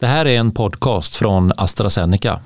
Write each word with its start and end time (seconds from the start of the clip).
Det 0.00 0.06
här 0.06 0.26
är 0.26 0.38
en 0.38 0.50
podcast 0.52 1.16
från 1.16 1.52
AstraZeneca. 1.56 2.40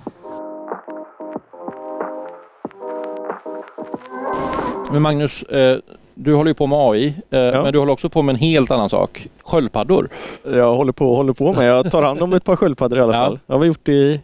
Men 4.92 5.02
Magnus, 5.02 5.42
eh, 5.42 5.78
du 6.14 6.34
håller 6.34 6.50
ju 6.50 6.54
på 6.54 6.66
med 6.66 6.78
AI, 6.78 7.14
eh, 7.30 7.38
Ja. 7.38 7.62
men 7.62 7.72
du 7.72 7.78
håller 7.78 7.92
också 7.92 8.08
på 8.08 8.22
med 8.22 8.32
en 8.32 8.38
helt 8.40 8.70
annan 8.70 8.88
sak. 8.88 9.28
Sköldpaddor. 9.44 10.08
Jag 10.44 10.76
håller 10.76 10.92
på 10.92 11.14
håller 11.16 11.32
på 11.32 11.52
med. 11.52 11.68
Jag 11.68 11.90
tar 11.90 12.02
hand 12.02 12.22
om 12.22 12.32
ett 12.32 12.44
par 12.44 12.56
sköldpaddor 12.56 12.98
i 12.98 13.02
alla 13.02 13.16
Ja. 13.16 13.24
fall. 13.24 13.38
Det 13.46 13.52
har 13.52 13.60
vi 13.60 13.66
gjort 13.66 13.88
i 13.88 14.20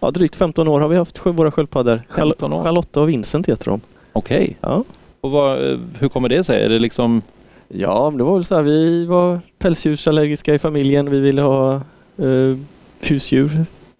ja, 0.00 0.10
drygt 0.10 0.36
15 0.36 0.68
år 0.68 0.80
har 0.80 0.88
vi 0.88 0.96
haft 0.96 1.26
våra 1.26 1.50
sköldpaddor. 1.50 2.02
15 2.16 2.52
år. 2.52 2.62
Charlotta 2.64 3.00
och 3.00 3.08
Vincent 3.08 3.48
heter 3.48 3.64
de. 3.70 3.80
Okej. 4.12 4.56
Ja. 4.60 4.84
Och 5.20 5.30
vad, 5.30 5.70
eh, 5.72 5.78
hur 5.98 6.08
kommer 6.08 6.28
det 6.28 6.44
sig? 6.44 6.64
Är 6.64 6.68
det 6.68 6.78
liksom... 6.78 7.22
Ja, 7.68 8.10
men 8.10 8.18
det 8.18 8.24
var 8.24 8.34
väl 8.34 8.44
så 8.44 8.54
här. 8.54 8.62
Vi 8.62 9.06
var 9.06 9.40
pälsdjursallergiska 9.58 10.54
i 10.54 10.58
familjen. 10.58 11.10
Vi 11.10 11.20
ville 11.20 11.42
ha 11.42 11.80
eh, 12.18 12.56
husdjur. 13.00 13.50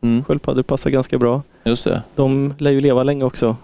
Mm, 0.01 0.25
Sköldpaddor 0.25 0.63
passar 0.63 0.91
ganska 0.91 1.19
bra. 1.19 1.43
just 1.65 1.85
det. 1.85 2.03
De 2.17 2.55
lär 2.59 2.71
ju 2.71 2.81
leva 2.81 3.03
länge 3.03 3.25
också. 3.25 3.57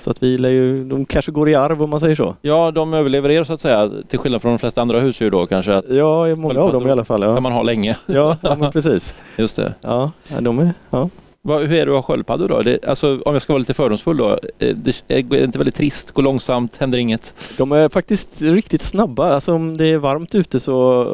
Så 0.00 0.10
att 0.10 0.22
vi 0.22 0.38
lär 0.38 0.48
ju, 0.48 0.84
de 0.84 1.04
kanske 1.04 1.32
går 1.32 1.48
i 1.48 1.54
arv 1.54 1.82
om 1.82 1.90
man 1.90 2.00
säger 2.00 2.14
så. 2.14 2.36
Ja, 2.42 2.70
de 2.70 2.94
överlever 2.94 3.30
er 3.30 3.44
så 3.44 3.52
att 3.52 3.60
säga, 3.60 3.90
till 4.08 4.18
skillnad 4.18 4.42
från 4.42 4.52
de 4.52 4.58
flesta 4.58 4.80
andra 4.82 5.00
husdjur 5.00 5.30
då 5.30 5.46
kanske. 5.46 5.74
Att 5.74 5.84
Ja, 5.88 6.36
många 6.36 6.60
av 6.60 6.72
dem 6.72 6.86
i 6.88 6.90
alla 6.90 7.04
fall. 7.04 7.20
kan 7.22 7.30
Ja, 7.34 7.40
man 7.40 7.52
ha 7.52 7.62
länge. 7.62 7.96
ja, 8.06 8.36
ja 8.42 8.70
precis. 8.72 9.14
Just 9.36 9.56
det. 9.56 9.74
Ja, 9.80 10.10
ja, 10.28 10.40
de 10.40 10.58
är, 10.58 10.70
ja. 10.90 11.08
Vad, 11.44 11.62
hur 11.66 11.78
är 11.78 11.86
det 11.86 11.92
att 11.92 11.96
ha 11.96 12.02
sköldpaddor 12.14 12.48
då? 12.48 12.62
Det, 12.62 12.84
alltså, 12.84 13.20
om 13.24 13.32
jag 13.32 13.42
ska 13.42 13.52
vara 13.52 13.58
lite 13.58 13.74
fördomsfull 13.74 14.16
då. 14.16 14.30
eh, 14.58 14.74
Det 14.76 15.02
är 15.08 15.22
det 15.22 15.44
inte 15.44 15.58
väldigt 15.58 15.74
trist? 15.76 16.12
Går 16.12 16.22
långsamt? 16.22 16.76
Händer 16.76 16.98
inget? 16.98 17.34
De 17.58 17.72
är 17.72 17.88
faktiskt 17.88 18.42
riktigt 18.42 18.82
snabba. 18.82 19.34
Alltså 19.34 19.52
om 19.54 19.76
det 19.76 19.86
är 19.86 19.98
varmt 19.98 20.34
ute 20.34 20.60
så 20.60 21.04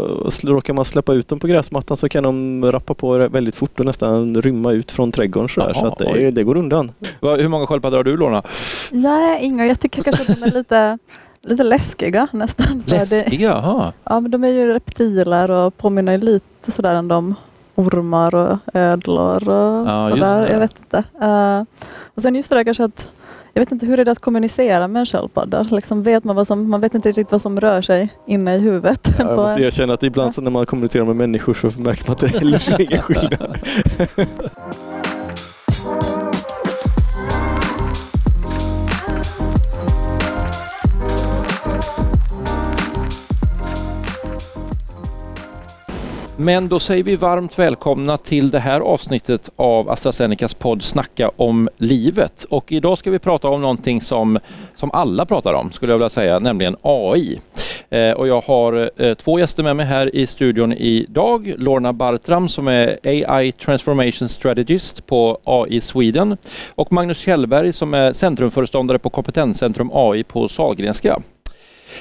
råkar 0.43 0.73
man 0.73 0.85
släppa 0.85 1.13
ut 1.13 1.29
dem 1.29 1.39
på 1.41 1.47
gräsmattan 1.47 1.97
så 1.97 2.09
kan 2.09 2.23
de 2.25 2.65
rappa 2.73 2.95
på 2.95 3.29
väldigt 3.29 3.55
fort 3.57 3.81
och 3.81 3.87
nästan 3.87 4.43
rymma 4.43 4.73
ut 4.73 4.93
från 4.93 5.13
trädgården. 5.13 5.49
Så, 5.49 5.61
där. 5.61 5.73
så 5.75 5.95
det, 5.99 6.31
det 6.31 6.45
går 6.45 6.57
undan. 6.57 6.93
Vad, 7.21 7.41
hur 7.41 7.49
många 7.49 7.67
sköldpaddor 7.67 7.97
har 7.97 8.05
du 8.05 8.17
Lorna? 8.17 8.43
Nej, 8.91 9.45
inga. 9.45 9.67
Jag 9.67 9.81
tycker 9.81 10.03
kanske 10.03 10.23
att 10.33 10.41
de 10.41 10.47
är 10.47 10.51
lite, 10.53 10.99
lite 11.43 11.63
läskiga 11.63 12.29
nästan. 12.33 12.83
Läskiga? 12.87 13.49
Jaha. 13.49 13.93
ja, 14.05 14.21
men 14.21 14.31
de 14.31 14.45
är 14.45 14.49
ju 14.49 14.73
reptiler 14.73 15.51
och 15.51 15.77
påminner 15.77 16.19
lite 16.19 16.73
sådär 16.73 16.95
än 16.95 17.09
de 17.09 17.35
ormar 17.79 18.35
och 18.35 18.59
ödlor 18.75 19.49
och 19.49 19.89
Ja, 19.89 20.11
sådär. 20.11 20.49
Jag 20.53 20.59
vet 20.59 20.77
inte. 20.79 21.05
Eh, 21.23 21.63
och 22.15 22.23
sen 22.23 22.35
just 22.35 22.51
det 22.51 22.57
där 22.57 22.65
kanske 22.65 22.85
att 22.85 23.09
jag 23.53 23.61
vet 23.61 23.73
inte 23.73 23.87
hur 23.87 24.01
är 24.01 24.05
det 24.05 24.11
att 24.11 24.19
kommunicera 24.19 24.89
med 24.89 25.01
en 25.01 25.07
sköldpadda? 25.07 25.63
Liksom 25.71 26.03
vet 26.03 26.25
man, 26.25 26.37
vad 26.37 26.47
som, 26.47 26.71
man 26.71 26.81
vet 26.81 26.95
inte 26.95 27.09
riktigt 27.09 27.33
vad 27.33 27.43
som 27.43 27.61
rör 27.61 27.83
sig 27.83 28.09
inne 28.27 28.55
i 28.57 28.59
huvudet. 28.59 29.15
Ja, 29.19 29.25
jag 29.25 29.37
måste 29.37 29.63
erkänna 29.63 29.95
att 29.95 30.03
ibland 30.03 30.35
så 30.35 30.41
när 30.41 30.51
man 30.51 30.67
kommunicerar 30.67 31.05
med 31.05 31.17
människor 31.17 31.55
så 31.55 31.67
märker 31.81 32.07
man 32.07 32.13
att 32.15 32.21
det 32.21 32.29
heller 32.29 32.73
är 32.73 32.81
ingen 32.81 33.03
skillnad. 33.03 33.59
Men 46.41 46.69
då 46.69 46.81
säger 46.81 47.05
vi 47.05 47.17
varmt 47.17 47.59
välkomna 47.59 48.19
till 48.19 48.51
det 48.51 48.59
här 48.59 48.81
avsnittet 48.81 49.51
av 49.57 49.91
AstraZenecas 49.91 50.55
podd 50.55 50.83
Snacka 50.83 51.31
om 51.37 51.69
livet. 51.77 52.45
Och 52.45 52.73
idag 52.73 52.99
ska 52.99 53.11
vi 53.11 53.19
prata 53.19 53.49
om 53.49 53.61
någonting 53.61 54.01
som, 54.03 54.39
som 54.75 54.91
alla 54.93 55.27
pratar 55.27 55.55
om, 55.55 55.71
skulle 55.71 55.93
jag 55.93 55.99
vilja 55.99 56.11
säga, 56.11 56.39
nämligen 56.39 56.77
AI. 56.83 57.41
Eh, 57.91 58.11
och 58.11 58.29
jag 58.29 58.41
har 58.41 58.91
eh, 58.97 59.15
två 59.15 59.39
gäster 59.39 59.63
med 59.63 59.77
mig 59.77 59.87
här 59.87 60.15
i 60.17 60.27
studion 60.27 60.73
idag. 60.73 61.55
Lorna 61.57 61.93
Bartram 61.93 62.49
som 62.49 62.69
är 62.69 62.99
AI 63.05 63.53
Transformation 63.53 64.29
Strategist 64.29 65.07
på 65.07 65.39
AI 65.45 65.81
Sweden 65.81 66.37
och 66.75 66.93
Magnus 66.93 67.19
Kjellberg 67.19 67.73
som 67.73 67.95
är 67.95 68.13
centrumföreståndare 68.13 68.99
på 68.99 69.11
Kompetenscentrum 69.11 69.91
AI 69.93 70.25
på 70.25 70.49
Sahlgrenska. 70.49 71.23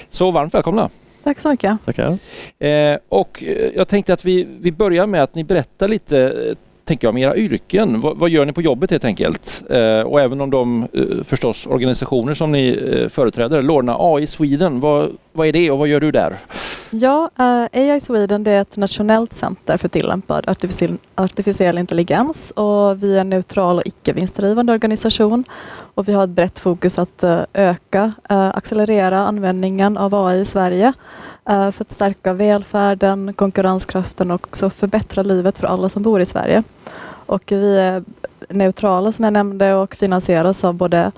Så 0.10 0.32
varmt 0.32 0.54
välkomna! 0.54 0.90
Tack 1.28 1.40
så 1.40 1.50
mycket. 1.50 1.78
Tackar. 1.86 2.18
Eh, 2.60 2.98
och 3.10 3.44
eh, 3.44 3.72
jag 3.76 3.88
tänkte 3.88 4.14
att 4.14 4.26
vi, 4.26 4.44
vi 4.44 4.72
börjar 4.72 5.08
med 5.08 5.24
att 5.24 5.36
ni 5.36 5.44
berättar 5.44 5.88
lite 5.88 6.18
eh, 6.20 6.56
tänker 6.88 7.08
jag, 7.08 7.14
med 7.14 7.24
era 7.24 7.36
yrken. 7.36 8.02
Vad, 8.02 8.18
vad 8.18 8.30
gör 8.30 8.46
ni 8.46 8.54
på 8.54 8.62
jobbet 8.62 8.92
helt 8.92 9.06
enkelt? 9.06 9.64
Eh, 9.70 10.02
och 10.02 10.22
även 10.22 10.42
om 10.42 10.50
de 10.50 10.88
eh, 10.94 11.24
förstås 11.24 11.66
organisationer 11.66 12.34
som 12.34 12.52
ni 12.52 12.68
eh, 12.94 13.10
företräder. 13.10 13.62
Lorna 13.62 13.96
AI 14.00 14.28
Sweden, 14.28 14.80
vad, 14.80 15.10
vad 15.32 15.48
är 15.48 15.54
det 15.54 15.72
och 15.72 15.78
vad 15.78 15.88
gör 15.88 16.00
du 16.00 16.12
där? 16.12 16.38
Ja, 16.90 17.30
eh, 17.40 17.82
AI 17.82 18.00
Sweden 18.00 18.44
det 18.44 18.52
är 18.52 18.62
ett 18.62 18.78
nationellt 18.78 19.34
center 19.34 19.78
för 19.78 19.88
tillämpad 19.88 20.50
artificiell, 20.50 20.98
artificiell 21.16 21.78
intelligens 21.78 22.52
och 22.52 23.04
vi 23.04 23.16
är 23.16 23.22
en 23.22 23.30
neutral 23.30 23.78
och 23.78 23.88
icke 23.88 24.14
vinstdrivande 24.14 24.74
organisation 24.74 25.44
och 25.96 26.08
vi 26.08 26.14
har 26.14 26.24
ett 26.24 26.30
brett 26.30 26.60
fokus 26.60 27.00
att 27.00 27.24
eh, 27.24 27.40
öka, 27.54 28.14
eh, 28.30 28.48
accelerera 28.48 29.20
användningen 29.20 29.98
av 29.98 30.16
AI 30.16 30.40
i 30.40 30.46
Sverige 30.46 30.94
Eh, 31.50 31.72
för 31.72 31.84
att 31.84 31.92
stärka 31.92 32.34
välfärden, 32.34 33.34
konkurrenskraften 33.34 34.32
och 34.32 34.48
också 34.48 34.70
förbättra 34.70 35.24
livet 35.24 35.58
för 35.58 35.68
alla 35.68 35.90
som 35.90 36.04
bor 36.04 36.22
i 36.22 36.26
Sverige. 36.26 36.64
Och 37.26 37.44
vi 37.48 37.78
är 37.78 38.04
neutrala 38.50 39.12
som 39.12 39.24
jag 39.24 39.34
nämnde 39.34 39.76
och 39.76 39.96
finansieras 39.96 40.64
av 40.64 40.74
både 40.74 41.12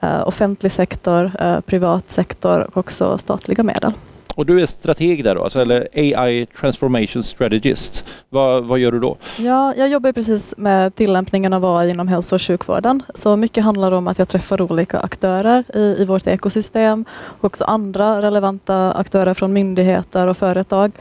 eh, 0.00 0.28
offentlig 0.28 0.72
sektor, 0.72 1.32
eh, 1.40 1.60
privat 1.60 2.12
sektor 2.12 2.60
och 2.60 2.76
också 2.76 3.18
statliga 3.18 3.62
medel. 3.62 3.92
Och 4.34 4.46
du 4.46 4.62
är 4.62 4.66
strateg 4.66 5.24
där 5.24 5.34
då, 5.34 5.44
alltså, 5.44 5.60
eller 5.60 5.88
AI 5.94 6.46
Transformation 6.46 7.22
Strategist. 7.22 8.04
Vad, 8.28 8.64
vad 8.64 8.78
gör 8.78 8.92
du 8.92 9.00
då? 9.00 9.16
Ja, 9.38 9.74
jag 9.76 9.88
jobbar 9.88 10.12
precis 10.12 10.54
med 10.56 10.94
tillämpningen 10.94 11.52
av 11.52 11.64
AI 11.64 11.90
inom 11.90 12.08
hälso 12.08 12.34
och 12.34 12.42
sjukvården. 12.42 13.02
Så 13.14 13.36
mycket 13.36 13.64
handlar 13.64 13.92
om 13.92 14.08
att 14.08 14.18
jag 14.18 14.28
träffar 14.28 14.62
olika 14.62 14.98
aktörer 14.98 15.64
i, 15.74 16.02
i 16.02 16.04
vårt 16.04 16.26
ekosystem 16.26 17.04
och 17.12 17.44
också 17.44 17.64
andra 17.64 18.22
relevanta 18.22 18.92
aktörer 18.92 19.34
från 19.34 19.52
myndigheter 19.52 20.26
och 20.26 20.36
företag 20.36 20.92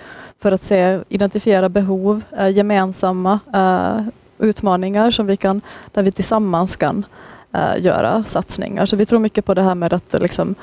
för 0.41 0.51
att 0.51 0.61
se, 0.61 0.99
identifiera 1.09 1.69
behov, 1.69 2.21
eh, 2.37 2.49
gemensamma 2.49 3.39
eh, 3.53 4.01
utmaningar 4.39 5.11
som 5.11 5.27
vi 5.27 5.37
kan, 5.37 5.61
där 5.91 6.03
vi 6.03 6.11
tillsammans 6.11 6.75
kan 6.75 7.05
eh, 7.51 7.81
göra 7.81 8.23
satsningar. 8.27 8.85
Så 8.85 8.95
vi 8.95 9.05
tror 9.05 9.19
mycket 9.19 9.45
på 9.45 9.53
det 9.53 9.61
här 9.61 9.75
med 9.75 9.93
att 9.93 10.21
liksom, 10.21 10.55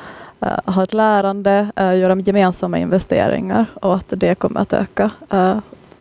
ha 0.67 0.83
ett 0.83 0.95
lärande, 0.95 1.71
eh, 1.77 1.99
göra 1.99 2.21
gemensamma 2.21 2.79
investeringar 2.79 3.67
och 3.75 3.95
att 3.95 4.07
det 4.09 4.35
kommer 4.35 4.61
att 4.61 4.73
öka 4.73 5.11
eh, 5.33 5.57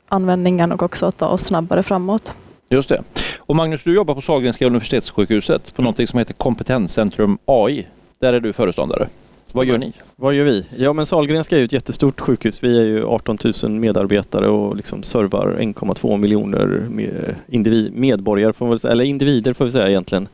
användningen 0.07 0.71
och 0.71 0.83
också 0.83 1.05
att 1.05 1.17
ta 1.17 1.27
oss 1.27 1.41
snabbare 1.43 1.83
framåt. 1.83 2.33
Just 2.69 2.89
det. 2.89 3.01
Och 3.37 3.55
Magnus, 3.55 3.83
du 3.83 3.93
jobbar 3.95 4.15
på 4.15 4.21
Sahlgrenska 4.21 4.65
universitetssjukhuset 4.67 5.75
på 5.75 5.81
någonting 5.81 6.07
som 6.07 6.19
heter 6.19 6.33
Kompetenscentrum 6.33 7.37
AI. 7.45 7.87
Där 8.19 8.33
är 8.33 8.39
du 8.39 8.53
föreståndare. 8.53 9.07
Vad 9.53 9.65
gör 9.65 9.77
ni? 9.77 9.93
Vad 10.15 10.33
gör 10.33 10.45
vi? 10.45 10.65
Ja 10.77 10.93
men 10.93 11.05
Sahlgrenska 11.05 11.55
är 11.55 11.59
ju 11.59 11.65
ett 11.65 11.71
jättestort 11.73 12.19
sjukhus. 12.19 12.63
Vi 12.63 12.79
är 12.79 12.83
ju 12.85 13.05
18 13.05 13.37
000 13.63 13.71
medarbetare 13.71 14.47
och 14.47 14.75
liksom 14.75 15.03
servar 15.03 15.57
1,2 15.59 16.17
miljoner 16.17 16.65
med- 16.89 17.35
individ, 17.47 17.93
medborgare, 17.93 18.53
får 18.53 18.65
man 18.65 18.69
väl 18.69 18.79
säga, 18.79 18.91
eller 18.91 19.05
individer 19.05 19.53
får 19.53 19.65
vi 19.65 19.71
säga 19.71 19.87
egentligen. 19.89 20.27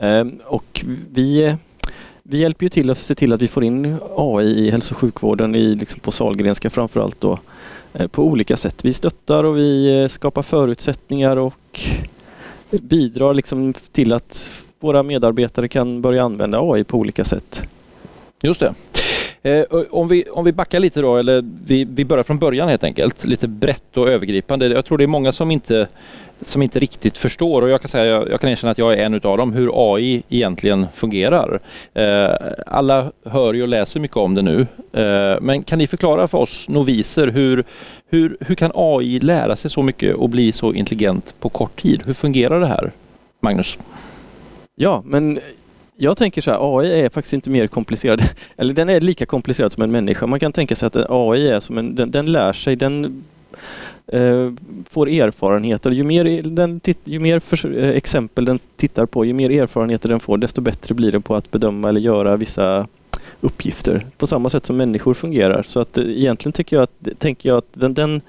Ehm, 0.00 0.40
och 0.46 0.84
vi, 1.10 1.56
vi 2.22 2.38
hjälper 2.38 2.64
ju 2.64 2.68
till 2.68 2.90
att 2.90 2.98
se 2.98 3.14
till 3.14 3.32
att 3.32 3.42
vi 3.42 3.48
får 3.48 3.64
in 3.64 3.96
AI 4.16 4.66
i 4.66 4.70
hälso 4.70 4.94
och 4.94 4.98
sjukvården 4.98 5.54
i, 5.54 5.74
liksom 5.74 6.00
på 6.00 6.10
Sahlgrenska 6.10 6.70
framförallt 6.70 7.20
då, 7.20 7.38
eh, 7.92 8.06
på 8.06 8.24
olika 8.24 8.56
sätt. 8.56 8.84
Vi 8.84 8.92
stöttar 8.92 9.44
och 9.44 9.56
vi 9.56 10.02
eh, 10.02 10.08
skapar 10.08 10.42
förutsättningar 10.42 11.36
och 11.36 11.80
bidrar 12.70 13.34
liksom 13.34 13.74
till 13.92 14.12
att 14.12 14.52
våra 14.80 15.02
medarbetare 15.02 15.68
kan 15.68 16.02
börja 16.02 16.24
använda 16.24 16.60
AI 16.60 16.84
på 16.84 16.98
olika 16.98 17.24
sätt. 17.24 17.62
Just 18.42 18.60
det. 18.60 18.74
Eh, 19.42 19.64
om, 19.90 20.08
vi, 20.08 20.24
om 20.24 20.44
vi 20.44 20.52
backar 20.52 20.80
lite 20.80 21.00
då, 21.00 21.16
eller 21.16 21.44
vi, 21.66 21.84
vi 21.84 22.04
börjar 22.04 22.24
från 22.24 22.38
början 22.38 22.68
helt 22.68 22.84
enkelt. 22.84 23.24
Lite 23.24 23.48
brett 23.48 23.96
och 23.96 24.08
övergripande. 24.08 24.66
Jag 24.66 24.84
tror 24.84 24.98
det 24.98 25.04
är 25.04 25.08
många 25.08 25.32
som 25.32 25.50
inte, 25.50 25.88
som 26.44 26.62
inte 26.62 26.78
riktigt 26.78 27.18
förstår 27.18 27.62
och 27.62 27.70
jag 27.70 27.80
kan, 27.80 27.88
säga, 27.88 28.04
jag, 28.04 28.30
jag 28.30 28.40
kan 28.40 28.50
erkänna 28.50 28.70
att 28.70 28.78
jag 28.78 28.92
är 28.92 28.96
en 28.96 29.14
utav 29.14 29.36
dem, 29.36 29.52
hur 29.52 29.70
AI 29.74 30.22
egentligen 30.28 30.86
fungerar. 30.94 31.60
Eh, 31.94 32.30
alla 32.66 33.12
hör 33.24 33.54
ju 33.54 33.62
och 33.62 33.68
läser 33.68 34.00
mycket 34.00 34.16
om 34.16 34.34
det 34.34 34.42
nu. 34.42 34.60
Eh, 34.92 35.40
men 35.40 35.62
kan 35.62 35.78
ni 35.78 35.86
förklara 35.86 36.28
för 36.28 36.38
oss 36.38 36.68
noviser 36.68 37.26
hur, 37.26 37.64
hur, 38.08 38.36
hur 38.40 38.54
kan 38.54 38.72
AI 38.74 39.20
lära 39.20 39.56
sig 39.56 39.70
så 39.70 39.82
mycket 39.82 40.14
och 40.14 40.28
bli 40.28 40.52
så 40.52 40.72
intelligent 40.72 41.34
på 41.40 41.48
kort 41.48 41.82
tid? 41.82 42.02
Hur 42.06 42.14
fungerar 42.14 42.60
det 42.60 42.66
här? 42.66 42.92
Magnus? 43.40 43.78
Ja, 44.74 45.02
men 45.06 45.40
jag 45.96 46.16
tänker 46.16 46.42
så 46.42 46.50
här, 46.50 46.78
AI 46.78 47.00
är 47.00 47.08
faktiskt 47.08 47.32
inte 47.32 47.50
mer 47.50 47.66
komplicerad, 47.66 48.22
eller 48.56 48.74
den 48.74 48.88
är 48.88 49.00
lika 49.00 49.26
komplicerad 49.26 49.72
som 49.72 49.82
en 49.82 49.90
människa. 49.90 50.26
Man 50.26 50.40
kan 50.40 50.52
tänka 50.52 50.76
sig 50.76 50.86
att 50.86 50.96
AI 51.10 51.48
är 51.48 51.60
som 51.60 51.78
en, 51.78 51.94
den, 51.94 52.10
den 52.10 52.32
lär 52.32 52.52
sig, 52.52 52.76
den 52.76 53.24
Eh, 54.06 54.52
får 54.90 55.08
erfarenheter. 55.08 55.90
Ju 55.90 56.02
mer, 56.02 56.42
den, 56.42 56.80
ju 57.04 57.18
mer 57.18 57.38
för, 57.38 57.78
eh, 57.78 57.90
exempel 57.90 58.44
den 58.44 58.58
tittar 58.76 59.06
på, 59.06 59.24
ju 59.24 59.32
mer 59.32 59.50
erfarenheter 59.50 60.08
den 60.08 60.20
får, 60.20 60.38
desto 60.38 60.60
bättre 60.60 60.94
blir 60.94 61.12
den 61.12 61.22
på 61.22 61.34
att 61.34 61.50
bedöma 61.50 61.88
eller 61.88 62.00
göra 62.00 62.36
vissa 62.36 62.86
uppgifter. 63.40 64.06
På 64.18 64.26
samma 64.26 64.50
sätt 64.50 64.66
som 64.66 64.76
människor 64.76 65.14
fungerar. 65.14 65.62
Så 65.62 65.80
att 65.80 65.98
eh, 65.98 66.04
egentligen 66.04 66.52
tycker 66.52 66.76
jag 66.76 66.82
att, 66.82 67.18
tänker 67.18 67.48
jag 67.48 67.58
att 67.58 67.68
den, 67.74 67.94
den 67.94 68.20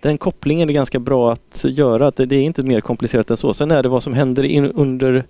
den 0.00 0.18
kopplingen 0.18 0.68
är 0.68 0.74
ganska 0.74 0.98
bra 0.98 1.32
att 1.32 1.64
göra. 1.64 2.06
Att 2.06 2.16
det 2.16 2.36
är 2.36 2.42
inte 2.42 2.62
mer 2.62 2.80
komplicerat 2.80 3.30
än 3.30 3.36
så. 3.36 3.54
Sen 3.54 3.70
är 3.70 3.82
det 3.82 3.88
vad 3.88 4.02
som 4.02 4.14
händer 4.14 4.44
in, 4.44 4.70
under 4.70 5.24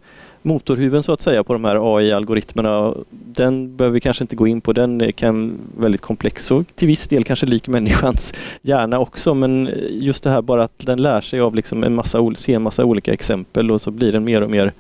motorhuven 0.44 1.02
så 1.02 1.12
att 1.12 1.20
säga 1.20 1.44
på 1.44 1.52
de 1.52 1.64
här 1.64 1.96
AI-algoritmerna. 1.96 2.94
Den 3.11 3.76
behöver 3.76 3.94
vi 3.94 4.00
kanske 4.00 4.25
inte 4.25 4.37
gå 4.37 4.46
in 4.46 4.61
på. 4.61 4.73
Den 4.73 5.12
kan 5.12 5.58
väldigt 5.79 6.00
komplex 6.00 6.50
och 6.50 6.64
till 6.75 6.88
viss 6.88 7.08
del 7.08 7.25
kanske 7.25 7.46
lik 7.46 7.69
människans 7.69 8.35
hjärna 8.62 8.99
också. 8.99 9.35
Men 9.35 9.70
just 9.91 10.25
det 10.25 10.31
här 10.31 10.43
bara 10.43 10.64
att 10.64 10.79
den 10.79 11.02
lär 11.02 11.20
sig 11.20 11.41
av 11.41 11.55
liksom 11.55 11.85
en 11.85 11.94
massa, 11.94 12.35
se 12.37 12.55
en 12.55 12.62
massa 12.62 12.85
olika 12.85 13.12
exempel 13.12 13.70
och 13.70 13.81
så 13.81 13.91
blir 13.91 14.12
den 14.12 14.25
mer 14.25 14.41
och 14.41 14.50
mer 14.50 14.73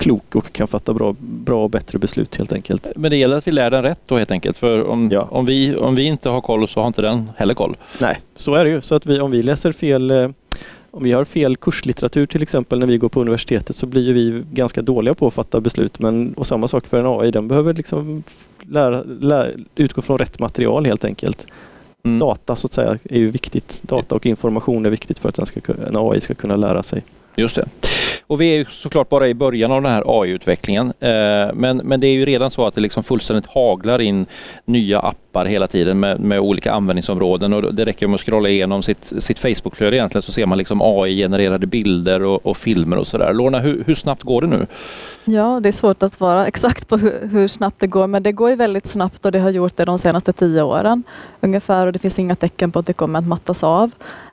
klok 0.00 0.34
och 0.34 0.52
kan 0.52 0.68
fatta 0.68 0.94
bra, 0.94 1.16
bra 1.20 1.64
och 1.64 1.70
bättre 1.70 1.98
beslut 1.98 2.36
helt 2.36 2.52
enkelt. 2.52 2.86
Men 2.96 3.10
det 3.10 3.16
gäller 3.16 3.36
att 3.36 3.46
vi 3.46 3.52
lär 3.52 3.70
den 3.70 3.82
rätt 3.82 4.00
då 4.06 4.18
helt 4.18 4.30
enkelt. 4.30 4.58
För 4.58 4.86
om, 4.86 5.10
ja. 5.12 5.28
om, 5.30 5.46
vi, 5.46 5.76
om 5.76 5.94
vi 5.94 6.02
inte 6.02 6.28
har 6.28 6.40
koll 6.40 6.68
så 6.68 6.80
har 6.80 6.86
inte 6.86 7.02
den 7.02 7.30
heller 7.36 7.54
koll. 7.54 7.76
Nej, 7.98 8.20
så 8.36 8.54
är 8.54 8.64
det 8.64 8.70
ju. 8.70 8.80
Så 8.80 8.94
att 8.94 9.06
vi, 9.06 9.20
om 9.20 9.30
vi 9.30 9.42
läser 9.42 9.72
fel 9.72 10.10
eh, 10.10 10.28
om 10.90 11.02
vi 11.02 11.12
har 11.12 11.24
fel 11.24 11.56
kurslitteratur 11.56 12.26
till 12.26 12.42
exempel 12.42 12.78
när 12.78 12.86
vi 12.86 12.98
går 12.98 13.08
på 13.08 13.20
universitetet 13.20 13.76
så 13.76 13.86
blir 13.86 14.14
vi 14.14 14.44
ganska 14.52 14.82
dåliga 14.82 15.14
på 15.14 15.26
att 15.26 15.34
fatta 15.34 15.60
beslut. 15.60 15.98
Men, 15.98 16.34
och 16.34 16.46
samma 16.46 16.68
sak 16.68 16.86
för 16.86 16.98
en 16.98 17.20
AI, 17.20 17.30
den 17.30 17.48
behöver 17.48 17.74
liksom 17.74 18.22
lära, 18.60 19.02
lära, 19.02 19.50
utgå 19.76 20.02
från 20.02 20.18
rätt 20.18 20.38
material 20.38 20.86
helt 20.86 21.04
enkelt. 21.04 21.46
Mm. 22.02 22.18
Data 22.18 22.56
så 22.56 22.66
att 22.66 22.72
säga 22.72 22.98
är 23.04 23.18
ju 23.18 23.30
viktigt. 23.30 23.82
Data 23.82 24.14
och 24.14 24.26
information 24.26 24.86
är 24.86 24.90
viktigt 24.90 25.18
för 25.18 25.28
att 25.28 25.38
en, 25.68 25.96
AI 25.96 26.20
ska 26.20 26.34
kunna 26.34 26.56
lära 26.56 26.82
sig. 26.82 27.02
Just 27.36 27.56
det. 27.56 27.68
Och 28.26 28.40
vi 28.40 28.60
är 28.60 28.66
såklart 28.70 29.08
bara 29.08 29.28
i 29.28 29.34
början 29.34 29.72
av 29.72 29.82
den 29.82 29.92
här 29.92 30.02
AI-utvecklingen. 30.06 30.92
Eh, 31.00 31.54
men, 31.54 31.76
men 31.76 32.00
det 32.00 32.06
är 32.06 32.12
ju 32.12 32.24
redan 32.24 32.50
så 32.50 32.66
att 32.66 32.74
det 32.74 32.80
liksom 32.80 33.04
fullständigt 33.04 33.46
haglar 33.46 34.00
in 34.00 34.26
nya 34.64 35.00
appar 35.00 35.44
hela 35.44 35.66
tiden 35.66 36.00
med, 36.00 36.20
med 36.20 36.40
olika 36.40 36.72
användningsområden 36.72 37.52
och 37.52 37.74
det 37.74 37.84
räcker 37.84 38.06
med 38.06 38.14
att 38.14 38.20
scrolla 38.20 38.48
igenom 38.48 38.82
sitt, 38.82 39.12
sitt 39.18 39.38
Facebook-flöde 39.38 39.96
egentligen 39.96 40.22
så 40.22 40.32
ser 40.32 40.46
man 40.46 40.58
liksom 40.58 40.80
AI-genererade 40.82 41.66
bilder 41.66 42.22
och, 42.22 42.46
och, 42.46 42.56
filmer 42.56 42.96
och 42.96 43.06
sådär. 43.06 43.32
Lorna, 43.32 43.58
hur, 43.58 43.84
hur 43.86 43.94
snabbt 43.94 44.22
går 44.22 44.40
det 44.40 44.46
nu? 44.46 44.66
Ja, 45.24 45.60
det 45.62 45.68
är 45.68 45.72
svårt 45.72 46.02
att 46.02 46.12
svara 46.12 46.46
exakt 46.52 46.88
på 46.88 46.96
hur, 46.96 47.28
hur, 47.32 47.48
snabbt 47.48 47.80
det 47.80 47.86
går, 47.86 48.06
men 48.06 48.22
det 48.22 48.32
går 48.32 48.50
ju 48.50 48.56
väldigt 48.56 48.86
snabbt 48.86 49.24
och 49.24 49.32
det 49.32 49.38
har 49.38 49.50
gjort 49.50 49.76
det 49.76 49.84
de 49.84 49.98
senaste 49.98 50.32
tio 50.32 50.62
åren 50.62 51.02
ungefär 51.40 51.86
och 51.86 51.92
det 51.92 51.98
finns 51.98 52.18
inga 52.18 52.36
tecken 52.36 52.72
på 52.72 52.78
att 52.78 52.86
det 52.86 52.92
kommer 52.92 53.18
att 53.18 53.26
mattas 53.26 53.64
av. 53.64 53.90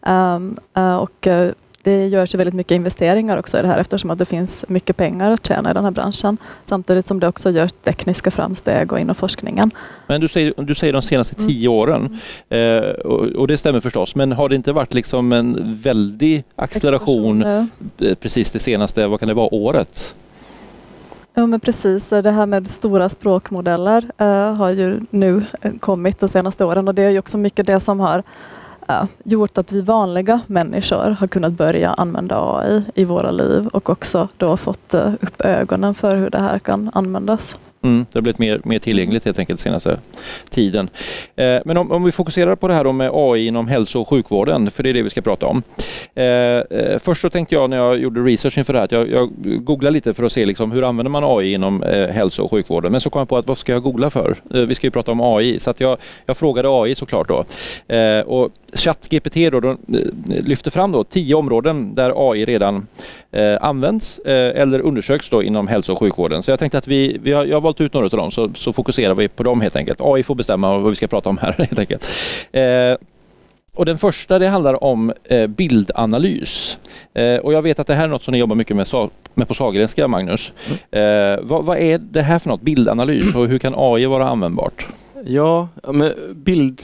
Um, 0.08 0.58
uh, 0.78 0.98
och 0.98 1.28
uh, 1.28 1.50
det 1.88 2.08
görs 2.08 2.36
väldigt 2.36 2.54
mycket 2.54 2.76
investeringar 2.76 3.38
också 3.38 3.60
i 3.60 3.62
det 3.62 3.68
här 3.68 3.80
eftersom 3.80 4.12
att 4.12 4.18
det 4.18 4.26
finns 4.26 4.66
mycket 4.68 4.98
pengar 4.98 5.32
att 5.32 5.48
tjäna 5.48 5.72
i 5.72 5.74
den 5.74 5.84
här 5.84 5.92
branschen. 5.92 6.38
Samtidigt 6.66 7.06
som 7.06 7.20
det 7.20 7.28
också 7.28 7.50
görs 7.50 7.72
tekniska 7.84 8.32
framsteg 8.32 8.92
och 8.92 9.00
inom 9.00 9.16
forskningen. 9.16 9.72
Men 10.08 10.22
du 10.22 10.28
säger, 10.28 10.54
du 10.58 10.76
säger 10.76 10.94
de 10.94 11.02
senaste 11.02 11.36
mm. 11.38 11.48
tio 11.48 11.68
åren 11.68 12.20
mm. 12.50 12.84
eh, 12.84 12.90
och, 12.90 13.26
och, 13.26 13.48
det 13.48 13.58
stämmer 13.58 13.80
förstås. 13.80 14.16
Men 14.16 14.32
har 14.32 14.50
det 14.50 14.56
inte 14.56 14.72
varit 14.72 14.94
liksom 14.94 15.34
en 15.34 15.80
väldig 15.84 16.44
acceleration 16.56 17.42
ja. 17.42 17.66
Eh, 18.08 18.16
precis 18.16 18.52
det 18.52 18.60
senaste, 18.60 19.08
vad 19.08 19.20
kan 19.20 19.28
det 19.28 19.34
vara, 19.34 19.54
året? 19.54 20.16
Ja 21.34 21.46
men 21.46 21.60
precis, 21.60 22.10
det 22.10 22.32
här 22.32 22.46
med 22.46 22.72
stora 22.72 23.10
språkmodeller 23.10 24.04
uh, 24.22 24.54
har 24.54 24.70
ju 24.70 25.00
nu 25.10 25.42
kommit 25.80 26.20
de 26.20 26.30
senaste 26.30 26.66
åren 26.66 26.88
och 26.88 26.96
det 26.96 27.04
är 27.04 27.10
ju 27.10 27.20
också 27.20 27.38
mycket 27.38 27.68
det 27.68 27.80
som 27.80 28.00
har 28.00 28.24
gjort 29.24 29.58
att 29.58 29.72
vi 29.72 29.82
vanliga 29.82 30.40
människor 30.48 31.10
har 31.20 31.28
kunnat 31.28 31.54
börja 31.54 31.90
använda 31.90 32.58
AI 32.58 32.84
i 32.96 33.04
våra 33.04 33.32
liv 33.32 33.68
och 33.68 33.90
också 33.90 34.28
då 34.38 34.58
fått 34.58 34.94
eh, 34.94 35.14
upp 35.22 35.42
ögonen 35.42 35.96
för 35.96 36.18
hur 36.18 36.30
det 36.30 36.40
här 36.40 36.60
kan 36.60 36.92
användas. 36.94 37.56
Mm, 37.88 38.06
det 38.12 38.18
har 38.20 38.22
blivit 38.22 38.40
mer, 38.40 38.62
mer 38.64 38.80
tillgängligt 38.80 39.26
helt 39.26 39.40
enkelt 39.40 39.60
senaste 39.60 40.00
tiden. 40.50 40.90
Eh, 41.36 41.60
men 41.66 41.78
om, 41.78 41.92
om, 41.92 42.04
vi 42.04 42.12
fokuserar 42.12 42.56
på 42.56 42.68
det 42.68 42.74
här 42.74 42.94
med 42.94 43.12
AI 43.14 43.48
inom 43.48 43.68
hälso 43.68 44.02
och 44.02 44.10
sjukvården, 44.10 44.72
för 44.72 44.84
det 44.84 44.90
är 44.90 44.94
det 44.94 45.02
vi 45.02 45.10
ska 45.10 45.22
prata 45.22 45.46
om. 45.46 45.64
Eh, 46.16 46.26
eh, 46.26 47.00
först 47.00 47.22
så 47.22 47.30
tänkte 47.30 47.56
jag 47.56 47.70
när 47.70 47.78
jag 47.78 48.00
gjorde 48.00 48.22
research 48.22 48.58
inför 48.58 48.74
det 48.74 48.80
här 48.80 48.84
att 48.86 48.92
jag, 48.92 49.10
jag 49.12 49.30
googlade 49.66 49.94
lite 49.94 50.14
för 50.14 50.24
att 50.24 50.32
se 50.32 50.46
liksom, 50.46 50.72
hur 50.72 50.84
använder 50.84 51.10
man 51.10 51.24
AI 51.24 51.54
inom 51.54 51.84
eh, 51.84 52.08
hälso 52.08 52.44
och 52.44 52.52
sjukvården. 52.52 52.92
Men 52.92 53.02
så 53.02 53.10
kom 53.10 53.20
jag 53.20 53.30
på 53.30 53.38
att 53.38 53.48
vad 53.48 53.58
ska 53.58 53.72
jag 53.72 53.84
googla 53.84 54.10
för? 54.10 54.36
Eh, 54.54 54.62
vi 54.62 54.76
ska 54.76 54.88
ju 54.88 54.92
prata 54.92 55.12
om 55.12 55.22
AI 55.22 55.60
så 55.60 55.70
att 55.70 55.80
jag, 55.80 55.98
jag 56.26 56.38
frågade 56.38 56.70
AI 56.72 56.96
såklart 56.96 57.28
då. 57.28 57.46
Eh, 57.96 58.22
och 58.22 58.52
ChatGPT 58.74 59.36
då, 59.52 59.60
då, 59.60 59.70
eh, 59.70 59.78
lyfter 60.28 60.72
fram 60.72 60.92
då 60.92 61.04
tio 61.04 61.36
områden 61.36 61.96
där 61.96 62.32
AI 62.32 62.46
redan 62.46 62.88
används 63.62 64.20
eller 64.26 64.80
undersöks 64.80 65.30
då 65.30 65.44
inom 65.44 65.68
hälso 65.68 65.94
och 65.94 66.00
sjukvården. 66.00 66.44
Så 66.44 66.52
jag 66.52 66.60
tänkte 66.60 66.78
att 66.78 66.88
vi, 66.88 67.18
vi 67.24 67.32
har, 67.32 67.46
jag 67.46 67.56
har 67.56 67.62
valt 67.62 67.82
ut 67.82 67.94
några 67.94 68.06
av 68.06 68.12
dem 68.12 68.32
så, 68.32 68.52
så 68.56 68.74
fokuserar 68.74 69.16
vi 69.16 69.28
på 69.28 69.44
dem 69.44 69.62
helt 69.62 69.76
enkelt. 69.76 70.02
AI 70.02 70.24
får 70.24 70.36
bestämma 70.36 70.78
vad 70.78 70.90
vi 70.90 70.96
ska 70.96 71.08
prata 71.08 71.30
om 71.30 71.38
här 71.38 71.52
helt 71.58 71.80
enkelt. 71.80 72.08
Eh, 72.52 72.96
och 73.78 73.86
den 73.86 73.98
första 73.98 74.40
det 74.40 74.48
handlar 74.48 74.84
om 74.84 75.14
eh, 75.24 75.48
bildanalys. 75.48 76.78
Eh, 77.14 77.36
och 77.36 77.54
jag 77.54 77.62
vet 77.62 77.80
att 77.80 77.88
det 77.88 77.94
här 77.94 78.04
är 78.04 78.08
något 78.08 78.24
som 78.24 78.32
ni 78.32 78.38
jobbar 78.38 78.56
mycket 78.56 78.76
med, 78.76 78.88
med 79.34 79.48
på 79.48 79.54
Sahlgrenska, 79.54 80.08
Magnus. 80.08 80.52
Mm. 80.92 81.34
Eh, 81.36 81.40
vad, 81.44 81.66
vad, 81.66 81.78
är 81.78 81.98
det 81.98 82.22
här 82.22 82.40
för 82.40 82.50
något, 82.50 82.62
bildanalys 82.62 83.36
och 83.36 83.48
hur 83.48 83.60
kan 83.60 83.74
AI 83.78 84.06
vara 84.06 84.30
användbart? 84.30 84.88
Ja, 85.26 85.68
men 85.84 86.14
bild 86.36 86.82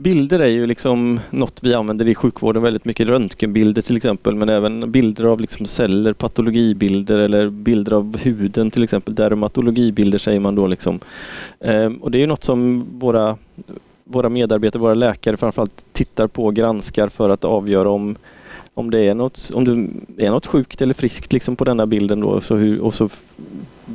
Bilder 0.00 0.38
är 0.38 0.46
ju 0.46 0.66
liksom 0.66 1.20
något 1.30 1.58
vi 1.62 1.74
använder 1.74 2.08
i 2.08 2.14
sjukvården 2.14 2.62
väldigt 2.62 2.84
mycket. 2.84 3.08
Röntgenbilder 3.08 3.82
till 3.82 3.96
exempel 3.96 4.34
men 4.34 4.48
även 4.48 4.92
bilder 4.92 5.24
av 5.24 5.40
liksom 5.40 5.66
celler, 5.66 6.12
patologibilder 6.12 7.18
eller 7.18 7.50
bilder 7.50 7.92
av 7.92 8.18
huden 8.18 8.70
till 8.70 8.82
exempel. 8.82 9.14
Dermatologibilder 9.14 10.18
säger 10.18 10.40
man 10.40 10.54
då. 10.54 10.66
Liksom. 10.66 11.00
Ehm, 11.60 11.96
och 11.96 12.10
det 12.10 12.18
är 12.18 12.20
ju 12.20 12.26
något 12.26 12.44
som 12.44 12.86
våra, 12.98 13.36
våra 14.04 14.28
medarbetare, 14.28 14.80
våra 14.80 14.94
läkare 14.94 15.36
framförallt 15.36 15.84
tittar 15.92 16.26
på 16.26 16.44
och 16.44 16.54
granskar 16.54 17.08
för 17.08 17.30
att 17.30 17.44
avgöra 17.44 17.90
om 17.90 18.16
om 18.78 18.90
det 18.90 19.00
är 19.00 19.14
något, 19.14 19.50
om 19.54 19.90
det 20.08 20.26
är 20.26 20.30
något 20.30 20.46
sjukt 20.46 20.82
eller 20.82 20.94
friskt 20.94 21.32
liksom 21.32 21.56
på 21.56 21.64
denna 21.64 21.86
bilden 21.86 22.20
då, 22.20 22.40
så 22.40 22.56
hur, 22.56 22.80
och 22.80 22.94
så 22.94 23.08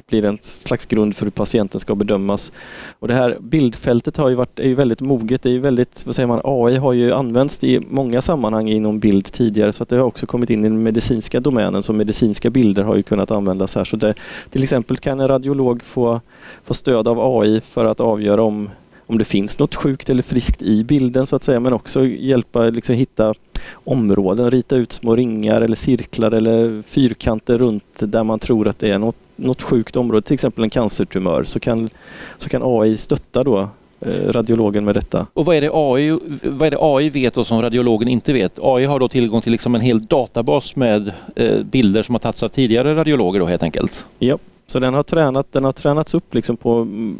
blir 0.07 0.21
det 0.21 0.27
en 0.27 0.37
slags 0.41 0.85
grund 0.85 1.15
för 1.15 1.25
hur 1.25 1.31
patienten 1.31 1.81
ska 1.81 1.95
bedömas. 1.95 2.51
Och 2.99 3.07
det 3.07 3.13
här 3.13 3.37
bildfältet 3.39 4.17
har 4.17 4.29
ju 4.29 4.35
varit, 4.35 4.59
är 4.59 4.67
ju 4.67 4.75
väldigt 4.75 5.01
moget. 5.01 5.41
Det 5.41 5.49
är 5.49 5.53
ju 5.53 5.59
väldigt, 5.59 6.05
vad 6.05 6.15
säger 6.15 6.27
man, 6.27 6.41
AI 6.43 6.77
har 6.77 6.93
ju 6.93 7.13
använts 7.13 7.63
i 7.63 7.79
många 7.89 8.21
sammanhang 8.21 8.69
inom 8.69 8.99
bild 8.99 9.25
tidigare 9.31 9.73
så 9.73 9.83
att 9.83 9.89
det 9.89 9.95
har 9.95 10.03
också 10.03 10.25
kommit 10.25 10.49
in 10.49 10.59
i 10.59 10.69
den 10.69 10.83
medicinska 10.83 11.39
domänen 11.39 11.83
så 11.83 11.93
medicinska 11.93 12.49
bilder 12.49 12.83
har 12.83 12.95
ju 12.95 13.03
kunnat 13.03 13.31
användas 13.31 13.75
här. 13.75 13.83
Så 13.83 13.97
det, 13.97 14.13
till 14.49 14.63
exempel 14.63 14.97
kan 14.97 15.19
en 15.19 15.27
radiolog 15.27 15.83
få, 15.83 16.21
få 16.63 16.73
stöd 16.73 17.07
av 17.07 17.19
AI 17.19 17.61
för 17.61 17.85
att 17.85 17.99
avgöra 17.99 18.43
om 18.43 18.69
om 19.07 19.17
det 19.17 19.25
finns 19.25 19.59
något 19.59 19.75
sjukt 19.75 20.09
eller 20.09 20.23
friskt 20.23 20.61
i 20.61 20.83
bilden 20.83 21.27
så 21.27 21.35
att 21.35 21.43
säga 21.43 21.59
men 21.59 21.73
också 21.73 22.05
hjälpa 22.05 22.63
liksom 22.63 22.95
hitta 22.95 23.33
områden, 23.71 24.51
rita 24.51 24.75
ut 24.75 24.91
små 24.91 25.15
ringar 25.15 25.61
eller 25.61 25.75
cirklar 25.75 26.31
eller 26.31 26.81
fyrkanter 26.81 27.57
runt 27.57 27.83
där 27.99 28.23
man 28.23 28.39
tror 28.39 28.67
att 28.67 28.79
det 28.79 28.89
är 28.89 28.99
något, 28.99 29.15
något 29.35 29.61
sjukt 29.61 29.95
område, 29.95 30.21
till 30.21 30.33
exempel 30.33 30.63
en 30.63 30.69
cancertumör, 30.69 31.43
så 31.43 31.59
kan, 31.59 31.89
så 32.37 32.49
kan 32.49 32.61
AI 32.63 32.97
stötta 32.97 33.43
då 33.43 33.69
eh, 33.99 34.31
radiologen 34.31 34.85
med 34.85 34.95
detta. 34.95 35.27
Och 35.33 35.45
vad 35.45 35.55
är, 35.55 35.61
det 35.61 35.69
AI, 35.73 36.19
vad 36.43 36.67
är 36.67 36.71
det 36.71 36.77
AI 36.81 37.09
vet 37.09 37.37
och 37.37 37.47
som 37.47 37.61
radiologen 37.61 38.07
inte 38.07 38.33
vet? 38.33 38.59
AI 38.61 38.85
har 38.85 38.99
då 38.99 39.07
tillgång 39.07 39.41
till 39.41 39.51
liksom 39.51 39.75
en 39.75 39.81
hel 39.81 40.05
databas 40.05 40.75
med 40.75 41.11
eh, 41.35 41.63
bilder 41.63 42.03
som 42.03 42.15
har 42.15 42.19
tagits 42.19 42.43
av 42.43 42.49
tidigare 42.49 42.95
radiologer 42.95 43.39
då 43.39 43.45
helt 43.45 43.63
enkelt? 43.63 44.05
Ja, 44.19 44.37
så 44.67 44.79
den 44.79 44.93
har, 44.93 45.03
tränat, 45.03 45.47
den 45.51 45.63
har 45.63 45.71
tränats 45.71 46.13
upp 46.13 46.33
liksom 46.33 46.57
på 46.57 46.73
mm, 46.73 47.17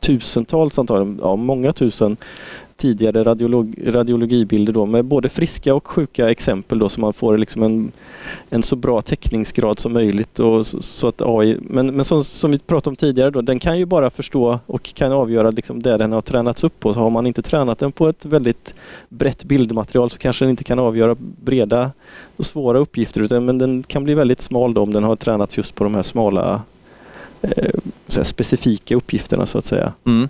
tusentals 0.00 0.78
antagligen, 0.78 1.20
ja 1.22 1.36
många 1.36 1.72
tusen 1.72 2.16
tidigare 2.78 3.24
radiolog, 3.24 3.74
radiologibilder 3.86 4.72
då 4.72 4.86
med 4.86 5.04
både 5.04 5.28
friska 5.28 5.74
och 5.74 5.86
sjuka 5.86 6.30
exempel 6.30 6.78
då 6.78 6.88
så 6.88 7.00
man 7.00 7.12
får 7.12 7.38
liksom 7.38 7.62
en, 7.62 7.92
en 8.50 8.62
så 8.62 8.76
bra 8.76 9.02
täckningsgrad 9.02 9.78
som 9.78 9.92
möjligt. 9.92 10.40
Och 10.40 10.66
så, 10.66 10.80
så 10.82 11.08
att 11.08 11.22
AI, 11.22 11.56
men 11.60 11.86
men 11.96 12.04
som, 12.04 12.24
som 12.24 12.50
vi 12.50 12.58
pratade 12.58 12.90
om 12.90 12.96
tidigare 12.96 13.30
då, 13.30 13.40
den 13.40 13.58
kan 13.58 13.78
ju 13.78 13.86
bara 13.86 14.10
förstå 14.10 14.58
och 14.66 14.94
kan 14.94 15.12
avgöra 15.12 15.50
liksom 15.50 15.82
det 15.82 15.96
den 15.96 16.12
har 16.12 16.20
tränats 16.20 16.64
upp 16.64 16.80
på. 16.80 16.94
Så 16.94 17.00
har 17.00 17.10
man 17.10 17.26
inte 17.26 17.42
tränat 17.42 17.78
den 17.78 17.92
på 17.92 18.08
ett 18.08 18.24
väldigt 18.24 18.74
brett 19.08 19.44
bildmaterial 19.44 20.10
så 20.10 20.18
kanske 20.18 20.44
den 20.44 20.50
inte 20.50 20.64
kan 20.64 20.78
avgöra 20.78 21.16
breda 21.20 21.90
och 22.36 22.46
svåra 22.46 22.78
uppgifter 22.78 23.20
utan 23.20 23.44
men 23.44 23.58
den 23.58 23.82
kan 23.82 24.04
bli 24.04 24.14
väldigt 24.14 24.40
smal 24.40 24.74
då 24.74 24.82
om 24.82 24.92
den 24.92 25.04
har 25.04 25.16
tränats 25.16 25.56
just 25.56 25.74
på 25.74 25.84
de 25.84 25.94
här 25.94 26.02
smala 26.02 26.62
eh, 27.42 27.74
specifika 28.06 28.96
uppgifterna 28.96 29.46
så 29.46 29.58
att 29.58 29.64
säga. 29.64 29.92
Mm. 30.04 30.28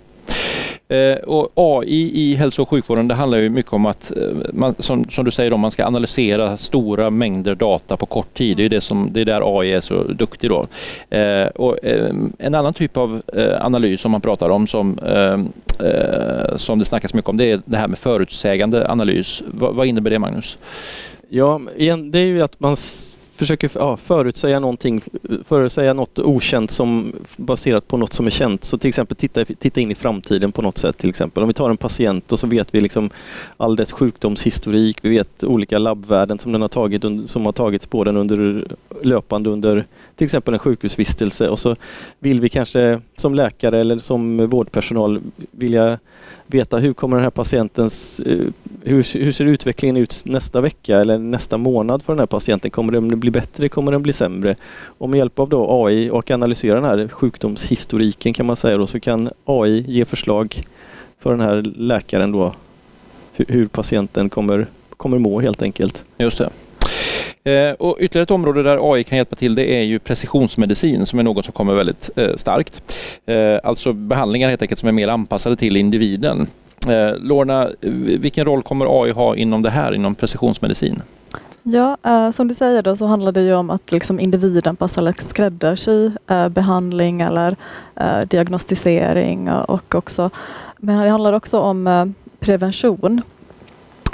Eh, 0.87 1.17
och 1.17 1.51
AI 1.55 2.11
i 2.13 2.35
hälso 2.35 2.61
och 2.61 2.69
sjukvården 2.69 3.07
det 3.07 3.13
handlar 3.13 3.37
ju 3.37 3.49
mycket 3.49 3.73
om 3.73 3.85
att 3.85 4.11
eh, 4.11 4.23
man, 4.53 4.75
som, 4.79 5.05
som, 5.09 5.25
du 5.25 5.31
säger, 5.31 5.51
då, 5.51 5.57
man 5.57 5.71
ska 5.71 5.85
analysera 5.85 6.57
stora 6.57 7.09
mängder 7.09 7.55
data 7.55 7.97
på 7.97 8.05
kort 8.05 8.33
tid. 8.33 8.57
Det 8.57 8.65
är, 8.65 8.69
det 8.69 8.81
som, 8.81 9.09
det 9.11 9.21
är 9.21 9.25
där 9.25 9.59
AI 9.59 9.71
är 9.71 9.79
så 9.79 10.03
duktig. 10.03 10.49
Då. 10.49 10.65
Eh, 11.17 11.47
och, 11.47 11.85
eh, 11.85 12.13
en 12.37 12.55
annan 12.55 12.73
typ 12.73 12.97
av 12.97 13.21
eh, 13.33 13.65
analys 13.65 14.01
som 14.01 14.11
man 14.11 14.21
pratar 14.21 14.49
om 14.49 14.67
som, 14.67 14.99
eh, 14.99 16.57
som 16.57 16.79
det 16.79 16.85
snackas 16.85 17.13
mycket 17.13 17.29
om 17.29 17.37
det 17.37 17.51
är 17.51 17.61
det 17.65 17.77
här 17.77 17.87
med 17.87 17.99
förutsägande 17.99 18.89
analys. 18.89 19.43
Va, 19.47 19.71
vad 19.71 19.87
innebär 19.87 20.09
det 20.09 20.19
Magnus? 20.19 20.57
Ja, 21.29 21.61
det 22.11 22.19
är 22.19 22.25
ju 22.25 22.41
att 22.41 22.59
man 22.59 22.77
försöker 23.39 23.71
ja, 23.73 23.97
förutsäga 23.97 24.59
någonting, 24.59 25.01
förutsäga 25.45 25.93
något 25.93 26.19
okänt 26.19 26.71
som 26.71 27.13
baserat 27.37 27.87
på 27.87 27.97
något 27.97 28.13
som 28.13 28.25
är 28.25 28.31
känt. 28.31 28.63
Så 28.63 28.77
till 28.77 28.87
exempel 28.87 29.17
titta, 29.17 29.45
titta 29.45 29.81
in 29.81 29.91
i 29.91 29.95
framtiden 29.95 30.51
på 30.51 30.61
något 30.61 30.77
sätt. 30.77 30.97
Till 30.97 31.09
exempel 31.09 31.43
om 31.43 31.47
vi 31.47 31.53
tar 31.53 31.69
en 31.69 31.77
patient 31.77 32.31
och 32.31 32.39
så 32.39 32.47
vet 32.47 32.75
vi 32.75 32.81
liksom 32.81 33.09
all 33.57 33.75
dess 33.75 33.91
sjukdomshistorik. 33.91 34.97
Vi 35.01 35.09
vet 35.09 35.43
olika 35.43 35.77
labbvärden 35.77 36.39
som 36.39 36.51
den 36.51 36.61
har 36.61 36.69
tagit 36.69 37.29
som 37.29 37.45
har 37.45 37.51
tagits 37.51 37.87
på 37.87 38.03
den 38.03 38.17
under 38.17 38.67
löpande 39.01 39.49
under 39.49 39.85
till 40.15 40.25
exempel 40.25 40.53
en 40.53 40.59
sjukhusvistelse 40.59 41.49
och 41.49 41.59
så 41.59 41.75
vill 42.19 42.41
vi 42.41 42.49
kanske 42.49 43.01
som 43.15 43.35
läkare 43.35 43.79
eller 43.79 43.99
som 43.99 44.47
vårdpersonal 44.47 45.21
vilja 45.51 45.99
veta 46.51 46.77
hur 46.77 46.93
kommer 46.93 47.17
den 47.17 47.23
här 47.23 47.29
patientens, 47.29 48.19
eh, 48.19 48.47
hur, 48.83 49.23
hur 49.23 49.31
ser 49.31 49.45
utvecklingen 49.45 49.97
ut 49.97 50.23
nästa 50.25 50.61
vecka 50.61 50.99
eller 50.99 51.17
nästa 51.17 51.57
månad 51.57 52.03
för 52.03 52.13
den 52.13 52.19
här 52.19 52.25
patienten? 52.25 52.71
Kommer 52.71 52.93
den 52.93 53.19
bli 53.19 53.31
bättre? 53.31 53.69
Kommer 53.69 53.91
den 53.91 54.03
bli 54.03 54.13
sämre? 54.13 54.55
Och 54.81 55.09
med 55.09 55.17
hjälp 55.17 55.39
av 55.39 55.49
då 55.49 55.85
AI 55.85 56.09
och 56.09 56.31
analysera 56.31 56.75
den 56.75 56.83
här 56.83 57.07
sjukdomshistoriken 57.07 58.33
kan 58.33 58.45
man 58.45 58.55
säga 58.55 58.77
då, 58.77 58.87
så 58.87 58.99
kan 58.99 59.29
AI 59.45 59.85
ge 59.87 60.05
förslag 60.05 60.63
för 61.19 61.31
den 61.31 61.41
här 61.41 61.61
läkaren 61.61 62.31
då 62.31 62.53
hur, 63.33 63.45
hur 63.49 63.67
patienten 63.67 64.29
kommer, 64.29 64.67
kommer 64.97 65.17
må 65.17 65.39
helt 65.39 65.61
enkelt. 65.61 66.03
Just 66.17 66.37
det. 66.37 66.49
Eh, 67.43 67.73
och 67.73 67.97
ytterligare 67.99 68.23
ett 68.23 68.31
område 68.31 68.63
där 68.63 68.93
AI 68.93 69.03
kan 69.03 69.17
hjälpa 69.17 69.35
till 69.35 69.55
det 69.55 69.75
är 69.75 69.83
ju 69.83 69.99
precisionsmedicin 69.99 71.05
som 71.05 71.19
är 71.19 71.23
något 71.23 71.45
som 71.45 71.53
kommer 71.53 71.73
väldigt 71.73 72.09
eh, 72.15 72.35
starkt. 72.35 72.95
Eh, 73.25 73.59
alltså 73.63 73.93
behandlingar 73.93 74.49
helt 74.49 74.61
enkelt 74.61 74.79
som 74.79 74.89
är 74.89 74.93
mer 74.93 75.07
anpassade 75.07 75.55
till 75.55 75.77
individen. 75.77 76.47
Eh, 76.87 77.15
Lorna, 77.17 77.69
vilken 78.19 78.45
roll 78.45 78.61
kommer 78.61 79.03
AI 79.03 79.11
ha 79.11 79.35
inom 79.35 79.61
det 79.61 79.69
här, 79.69 79.93
inom 79.93 80.15
precisionsmedicin? 80.15 81.01
Ja, 81.63 81.97
eh, 82.03 82.31
som 82.31 82.47
du 82.47 82.53
säger 82.53 82.81
då 82.81 82.95
så 82.95 83.05
handlar 83.05 83.31
det 83.31 83.41
ju 83.41 83.55
om 83.55 83.69
att 83.69 83.91
liksom 83.91 84.19
individen 84.19 84.75
passar 84.75 85.01
eller 85.01 85.13
skräddarsy 85.13 86.11
eh, 86.27 86.49
behandling 86.49 87.21
eller 87.21 87.55
eh, 87.95 88.21
diagnostisering 88.21 89.51
och 89.51 89.95
också 89.95 90.29
men 90.79 90.99
det 90.99 91.09
handlar 91.09 91.33
också 91.33 91.59
om 91.59 91.87
eh, 91.87 92.05
prevention. 92.39 93.21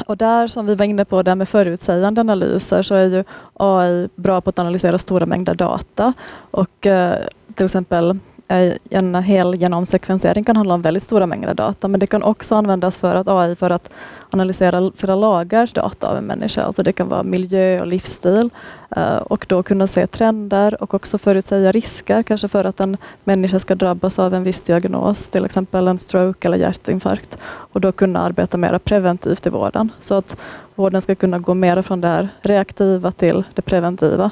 Och 0.05 0.17
där 0.17 0.47
som 0.47 0.65
vi 0.65 0.75
var 0.75 0.85
inne 0.85 1.05
på, 1.05 1.23
där 1.23 1.35
med 1.35 1.49
förutsägande 1.49 2.21
analyser 2.21 2.81
så 2.81 2.95
är 2.95 3.05
ju 3.05 3.23
AI 3.53 4.09
bra 4.15 4.41
på 4.41 4.49
att 4.49 4.59
analysera 4.59 4.97
stora 4.97 5.25
mängder 5.25 5.53
data 5.53 6.13
och 6.51 6.85
eh, 6.85 7.17
till 7.55 7.65
exempel 7.65 8.19
en 8.47 9.15
hel 9.15 9.55
genomsekvensering 9.55 10.43
kan 10.43 10.55
handla 10.55 10.73
om 10.73 10.81
väldigt 10.81 11.03
stora 11.03 11.25
mängder 11.25 11.53
data 11.53 11.87
men 11.87 11.99
det 11.99 12.07
kan 12.07 12.23
också 12.23 12.55
användas 12.55 12.97
för 12.97 13.15
att 13.15 13.27
AI 13.27 13.55
för 13.55 13.69
att 13.69 13.89
analysera 14.29 14.91
flera 14.95 15.15
lagars 15.15 15.73
data 15.73 16.07
av 16.07 16.17
en 16.17 16.23
människa. 16.23 16.63
Alltså 16.63 16.83
det 16.83 16.93
kan 16.93 17.09
vara 17.09 17.23
miljö 17.23 17.81
och 17.81 17.87
livsstil 17.87 18.49
eh, 18.95 19.17
och 19.17 19.45
då 19.49 19.63
kunna 19.63 19.87
se 19.87 20.07
trender 20.07 20.83
och 20.83 20.93
också 20.93 21.17
förutsäga 21.17 21.71
risker, 21.71 22.23
kanske 22.23 22.47
för 22.47 22.65
att 22.65 22.79
en 22.79 22.97
människa 23.23 23.59
ska 23.59 23.75
drabbas 23.75 24.19
av 24.19 24.33
en 24.33 24.43
viss 24.43 24.61
diagnos, 24.61 25.29
till 25.29 25.45
exempel 25.45 25.87
en 25.87 25.99
stroke 25.99 26.47
eller 26.47 26.57
hjärtinfarkt 26.57 27.37
och 27.43 27.81
då 27.81 27.91
kunna 27.91 28.19
arbeta 28.19 28.57
mer 28.57 28.77
preventivt 28.77 29.45
i 29.45 29.49
vården 29.49 29.91
så 30.01 30.13
att 30.13 30.37
vården 30.75 31.01
ska 31.01 31.15
kunna 31.15 31.39
gå 31.39 31.53
mer 31.53 31.81
från 31.81 32.01
det 32.01 32.07
här 32.07 32.29
reaktiva 32.41 33.11
till 33.11 33.43
det 33.53 33.61
preventiva. 33.61 34.31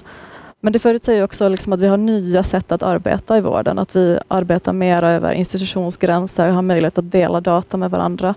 Men 0.65 0.73
det 0.73 0.79
förutsäger 0.79 1.23
också 1.23 1.47
liksom 1.47 1.73
att 1.73 1.79
vi 1.79 1.87
har 1.87 1.97
nya 1.97 2.43
sätt 2.43 2.71
att 2.71 2.83
arbeta 2.83 3.37
i 3.37 3.41
vården, 3.41 3.79
att 3.79 3.95
vi 3.95 4.19
arbetar 4.27 4.73
mer 4.73 5.03
över 5.03 5.33
institutionsgränser, 5.33 6.47
har 6.47 6.61
möjlighet 6.61 6.97
att 6.97 7.11
dela 7.11 7.41
data 7.41 7.77
med 7.77 7.91
varandra 7.91 8.35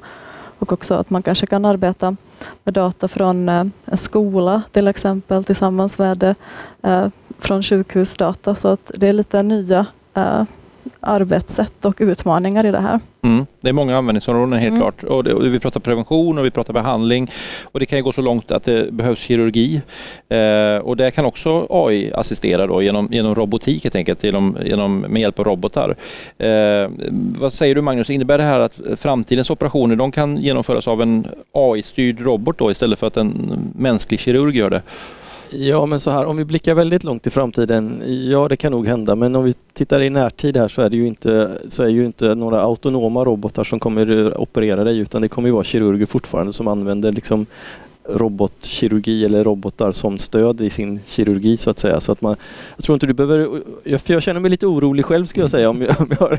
och 0.59 0.73
också 0.73 0.95
att 0.95 1.11
man 1.11 1.23
kanske 1.23 1.47
kan 1.47 1.65
arbeta 1.65 2.17
med 2.65 2.75
data 2.75 3.09
från 3.09 3.49
eh, 3.49 3.67
en 3.85 3.99
skola 3.99 4.63
till 4.73 4.89
exempel 4.89 5.45
tillsammans 5.45 5.99
med 5.99 6.35
eh, 6.83 7.07
från 7.39 7.63
sjukhusdata. 7.63 8.55
Så 8.55 8.69
att 8.69 8.91
det 8.95 9.09
är 9.09 9.13
lite 9.13 9.43
nya 9.43 9.87
eh, 10.15 10.43
arbetssätt 11.07 11.85
och 11.85 11.97
utmaningar 11.99 12.67
i 12.67 12.71
det 12.71 12.81
här. 12.81 13.01
Mm. 13.23 13.47
Det 13.61 13.69
är 13.69 13.73
många 13.73 13.97
användningsområden 13.97 14.59
helt 14.59 14.75
mm. 14.75 14.81
klart. 14.81 15.03
Och, 15.03 15.25
det, 15.25 15.35
och, 15.35 15.45
vi 15.45 15.61
pratar 15.61 15.81
prevention 15.81 16.39
och 16.39 16.45
vi 16.45 16.51
pratar 16.51 16.73
behandling 16.73 17.31
och 17.63 17.81
det 17.81 17.87
kan 17.87 18.03
gå 18.03 18.13
så 18.13 18.23
långt 18.23 18.51
att 18.51 18.65
det 18.65 18.93
behövs 18.93 19.19
kirurgi. 19.19 19.81
Eh, 20.29 20.79
och 20.83 20.97
det 20.97 21.11
kan 21.11 21.25
också 21.25 21.67
AI 21.71 22.13
assistera 22.13 22.67
då 22.67 22.83
genom, 22.83 23.09
genom 23.13 23.35
robotik 23.35 23.85
helt 23.85 23.97
enkelt, 23.97 24.25
genom, 24.25 24.57
genom, 24.65 25.01
med 25.01 25.23
hjälp 25.23 25.39
av 25.39 25.45
robotar. 25.45 25.97
Eh, 26.39 26.91
vad 27.39 27.53
säger 27.53 27.75
du 27.75 27.83
Magnus, 27.83 28.11
innebär 28.11 28.39
det 28.39 28.45
här 28.45 28.61
att 28.61 28.81
framtidens 28.97 29.51
operationer 29.51 29.97
de 29.97 30.13
kan 30.13 30.37
genomföras 30.37 30.89
av 30.89 31.03
en 31.03 31.27
AI-styrd 31.53 32.21
robot 32.21 32.59
då 32.59 32.71
istället 32.71 32.99
för 32.99 33.07
att 33.07 33.17
en 33.17 33.59
mänsklig 33.79 34.21
kirurg 34.21 34.57
gör 34.57 34.71
det? 34.71 34.83
Ja, 35.51 35.87
men 35.87 36.01
så 36.01 36.11
här, 36.11 36.25
om 36.25 36.37
vi 36.37 36.45
blickar 36.45 36.75
väldigt 36.75 37.05
långt 37.05 37.27
i 37.27 37.31
framtiden, 37.31 38.03
ja 38.31 38.49
det 38.49 38.57
kan 38.57 38.73
nog 38.73 38.87
hända, 38.87 39.17
men 39.17 39.37
om 39.37 39.45
vi 39.45 39.55
tittar 39.73 40.01
i 40.01 40.11
närtid 40.11 40.57
här 40.57 40.69
så 40.69 40.83
är 40.83 40.91
det 40.91 40.97
ju 40.97 41.07
inte, 41.07 41.59
så 41.69 41.83
är 41.83 41.89
ju 41.89 42.05
inte 42.07 42.35
några 42.35 42.61
autonoma 42.61 43.25
robotar 43.25 43.65
som 43.65 43.81
kommer 43.81 44.37
operera 44.41 44.85
dig, 44.85 44.99
utan 44.99 45.23
det 45.23 45.29
kommer 45.29 45.49
ju 45.49 45.53
vara 45.53 45.65
kirurger 45.65 46.07
fortfarande 46.07 46.53
som 46.53 46.69
använder 46.69 47.13
liksom 47.13 47.47
robotkirurgi 48.09 49.25
eller 49.25 49.45
robotar 49.45 49.93
som 49.93 50.19
stöd 50.19 50.61
i 50.61 50.71
sin 50.71 51.01
kirurgi 51.07 51.57
så 51.57 51.71
att 51.71 51.79
säga. 51.79 52.01
Så 52.01 52.13
att 52.13 52.21
man, 52.21 52.37
jag 52.77 52.85
tror 52.85 52.97
inte 52.97 53.07
du 53.07 53.13
behöver, 53.13 53.63
för 53.99 54.13
jag 54.13 54.23
känner 54.23 54.41
mig 54.41 54.51
lite 54.51 54.67
orolig 54.67 55.05
själv 55.05 55.27
skulle 55.27 55.43
jag 55.43 55.51
säga 55.51 55.71
om 55.71 55.83
jag, 55.83 56.01
om 56.01 56.07
jag 56.11 56.17
har 56.17 56.39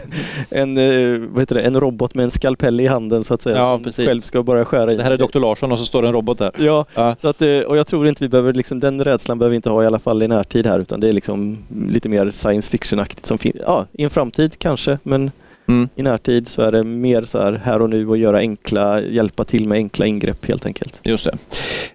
en, 0.50 0.77
eh, 0.77 1.19
vad 1.29 1.41
heter 1.41 1.55
det, 1.55 1.62
en 1.62 1.79
robot 1.79 2.15
med 2.15 2.24
en 2.24 2.31
skalpell 2.31 2.81
i 2.81 2.88
handen 2.88 3.24
så 3.24 3.33
att 3.33 3.41
säga. 3.41 3.57
Ja, 3.57 3.75
som 3.75 3.83
precis. 3.83 4.07
själv 4.07 4.21
ska 4.21 4.43
börja 4.43 4.65
skära 4.65 4.93
i. 4.93 4.95
Det 4.95 5.03
här 5.03 5.12
är 5.12 5.17
Dr. 5.17 5.39
Larsson 5.39 5.71
och 5.71 5.79
så 5.79 5.86
står 5.86 6.01
det 6.01 6.07
en 6.07 6.13
robot 6.13 6.38
där. 6.38 6.51
Ja, 6.57 6.86
ja. 6.93 7.15
Så 7.21 7.27
att, 7.27 7.41
eh, 7.41 7.59
och 7.59 7.77
jag 7.77 7.88
tror 7.88 8.07
inte 8.07 8.24
vi 8.24 8.29
behöver, 8.29 8.53
liksom, 8.53 8.79
den 8.79 9.03
rädslan 9.03 9.39
behöver 9.39 9.51
vi 9.51 9.55
inte 9.55 9.69
ha 9.69 9.83
i 9.83 9.88
alla 9.88 10.00
fall 10.00 10.24
i 10.24 10.27
närtid 10.27 10.65
här 10.65 10.79
utan 10.79 11.00
det 11.00 11.07
är 11.07 11.13
liksom 11.13 11.57
lite 11.88 12.09
mer 12.09 12.31
science 12.31 12.69
fiction-aktigt 12.69 13.25
som 13.25 13.38
finns. 13.38 13.55
Ja, 13.65 13.86
i 13.91 14.03
en 14.03 14.09
framtid 14.09 14.59
kanske 14.59 14.97
men 15.03 15.31
Mm. 15.67 15.89
I 15.95 16.03
närtid 16.03 16.47
så 16.47 16.62
är 16.62 16.71
det 16.71 16.83
mer 16.83 17.24
så 17.24 17.41
här, 17.41 17.62
här 17.63 17.81
och 17.81 17.89
nu 17.89 18.07
och 18.07 18.17
göra 18.17 18.38
enkla, 18.38 19.01
hjälpa 19.01 19.43
till 19.43 19.67
med 19.67 19.75
enkla 19.75 20.05
ingrepp 20.05 20.45
helt 20.45 20.65
enkelt. 20.65 21.00
Just 21.03 21.27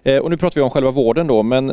det. 0.03 0.13
Eh, 0.13 0.21
och 0.21 0.29
nu 0.29 0.37
pratar 0.37 0.55
vi 0.55 0.63
om 0.63 0.69
själva 0.69 0.91
vården 0.91 1.27
då, 1.27 1.43
men 1.43 1.69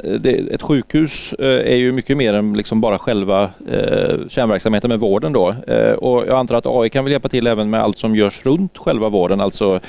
ett 0.50 0.62
sjukhus 0.62 1.32
eh, 1.32 1.72
är 1.72 1.76
ju 1.76 1.92
mycket 1.92 2.16
mer 2.16 2.34
än 2.34 2.56
liksom 2.56 2.80
bara 2.80 2.98
själva 2.98 3.42
eh, 3.42 4.28
kärnverksamheten 4.28 4.88
med 4.88 5.00
vården 5.00 5.32
då. 5.32 5.54
Och 5.98 6.26
jag 6.26 6.38
antar 6.38 6.54
att 6.54 6.66
AI 6.66 6.90
kan 6.90 7.04
väl 7.04 7.12
hjälpa 7.12 7.28
till 7.28 7.46
även 7.46 7.70
med 7.70 7.80
allt 7.80 7.98
som 7.98 8.16
görs 8.16 8.46
runt 8.46 8.78
själva 8.78 9.08
vården, 9.08 9.40
alltså 9.40 9.80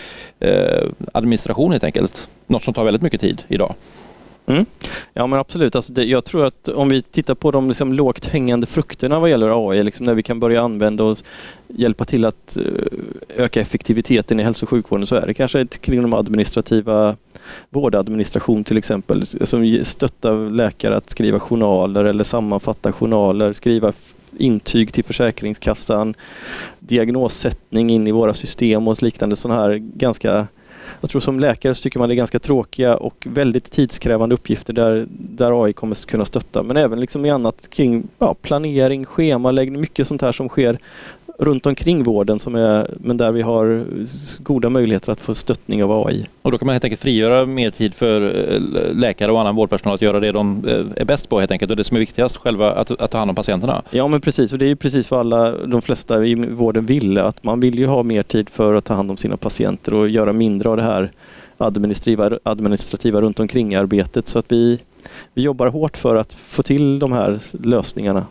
administration 1.12 1.72
helt 1.72 1.84
enkelt. 1.84 2.28
Något 2.48 2.64
som 2.64 2.74
tar 2.74 2.84
väldigt 2.84 3.02
mycket 3.02 3.22
tid 3.22 3.42
idag. 3.48 3.76
Mm. 4.52 4.66
Ja 5.14 5.28
men 5.28 5.40
absolut, 5.40 5.76
alltså 5.76 5.94
det, 5.94 6.04
jag 6.04 6.26
tror 6.26 6.46
att 6.46 6.68
om 6.68 6.90
vi 6.90 7.02
tittar 7.02 7.36
på 7.36 7.52
de 7.52 7.68
liksom 7.68 7.94
lågt 7.94 8.26
hängande 8.28 8.68
frukterna 8.68 9.20
vad 9.20 9.30
gäller 9.30 9.70
AI, 9.70 9.84
liksom 9.84 10.06
när 10.06 10.14
vi 10.14 10.24
kan 10.24 10.40
börja 10.40 10.62
använda 10.62 11.04
och 11.04 11.18
hjälpa 11.68 12.06
till 12.06 12.26
att 12.26 12.58
eh, 12.58 12.64
öka 13.38 13.62
effektiviteten 13.62 14.40
i 14.40 14.44
hälso 14.44 14.66
och 14.66 14.70
sjukvården 14.70 15.08
så 15.08 15.16
är 15.16 15.28
det 15.28 15.34
kanske 15.34 15.62
ett, 15.62 15.82
kring 15.82 16.02
de 16.02 16.14
administrativa 16.14 17.16
vårdadministration 17.70 18.64
till 18.64 18.78
exempel 18.78 19.26
som 19.26 19.80
stöttar 19.84 20.50
läkare 20.50 20.96
att 20.96 21.10
skriva 21.10 21.40
journaler 21.40 22.06
eller 22.06 22.24
sammanfatta 22.24 22.92
journaler, 22.92 23.54
skriva 23.54 23.94
intyg 24.38 24.94
till 24.94 25.04
Försäkringskassan, 25.04 26.14
diagnossättning 26.80 27.90
in 27.90 28.08
i 28.08 28.12
våra 28.12 28.34
system 28.34 28.88
och 28.88 29.04
liknande 29.04 29.36
sådana 29.36 29.62
här 29.62 29.78
ganska 29.78 30.48
jag 31.02 31.10
tror 31.10 31.22
som 31.22 31.40
läkare 31.40 31.76
så 31.76 31.84
tycker 31.84 32.00
man 32.00 32.10
det 32.10 32.16
är 32.16 32.18
ganska 32.18 32.40
tråkiga 32.40 32.98
och 32.98 33.28
väldigt 33.30 33.72
tidskrävande 33.72 34.36
uppgifter 34.36 34.74
där, 34.74 35.06
där 35.10 35.64
AI 35.64 35.74
kommer 35.74 36.08
kunna 36.08 36.26
stötta. 36.26 36.64
Men 36.64 36.78
även 36.78 37.00
liksom 37.00 37.26
i 37.26 37.30
annat 37.30 37.70
kring 37.70 38.08
ja, 38.20 38.36
planering, 38.42 39.06
schemaläggning, 39.06 39.82
mycket 39.82 40.08
sånt 40.08 40.22
här 40.22 40.32
som 40.32 40.50
sker 40.50 40.78
runt 41.42 41.66
omkring 41.66 42.04
vården 42.04 42.40
som 42.40 42.56
är, 42.56 42.96
men 43.00 43.18
där 43.18 43.32
vi 43.32 43.42
har 43.42 43.86
goda 44.44 44.70
möjligheter 44.70 45.12
att 45.12 45.22
få 45.22 45.36
stöttning 45.36 45.84
av 45.84 46.08
AI. 46.08 46.26
Och 46.42 46.52
då 46.52 46.58
kan 46.58 46.66
man 46.66 46.74
helt 46.74 46.84
enkelt 46.84 47.02
frigöra 47.02 47.46
mer 47.46 47.72
tid 47.72 47.94
för 47.94 48.22
eh, 48.22 48.60
läkare 48.94 49.32
och 49.32 49.42
annan 49.42 49.56
vårdpersonal 49.56 49.96
att 49.96 50.02
göra 50.02 50.20
det 50.20 50.32
de 50.32 50.68
eh, 50.68 51.02
är 51.02 51.06
bäst 51.06 51.30
på 51.30 51.40
helt 51.40 51.52
enkelt 51.52 51.72
och 51.72 51.78
det 51.78 51.84
som 51.84 51.96
är 51.96 52.00
viktigast 52.00 52.38
själva 52.38 52.72
att, 52.72 53.02
att 53.02 53.12
ta 53.12 53.18
hand 53.18 53.30
om 53.30 53.36
patienterna. 53.36 53.82
Ja 53.90 54.08
men 54.08 54.22
precis 54.22 54.54
och 54.54 54.60
det 54.60 54.66
är 54.66 54.76
precis 54.76 55.12
vad 55.12 55.20
alla 55.20 55.52
de 55.52 55.82
flesta 55.82 56.26
i 56.26 56.36
vården 56.36 56.86
vill 56.86 57.18
att 57.18 57.44
man 57.44 57.60
vill 57.60 57.80
ju 57.80 57.86
ha 57.86 58.04
mer 58.04 58.24
tid 58.24 58.50
för 58.50 58.74
att 58.74 58.86
ta 58.86 58.94
hand 58.94 59.12
om 59.12 59.18
sina 59.18 59.38
patienter 59.38 59.94
och 59.94 60.10
göra 60.10 60.34
mindre 60.34 60.70
av 60.70 60.78
det 60.78 60.84
här 60.84 61.12
administrativa, 61.58 62.30
administrativa 62.44 63.22
runt 63.22 63.40
omkring 63.40 63.76
arbetet 63.76 64.28
så 64.28 64.40
att 64.40 64.46
vi, 64.52 64.80
vi 65.34 65.42
jobbar 65.42 65.68
hårt 65.68 65.98
för 65.98 66.16
att 66.16 66.34
få 66.34 66.64
till 66.64 67.00
de 67.00 67.12
här 67.12 67.40
lösningarna. 67.52 68.26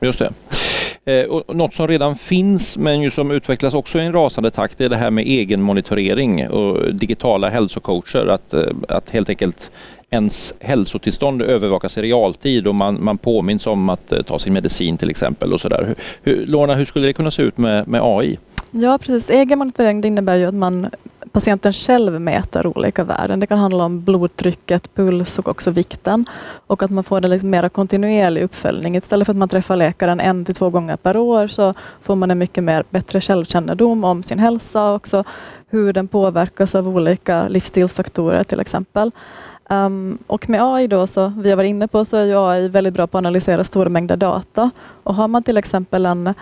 Just 0.00 0.18
det. 0.18 0.32
Eh, 1.04 1.24
och 1.24 1.56
något 1.56 1.74
som 1.74 1.88
redan 1.88 2.16
finns 2.16 2.76
men 2.76 3.02
ju 3.02 3.10
som 3.10 3.30
utvecklas 3.30 3.74
också 3.74 3.98
i 3.98 4.02
en 4.02 4.12
rasande 4.12 4.50
takt 4.50 4.80
är 4.80 4.88
det 4.88 4.96
här 4.96 5.10
med 5.10 5.26
egenmonitorering 5.26 6.48
och 6.48 6.94
digitala 6.94 7.48
hälsocoacher. 7.48 8.26
Att, 8.26 8.54
eh, 8.54 8.62
att 8.88 9.10
helt 9.10 9.28
enkelt 9.28 9.70
ens 10.10 10.54
hälsotillstånd 10.60 11.42
övervakas 11.42 11.98
i 11.98 12.02
realtid 12.02 12.66
och 12.66 12.74
man, 12.74 13.04
man 13.04 13.18
påminns 13.18 13.66
om 13.66 13.88
att 13.88 14.12
eh, 14.12 14.22
ta 14.22 14.38
sin 14.38 14.52
medicin 14.52 14.98
till 14.98 15.10
exempel. 15.10 15.52
och 15.52 15.60
så 15.60 15.68
där. 15.68 15.94
Hur, 16.22 16.46
Lorna, 16.46 16.74
hur 16.74 16.84
skulle 16.84 17.06
det 17.06 17.12
kunna 17.12 17.30
se 17.30 17.42
ut 17.42 17.58
med, 17.58 17.88
med 17.88 18.00
AI? 18.04 18.38
Ja 18.70 18.98
precis, 18.98 19.30
egen 19.30 19.58
monitorering 19.58 20.00
det 20.00 20.08
innebär 20.08 20.36
ju 20.36 20.44
att 20.44 20.54
man 20.54 20.90
patienten 21.34 21.72
själv 21.72 22.20
mäter 22.20 22.66
olika 22.66 23.04
värden. 23.04 23.40
Det 23.40 23.46
kan 23.46 23.58
handla 23.58 23.84
om 23.84 24.00
blodtrycket, 24.04 24.94
puls 24.94 25.38
och 25.38 25.48
också 25.48 25.70
vikten. 25.70 26.24
Och 26.66 26.82
att 26.82 26.90
man 26.90 27.04
får 27.04 27.24
en 27.24 27.30
liksom 27.30 27.50
mer 27.50 27.68
kontinuerlig 27.68 28.42
uppföljning. 28.42 28.96
Istället 28.96 29.26
för 29.26 29.32
att 29.32 29.36
man 29.36 29.48
träffar 29.48 29.76
läkaren 29.76 30.20
en 30.20 30.44
till 30.44 30.54
två 30.54 30.70
gånger 30.70 30.96
per 30.96 31.16
år 31.16 31.46
så 31.46 31.74
får 32.02 32.16
man 32.16 32.30
en 32.30 32.38
mycket 32.38 32.64
mer 32.64 32.84
bättre 32.90 33.20
självkännedom 33.20 34.04
om 34.04 34.22
sin 34.22 34.38
hälsa 34.38 34.88
och 34.88 34.96
också 34.96 35.24
hur 35.70 35.92
den 35.92 36.08
påverkas 36.08 36.74
av 36.74 36.88
olika 36.88 37.48
livsstilsfaktorer 37.48 38.44
till 38.44 38.60
exempel. 38.60 39.10
Um, 39.68 40.18
och 40.26 40.48
med 40.48 40.62
AI 40.62 40.86
då, 40.86 41.06
så 41.06 41.32
vi 41.38 41.50
har 41.50 41.56
varit 41.56 41.68
inne 41.68 41.88
på, 41.88 42.04
så 42.04 42.16
är 42.16 42.24
ju 42.24 42.38
AI 42.38 42.68
väldigt 42.68 42.94
bra 42.94 43.06
på 43.06 43.18
att 43.18 43.22
analysera 43.22 43.64
stora 43.64 43.88
mängder 43.88 44.16
data. 44.16 44.70
Och 45.02 45.14
har 45.14 45.28
man 45.28 45.42
till 45.42 45.56
exempel 45.56 46.06
en, 46.06 46.34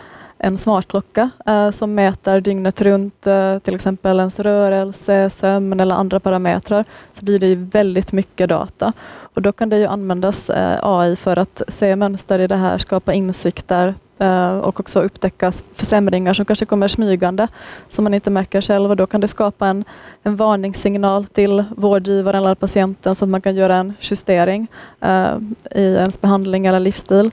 en 0.44 0.58
smartklocka 0.58 1.30
eh, 1.46 1.70
som 1.70 1.94
mäter 1.94 2.40
dygnet 2.40 2.80
runt, 2.80 3.26
eh, 3.26 3.58
till 3.58 3.74
exempel 3.74 4.18
ens 4.18 4.40
rörelse, 4.40 5.30
sömn 5.30 5.80
eller 5.80 5.94
andra 5.94 6.20
parametrar, 6.20 6.84
så 7.12 7.24
blir 7.24 7.38
det 7.38 7.46
ju 7.46 7.54
väldigt 7.54 8.12
mycket 8.12 8.48
data. 8.48 8.92
Och 9.34 9.42
då 9.42 9.52
kan 9.52 9.68
det 9.68 9.78
ju 9.78 9.86
användas 9.86 10.50
eh, 10.50 10.78
AI 10.82 11.16
för 11.16 11.38
att 11.38 11.62
se 11.68 11.96
mönster 11.96 12.38
i 12.38 12.46
det 12.46 12.56
här, 12.56 12.78
skapa 12.78 13.12
insikter, 13.12 13.94
Eh, 14.18 14.58
och 14.58 14.80
också 14.80 15.00
upptäcka 15.00 15.52
försämringar 15.74 16.34
som 16.34 16.44
kanske 16.44 16.66
kommer 16.66 16.88
smygande 16.88 17.48
som 17.88 18.04
man 18.04 18.14
inte 18.14 18.30
märker 18.30 18.60
själv 18.60 18.90
och 18.90 18.96
då 18.96 19.06
kan 19.06 19.20
det 19.20 19.28
skapa 19.28 19.66
en, 19.66 19.84
en 20.22 20.36
varningssignal 20.36 21.26
till 21.26 21.64
vårdgivaren 21.76 22.44
eller 22.44 22.54
patienten 22.54 23.14
så 23.14 23.24
att 23.24 23.28
man 23.28 23.40
kan 23.40 23.54
göra 23.54 23.76
en 23.76 23.94
justering 24.00 24.66
i 25.70 25.82
ens 25.82 26.20
behandling 26.20 26.66
eller 26.66 26.80
livsstil. 26.80 27.30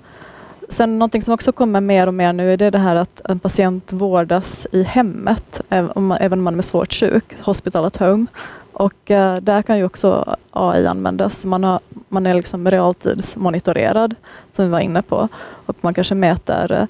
Sen 0.70 1.00
någonting 1.00 1.22
som 1.22 1.34
också 1.34 1.52
kommer 1.52 1.82
mer 1.82 2.08
och 2.08 2.14
mer 2.14 2.34
nu 2.34 2.54
är 2.54 2.58
det, 2.58 2.70
det 2.70 2.78
här 2.78 2.96
att 2.96 3.22
en 3.30 3.40
patient 3.40 3.94
vårdas 3.94 4.68
i 4.72 4.84
hemmet 4.84 5.62
även 5.70 6.40
om 6.40 6.44
man 6.44 6.58
är 6.58 6.62
svårt 6.62 6.94
sjuk, 6.94 7.24
hospital 7.42 7.86
at 7.86 7.98
home. 7.98 8.26
Och 8.74 9.12
eh, 9.12 9.38
där 9.38 9.62
kan 9.62 9.78
ju 9.78 9.84
också 9.84 10.36
AI 10.52 10.86
användas. 10.86 11.46
Man, 11.46 11.64
har, 11.64 11.80
man 12.10 12.28
är 12.28 12.34
liksom 12.34 12.72
realtidsmonitorerad, 12.72 14.16
som 14.54 14.66
vi 14.66 14.72
var 14.72 14.80
inne 14.80 15.02
på. 15.02 15.28
Och 15.66 15.78
man 15.82 15.94
kanske 15.94 16.16
mäter 16.16 16.72
eh, 16.72 16.86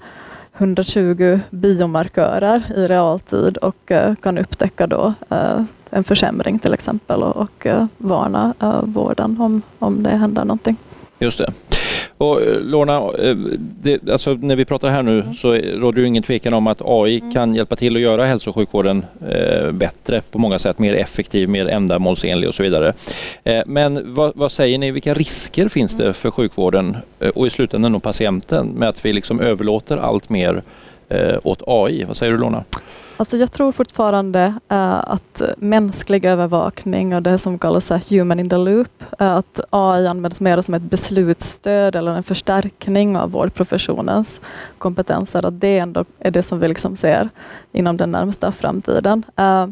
120 0.58 1.40
biomarkörer 1.50 2.64
i 2.76 2.88
realtid 2.88 3.58
och 3.58 3.92
eh, 3.92 4.16
kan 4.16 4.38
upptäcka 4.38 4.88
då 4.88 5.14
en 5.90 6.04
försämring 6.04 6.60
till 6.60 6.74
exempel 6.74 7.24
och, 7.24 7.38
och 7.38 7.68
varna 7.98 8.54
vården 8.84 9.42
om, 9.42 9.62
om 9.80 10.04
det 10.04 10.10
händer 10.10 10.46
någonting. 10.46 10.76
Just 11.20 11.38
det. 11.38 11.54
Och 12.20 12.42
eh, 12.42 12.60
Lorna, 12.62 12.98
eh, 12.98 13.36
det, 13.82 14.10
alltså 14.10 14.34
när 14.34 14.56
vi 14.56 14.66
pratar 14.66 14.90
här 14.90 15.04
nu 15.04 15.22
mm. 15.22 15.34
så 15.34 15.54
råder 15.54 16.02
ju 16.02 16.08
ingen 16.08 16.24
tvekan 16.24 16.54
om 16.54 16.68
att 16.68 16.82
AI 16.86 17.20
mm. 17.20 17.34
kan 17.34 17.56
hjälpa 17.56 17.76
till 17.76 17.96
att 17.96 18.02
göra 18.02 18.26
hälso 18.26 18.50
och 18.50 18.56
sjukvården 18.56 19.06
eh, 19.30 19.72
bättre 19.72 20.22
på 20.32 20.38
många 20.38 20.60
sätt, 20.60 20.80
mer 20.80 20.94
effektiv, 20.94 21.50
mer 21.50 21.68
ändamålsenlig 21.68 22.50
och 22.50 22.56
så 22.56 22.64
vidare. 22.64 22.94
Men 23.66 24.14
vad, 24.14 24.32
vad, 24.36 24.52
säger 24.52 24.78
ni, 24.78 24.92
vilka 24.92 25.14
risker 25.14 25.68
finns 25.68 25.98
det 25.98 26.04
mm. 26.04 26.14
för 26.14 26.32
sjukvården 26.32 26.98
och 27.36 27.48
i 27.48 27.50
slutändan 27.50 27.92
då 27.92 28.00
patienten 28.00 28.68
med 28.68 28.90
att 28.90 29.06
vi 29.06 29.14
liksom 29.14 29.40
överlåter 29.40 29.98
allt 29.98 30.30
mer 30.30 30.64
åt 31.44 31.62
AI? 31.68 32.04
Vad 32.04 32.18
säger 32.18 32.32
du 32.32 32.38
Lorna? 32.38 32.64
Alltså 33.20 33.38
jag 33.38 33.52
tror 33.52 33.72
fortfarande 33.72 34.46
uh, 34.48 35.10
att 35.10 35.42
mänsklig 35.58 36.26
övervakning 36.26 37.16
och 37.16 37.24
det 37.24 37.38
som 37.38 37.60
kallas 37.60 37.92
human 37.92 38.40
in 38.40 38.50
the 38.50 38.58
loop, 38.58 39.04
uh, 39.22 39.28
att 39.28 39.60
AI 39.70 40.08
används 40.08 40.40
mer 40.40 40.62
som 40.62 40.74
ett 40.74 40.82
beslutsstöd 40.82 41.96
eller 41.96 42.12
en 42.12 42.24
förstärkning 42.24 43.18
av 43.18 43.32
vårdprofessionens 43.32 44.40
kompetenser, 44.78 45.46
att 45.46 45.60
det 45.60 45.78
ändå 45.78 46.06
är 46.20 46.32
det 46.32 46.44
som 46.44 46.60
vi 46.60 46.68
liksom 46.68 46.96
ser 46.96 47.30
inom 47.72 47.98
den 47.98 48.12
närmsta 48.12 48.52
framtiden. 48.52 49.26
Uh, 49.40 49.68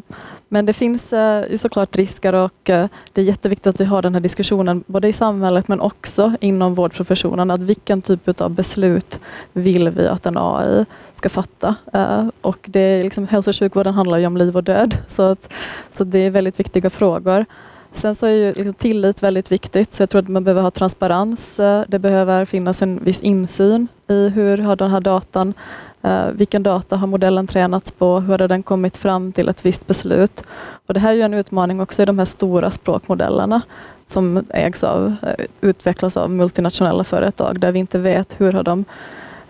men 0.48 0.66
det 0.66 0.72
finns 0.72 1.12
uh, 1.12 1.56
såklart 1.56 1.96
risker 1.96 2.34
och 2.34 2.70
uh, 2.70 2.86
det 3.12 3.20
är 3.20 3.24
jätteviktigt 3.24 3.66
att 3.66 3.80
vi 3.80 3.84
har 3.84 4.02
den 4.02 4.14
här 4.14 4.20
diskussionen 4.20 4.84
både 4.86 5.08
i 5.08 5.12
samhället 5.12 5.68
men 5.68 5.80
också 5.80 6.32
inom 6.40 6.74
vårdprofessionen. 6.74 7.50
Att 7.50 7.62
vilken 7.62 8.02
typ 8.02 8.40
av 8.40 8.50
beslut 8.50 9.18
vill 9.52 9.88
vi 9.88 10.08
att 10.08 10.26
en 10.26 10.36
AI 10.38 10.84
ska 11.18 11.28
fatta? 11.28 11.74
Uh, 11.94 12.28
och 12.40 12.58
det 12.62 12.80
är 12.80 13.02
liksom, 13.02 13.28
hälso 13.28 13.50
och 13.50 13.56
sjukvården 13.56 13.94
handlar 13.94 14.18
ju 14.18 14.26
om 14.26 14.36
liv 14.36 14.56
och 14.56 14.64
död 14.64 14.96
så, 15.08 15.22
att, 15.22 15.52
så 15.92 16.04
det 16.04 16.18
är 16.18 16.30
väldigt 16.30 16.60
viktiga 16.60 16.90
frågor. 16.90 17.44
Sen 17.92 18.14
så 18.14 18.26
är 18.26 18.30
ju 18.30 18.52
liksom 18.52 18.74
tillit 18.74 19.22
väldigt 19.22 19.52
viktigt, 19.52 19.94
så 19.94 20.02
jag 20.02 20.10
tror 20.10 20.22
att 20.22 20.28
man 20.28 20.44
behöver 20.44 20.62
ha 20.62 20.70
transparens. 20.70 21.60
Eh, 21.60 21.82
det 21.88 21.98
behöver 21.98 22.44
finnas 22.44 22.82
en 22.82 23.04
viss 23.04 23.20
insyn 23.20 23.88
i 24.08 24.28
hur 24.28 24.58
har 24.58 24.76
den 24.76 24.90
här 24.90 25.00
datan 25.00 25.54
eh, 26.02 26.26
vilken 26.32 26.62
data 26.62 26.96
har 26.96 27.06
modellen 27.06 27.46
tränats 27.46 27.90
på? 27.90 28.20
Hur 28.20 28.38
har 28.38 28.48
den 28.48 28.62
kommit 28.62 28.96
fram 28.96 29.32
till 29.32 29.48
ett 29.48 29.66
visst 29.66 29.86
beslut? 29.86 30.42
Och 30.86 30.94
det 30.94 31.00
här 31.00 31.10
är 31.10 31.14
ju 31.14 31.22
en 31.22 31.34
utmaning 31.34 31.80
också 31.80 32.02
i 32.02 32.04
de 32.04 32.18
här 32.18 32.26
stora 32.26 32.70
språkmodellerna 32.70 33.60
som 34.06 34.44
ägs 34.48 34.84
av, 34.84 35.16
utvecklas 35.60 36.16
av 36.16 36.30
multinationella 36.30 37.04
företag 37.04 37.60
där 37.60 37.72
vi 37.72 37.78
inte 37.78 37.98
vet 37.98 38.40
hur 38.40 38.52
har 38.52 38.62
de 38.62 38.84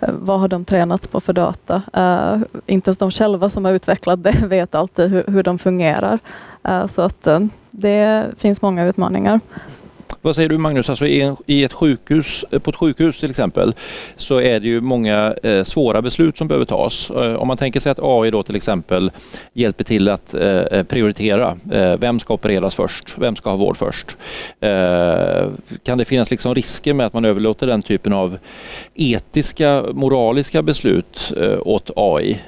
Eh, 0.00 0.10
vad 0.12 0.40
har 0.40 0.48
de 0.48 0.64
tränats 0.64 1.08
på 1.08 1.20
för 1.20 1.32
data? 1.32 1.82
Eh, 1.92 2.40
inte 2.66 2.88
ens 2.88 2.98
de 2.98 3.10
själva 3.10 3.50
som 3.50 3.64
har 3.64 3.72
utvecklat 3.72 4.22
det 4.22 4.30
vet 4.46 4.74
alltid 4.74 5.10
hur, 5.10 5.24
hur 5.26 5.42
de 5.42 5.58
fungerar. 5.58 6.18
Eh, 6.64 6.86
så 6.86 7.02
att 7.02 7.28
det 7.70 8.26
finns 8.36 8.62
många 8.62 8.84
utmaningar. 8.84 9.40
Vad 10.28 10.36
säger 10.36 10.48
du 10.48 10.58
Magnus, 10.58 10.90
alltså 10.90 11.06
i, 11.06 11.64
ett 11.64 11.72
sjukhus, 11.72 12.44
eh, 12.50 12.58
på 12.58 12.70
ett 12.70 12.76
sjukhus 12.76 13.18
till 13.18 13.30
exempel 13.30 13.74
så 14.16 14.40
är 14.40 14.60
det 14.60 14.68
ju 14.68 14.80
många 14.80 15.34
eh, 15.42 15.64
svåra 15.64 16.02
beslut 16.02 16.38
som 16.38 16.48
behöver 16.48 16.64
tas. 16.64 17.10
Eh, 17.10 17.34
om 17.34 17.48
man 17.48 17.56
tänker 17.56 17.80
sig 17.80 17.92
att 17.92 17.98
AI 18.02 18.30
då 18.30 18.42
till 18.42 18.56
exempel 18.56 19.10
hjälper 19.52 19.84
till 19.84 20.08
att 20.08 20.34
prioritera. 20.88 21.56
Vem 21.98 22.20
ska 22.20 22.34
opereras 22.34 22.74
först? 22.74 23.14
Vem 23.18 23.36
ska 23.36 23.50
ha 23.50 23.56
vård 23.56 23.76
först? 23.76 24.16
kan 25.82 25.98
det 25.98 26.04
finnas 26.04 26.30
liksom 26.30 26.54
risker 26.54 26.94
med 26.94 27.06
att 27.06 27.12
man 27.12 27.24
överlåter 27.24 27.66
den 27.66 27.82
typen 27.82 28.12
av 28.12 28.38
etiska, 28.94 29.84
moraliska 29.92 30.62
beslut 30.62 31.32
åt 31.60 31.90
AI? 31.96 32.40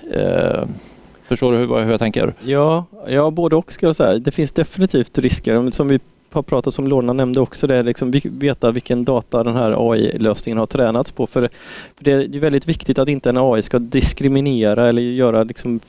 Förstår 1.28 1.52
du 1.52 1.58
hur, 1.58 1.66
hur 1.66 1.90
jag 1.90 2.00
tänker? 2.00 2.34
Ja, 2.44 2.84
ja, 3.08 3.30
både 3.30 3.56
och 3.56 3.72
ska 3.72 3.86
jag 3.86 3.96
säga. 3.96 4.18
Det 4.18 4.30
finns 4.30 4.52
definitivt 4.52 5.18
risker. 5.18 5.70
Som 5.70 5.88
vi 5.88 6.00
har 6.32 6.42
pratat 6.42 6.78
om, 6.78 6.86
Lorna 6.86 7.12
nämnde 7.12 7.40
också 7.40 7.66
det, 7.66 7.82
liksom 7.82 8.12
veta 8.24 8.70
vilken 8.70 9.04
data 9.04 9.44
den 9.44 9.56
här 9.56 9.92
AI-lösningen 9.92 10.58
har 10.58 10.66
tränats 10.66 11.12
på. 11.12 11.26
För, 11.26 11.48
för, 11.96 12.04
det 12.04 12.12
är 12.12 12.40
väldigt 12.40 12.68
viktigt 12.68 12.98
att 12.98 13.08
inte 13.08 13.28
en 13.28 13.38
AI 13.38 13.62
ska 13.62 13.78
diskriminera 13.78 14.88
eller 14.88 15.02
göra, 15.02 15.44
liksom, 15.44 15.80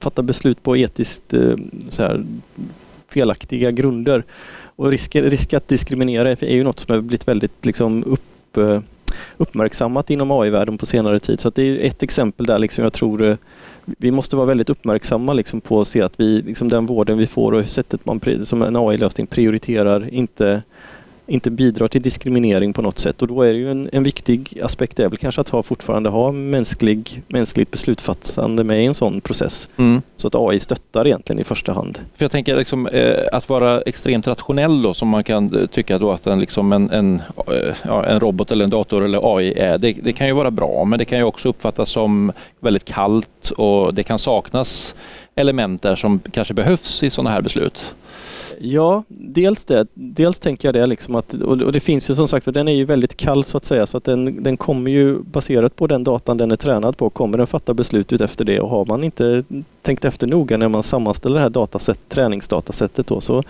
fatta 0.00 0.22
beslut 0.22 0.62
på 0.62 0.76
etiskt 0.76 1.34
eh, 1.34 1.56
så 1.88 2.02
här, 2.02 2.24
felaktiga 3.08 3.70
grunder. 3.70 4.24
Och 4.76 4.90
risk, 4.90 5.16
risk 5.16 5.54
att 5.54 5.68
diskriminera 5.68 6.30
är 6.30 6.54
ju 6.54 6.64
något 6.64 6.80
som 6.80 6.94
har 6.94 7.00
blivit 7.00 7.28
väldigt 7.28 7.64
liksom, 7.66 8.04
upp, 8.04 8.56
eh, 8.56 8.80
uppmärksammat 9.36 10.10
inom 10.10 10.30
AI-världen 10.30 10.78
på 10.78 10.86
senare 10.86 11.18
tid. 11.18 11.40
Så 11.40 11.50
det 11.50 11.62
är 11.62 11.86
ett 11.86 12.02
exempel 12.02 12.46
där 12.46 12.58
liksom 12.58 12.84
jag 12.84 12.92
tror 12.92 13.22
eh, 13.22 13.36
vi 13.86 14.10
måste 14.10 14.36
vara 14.36 14.46
väldigt 14.46 14.70
uppmärksamma 14.70 15.32
liksom 15.32 15.60
på 15.60 15.80
att 15.80 15.88
se 15.88 16.02
att 16.02 16.20
vi, 16.20 16.42
liksom 16.42 16.68
den 16.68 16.86
vården 16.86 17.18
vi 17.18 17.26
får 17.26 17.52
och 17.52 17.68
sättet 17.68 18.06
man 18.06 18.20
som 18.44 18.62
en 18.62 18.76
AI-lösning 18.76 19.26
prioriterar 19.26 20.14
inte 20.14 20.62
inte 21.26 21.50
bidrar 21.50 21.88
till 21.88 22.02
diskriminering 22.02 22.72
på 22.72 22.82
något 22.82 22.98
sätt 22.98 23.22
och 23.22 23.28
då 23.28 23.42
är 23.42 23.52
det 23.52 23.58
ju 23.58 23.70
en, 23.70 23.88
en 23.92 24.02
viktig 24.02 24.60
aspekt 24.62 25.00
är 25.00 25.08
väl 25.08 25.18
kanske 25.18 25.40
att 25.40 25.48
ha, 25.48 25.62
fortfarande 25.62 26.10
ha 26.10 26.32
mänsklig, 26.32 27.22
mänskligt 27.28 27.70
beslutsfattande 27.70 28.64
med 28.64 28.82
i 28.82 28.86
en 28.86 28.94
sån 28.94 29.20
process. 29.20 29.68
Mm. 29.76 30.02
Så 30.16 30.26
att 30.26 30.34
AI 30.34 30.60
stöttar 30.60 31.06
egentligen 31.06 31.40
i 31.40 31.44
första 31.44 31.72
hand. 31.72 31.98
För 32.16 32.24
jag 32.24 32.30
tänker 32.30 32.56
liksom, 32.56 32.86
eh, 32.86 33.14
att 33.32 33.48
vara 33.48 33.80
extremt 33.80 34.26
rationell 34.26 34.82
då 34.82 34.94
som 34.94 35.08
man 35.08 35.24
kan 35.24 35.56
eh, 35.56 35.66
tycka 35.66 35.98
då 35.98 36.10
att 36.10 36.26
en, 36.26 36.40
liksom 36.40 36.72
en, 36.72 36.90
en, 36.90 37.22
eh, 37.46 37.74
ja, 37.84 38.04
en 38.04 38.20
robot 38.20 38.52
eller 38.52 38.64
en 38.64 38.70
dator 38.70 39.04
eller 39.04 39.36
AI 39.36 39.52
är, 39.52 39.78
det, 39.78 39.92
det 39.92 40.12
kan 40.12 40.26
ju 40.26 40.32
vara 40.32 40.50
bra 40.50 40.84
men 40.84 40.98
det 40.98 41.04
kan 41.04 41.18
ju 41.18 41.24
också 41.24 41.48
uppfattas 41.48 41.90
som 41.90 42.32
väldigt 42.60 42.84
kallt 42.84 43.50
och 43.56 43.94
det 43.94 44.02
kan 44.02 44.18
saknas 44.18 44.94
element 45.34 45.82
där 45.82 45.96
som 45.96 46.20
kanske 46.32 46.54
behövs 46.54 47.02
i 47.02 47.10
sådana 47.10 47.30
här 47.30 47.42
beslut. 47.42 47.94
Ja, 48.60 49.02
dels 49.08 49.64
det. 49.64 49.86
Dels 49.94 50.38
tänker 50.38 50.68
jag 50.68 50.74
det 50.74 50.86
liksom 50.86 51.14
att, 51.14 51.34
och 51.34 51.72
det 51.72 51.80
finns 51.80 52.10
ju 52.10 52.14
som 52.14 52.28
sagt, 52.28 52.54
den 52.54 52.68
är 52.68 52.72
ju 52.72 52.84
väldigt 52.84 53.16
kall 53.16 53.44
så 53.44 53.56
att 53.56 53.64
säga, 53.64 53.86
så 53.86 53.96
att 53.96 54.04
den, 54.04 54.42
den 54.42 54.56
kommer 54.56 54.90
ju 54.90 55.18
baserat 55.22 55.76
på 55.76 55.86
den 55.86 56.04
datan 56.04 56.38
den 56.38 56.52
är 56.52 56.56
tränad 56.56 56.96
på, 56.96 57.10
kommer 57.10 57.38
den 57.38 57.46
fatta 57.46 57.74
beslut 57.74 58.12
efter 58.12 58.44
det 58.44 58.60
och 58.60 58.68
har 58.68 58.84
man 58.84 59.04
inte 59.04 59.44
tänkt 59.82 60.04
efter 60.04 60.26
noga 60.26 60.56
när 60.56 60.68
man 60.68 60.82
sammanställer 60.82 61.34
det 61.34 61.40
här 61.40 61.50
dataset, 61.50 61.98
träningsdatasättet 62.08 63.06
då, 63.06 63.20
så, 63.20 63.42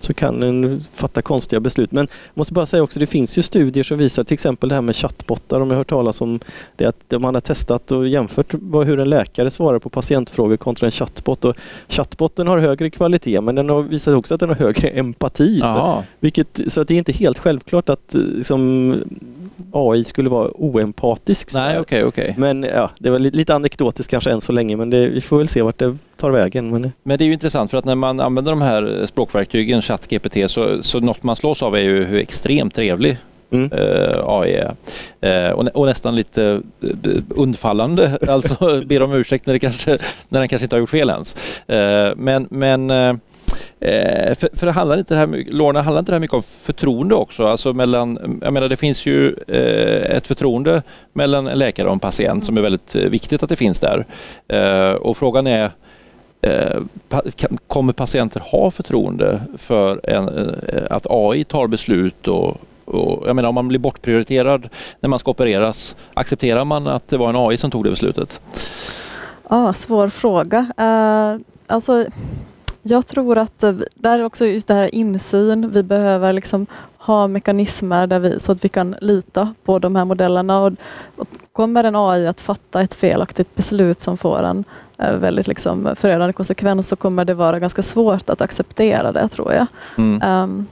så 0.00 0.14
kan 0.14 0.40
den 0.40 0.80
fatta 0.94 1.22
konstiga 1.22 1.60
beslut. 1.60 1.92
Men 1.92 2.08
jag 2.24 2.38
måste 2.38 2.54
bara 2.54 2.66
säga 2.66 2.82
också, 2.82 3.00
det 3.00 3.06
finns 3.06 3.38
ju 3.38 3.42
studier 3.42 3.84
som 3.84 3.98
visar 3.98 4.24
till 4.24 4.34
exempel 4.34 4.68
det 4.68 4.74
här 4.74 4.82
med 4.82 4.96
chattbottar, 4.96 5.60
om 5.60 5.68
jag 5.68 5.74
har 5.74 5.78
hört 5.78 5.88
talas 5.88 6.20
om 6.20 6.40
det, 6.76 6.84
att 6.84 7.20
man 7.20 7.34
har 7.34 7.40
testat 7.40 7.92
och 7.92 8.08
jämfört 8.08 8.54
hur 8.72 9.00
en 9.00 9.10
läkare 9.10 9.50
svarar 9.50 9.78
på 9.78 9.88
patientfrågor 9.88 10.56
kontra 10.56 10.86
en 10.86 10.90
chattbot. 10.90 11.44
Och 11.44 11.56
chattbotten 11.88 12.46
har 12.46 12.58
högre 12.58 12.90
kvalitet 12.90 13.40
men 13.40 13.54
den 13.54 13.68
har 13.68 13.82
visat 13.82 14.14
också 14.14 14.34
att 14.34 14.40
den 14.40 14.47
har 14.48 14.56
högre 14.56 14.88
empati. 14.88 15.60
Så, 15.60 16.04
vilket, 16.20 16.60
så 16.66 16.80
att 16.80 16.88
det 16.88 16.94
är 16.94 16.98
inte 16.98 17.12
helt 17.12 17.38
självklart 17.38 17.88
att 17.88 18.14
liksom, 18.14 18.94
AI 19.72 20.04
skulle 20.04 20.28
vara 20.28 20.50
oempatisk. 20.54 21.54
Nej, 21.54 21.80
okay, 21.80 22.04
okay. 22.04 22.34
Men 22.36 22.62
ja, 22.62 22.90
det 22.98 23.10
var 23.10 23.18
lite, 23.18 23.54
anekdotiskt 23.54 24.10
kanske 24.10 24.30
än 24.30 24.40
så 24.40 24.52
länge 24.52 24.76
men 24.76 24.90
det, 24.90 25.08
vi 25.08 25.20
får 25.20 25.38
väl 25.38 25.48
se 25.48 25.62
vart 25.62 25.78
det 25.78 25.96
tar 26.16 26.30
vägen. 26.30 26.70
Men... 26.70 26.92
Men 27.02 27.18
det 27.18 27.24
är 27.24 27.26
ju 27.26 27.32
intressant 27.32 27.70
för 27.70 27.78
att 27.78 27.84
när 27.84 27.94
man 27.94 28.20
använder 28.20 28.52
de 28.52 28.62
här 28.62 29.06
språkverktygen, 29.06 29.82
ChatGPT, 29.82 30.50
så, 30.50 30.82
så 30.82 31.00
något 31.00 31.22
man 31.22 31.36
slås 31.36 31.62
av 31.62 31.74
är 31.74 31.80
ju 31.80 32.04
hur 32.04 32.18
extremt 32.18 32.74
trevlig 32.74 33.16
Mm. 33.50 33.72
Uh, 33.72 34.24
AI 34.26 34.54
är. 34.54 35.48
Uh, 35.48 35.52
och, 35.52 35.68
och, 35.68 35.86
nästan 35.86 36.16
lite 36.16 36.62
undfallande, 37.28 38.18
alltså 38.28 38.82
ber 38.86 39.02
om 39.02 39.12
ursäkt 39.12 39.46
när, 39.46 39.52
det 39.52 39.58
kanske, 39.58 39.98
när 40.28 40.40
den 40.40 40.48
kanske 40.48 40.64
inte 40.64 40.76
har 40.76 40.80
gjort 40.80 40.90
fel 40.90 41.10
ens. 41.10 41.36
Uh, 41.72 42.16
men 42.16 42.46
men 42.50 42.90
Eh, 43.80 44.34
för, 44.34 44.48
för 44.56 44.66
det 44.66 44.72
handlar 44.72 44.98
inte 44.98 45.14
det 45.14 45.18
här, 45.18 45.44
Lorna, 45.50 45.82
handlar 45.82 45.98
inte 45.98 46.12
det 46.12 46.14
här 46.14 46.20
mycket 46.20 46.34
om 46.34 46.42
förtroende 46.42 47.14
också? 47.14 47.46
Alltså 47.46 47.72
mellan, 47.72 48.40
jag 48.42 48.52
menar 48.52 48.68
det 48.68 48.76
finns 48.76 49.06
ju 49.06 49.36
eh, 49.48 50.16
ett 50.16 50.26
förtroende 50.26 50.82
mellan 51.12 51.46
en 51.46 51.58
läkare 51.58 51.86
och 51.86 51.92
en 51.92 52.00
patient 52.00 52.46
som 52.46 52.56
är 52.56 52.60
väldigt 52.60 52.94
eh, 52.94 53.02
viktigt 53.02 53.42
att 53.42 53.48
det 53.48 53.56
finns 53.56 53.80
där. 53.80 54.06
och 55.00 55.16
frågan 55.16 55.46
är 55.46 55.70
Kommer 57.66 57.92
patienter 57.92 58.40
ha 58.40 58.70
förtroende 58.70 59.40
för 59.58 60.10
en, 60.10 60.54
att 60.90 61.06
AI 61.10 61.44
tar 61.44 61.66
beslut 61.66 62.28
och, 62.28 62.56
och 62.84 63.28
jag 63.28 63.36
menar 63.36 63.48
om 63.48 63.54
man 63.54 63.68
blir 63.68 63.78
bortprioriterad 63.78 64.68
när 65.00 65.08
man 65.08 65.18
ska 65.18 65.30
opereras, 65.30 65.96
accepterar 66.14 66.64
man 66.64 66.86
att 66.86 67.08
det 67.08 67.16
var 67.16 67.28
en 67.28 67.36
AI 67.36 67.56
som 67.56 67.70
tog 67.70 67.84
det 67.84 67.90
beslutet? 67.90 68.40
Ja, 69.48 69.72
svår 69.72 70.08
fråga. 70.08 70.58
Uh, 70.80 71.40
alltså, 71.66 72.06
jag 72.82 73.06
tror 73.06 73.38
att 73.38 73.60
det 73.94 74.08
är 74.08 74.24
också 74.24 74.46
just 74.46 74.68
det 74.68 74.74
här 74.74 74.94
insyn. 74.94 75.70
Vi 75.70 75.82
behöver 75.82 76.32
liksom 76.32 76.66
ha 76.98 77.28
mekanismer 77.28 78.06
där 78.06 78.18
vi, 78.18 78.40
så 78.40 78.52
att 78.52 78.64
vi 78.64 78.68
kan 78.68 78.96
lita 79.00 79.54
på 79.64 79.78
de 79.78 79.96
här 79.96 80.04
modellerna. 80.04 80.60
Och, 80.60 80.72
och 81.16 81.28
kommer 81.52 81.84
en 81.84 81.96
AI 81.96 82.26
att 82.26 82.40
fatta 82.40 82.82
ett 82.82 82.94
felaktigt 82.94 83.54
beslut 83.54 84.00
som 84.00 84.16
får 84.16 84.42
en 84.42 84.64
uh, 85.02 85.16
väldigt 85.16 85.46
liksom 85.46 85.94
förödande 85.96 86.32
konsekvens 86.32 86.88
så 86.88 86.96
kommer 86.96 87.24
det 87.24 87.34
vara 87.34 87.58
ganska 87.58 87.82
svårt 87.82 88.30
att 88.30 88.40
acceptera 88.40 89.12
det 89.12 89.28
tror 89.28 89.52
jag. 89.52 89.66
Mm. 89.96 90.42
Um, 90.42 90.66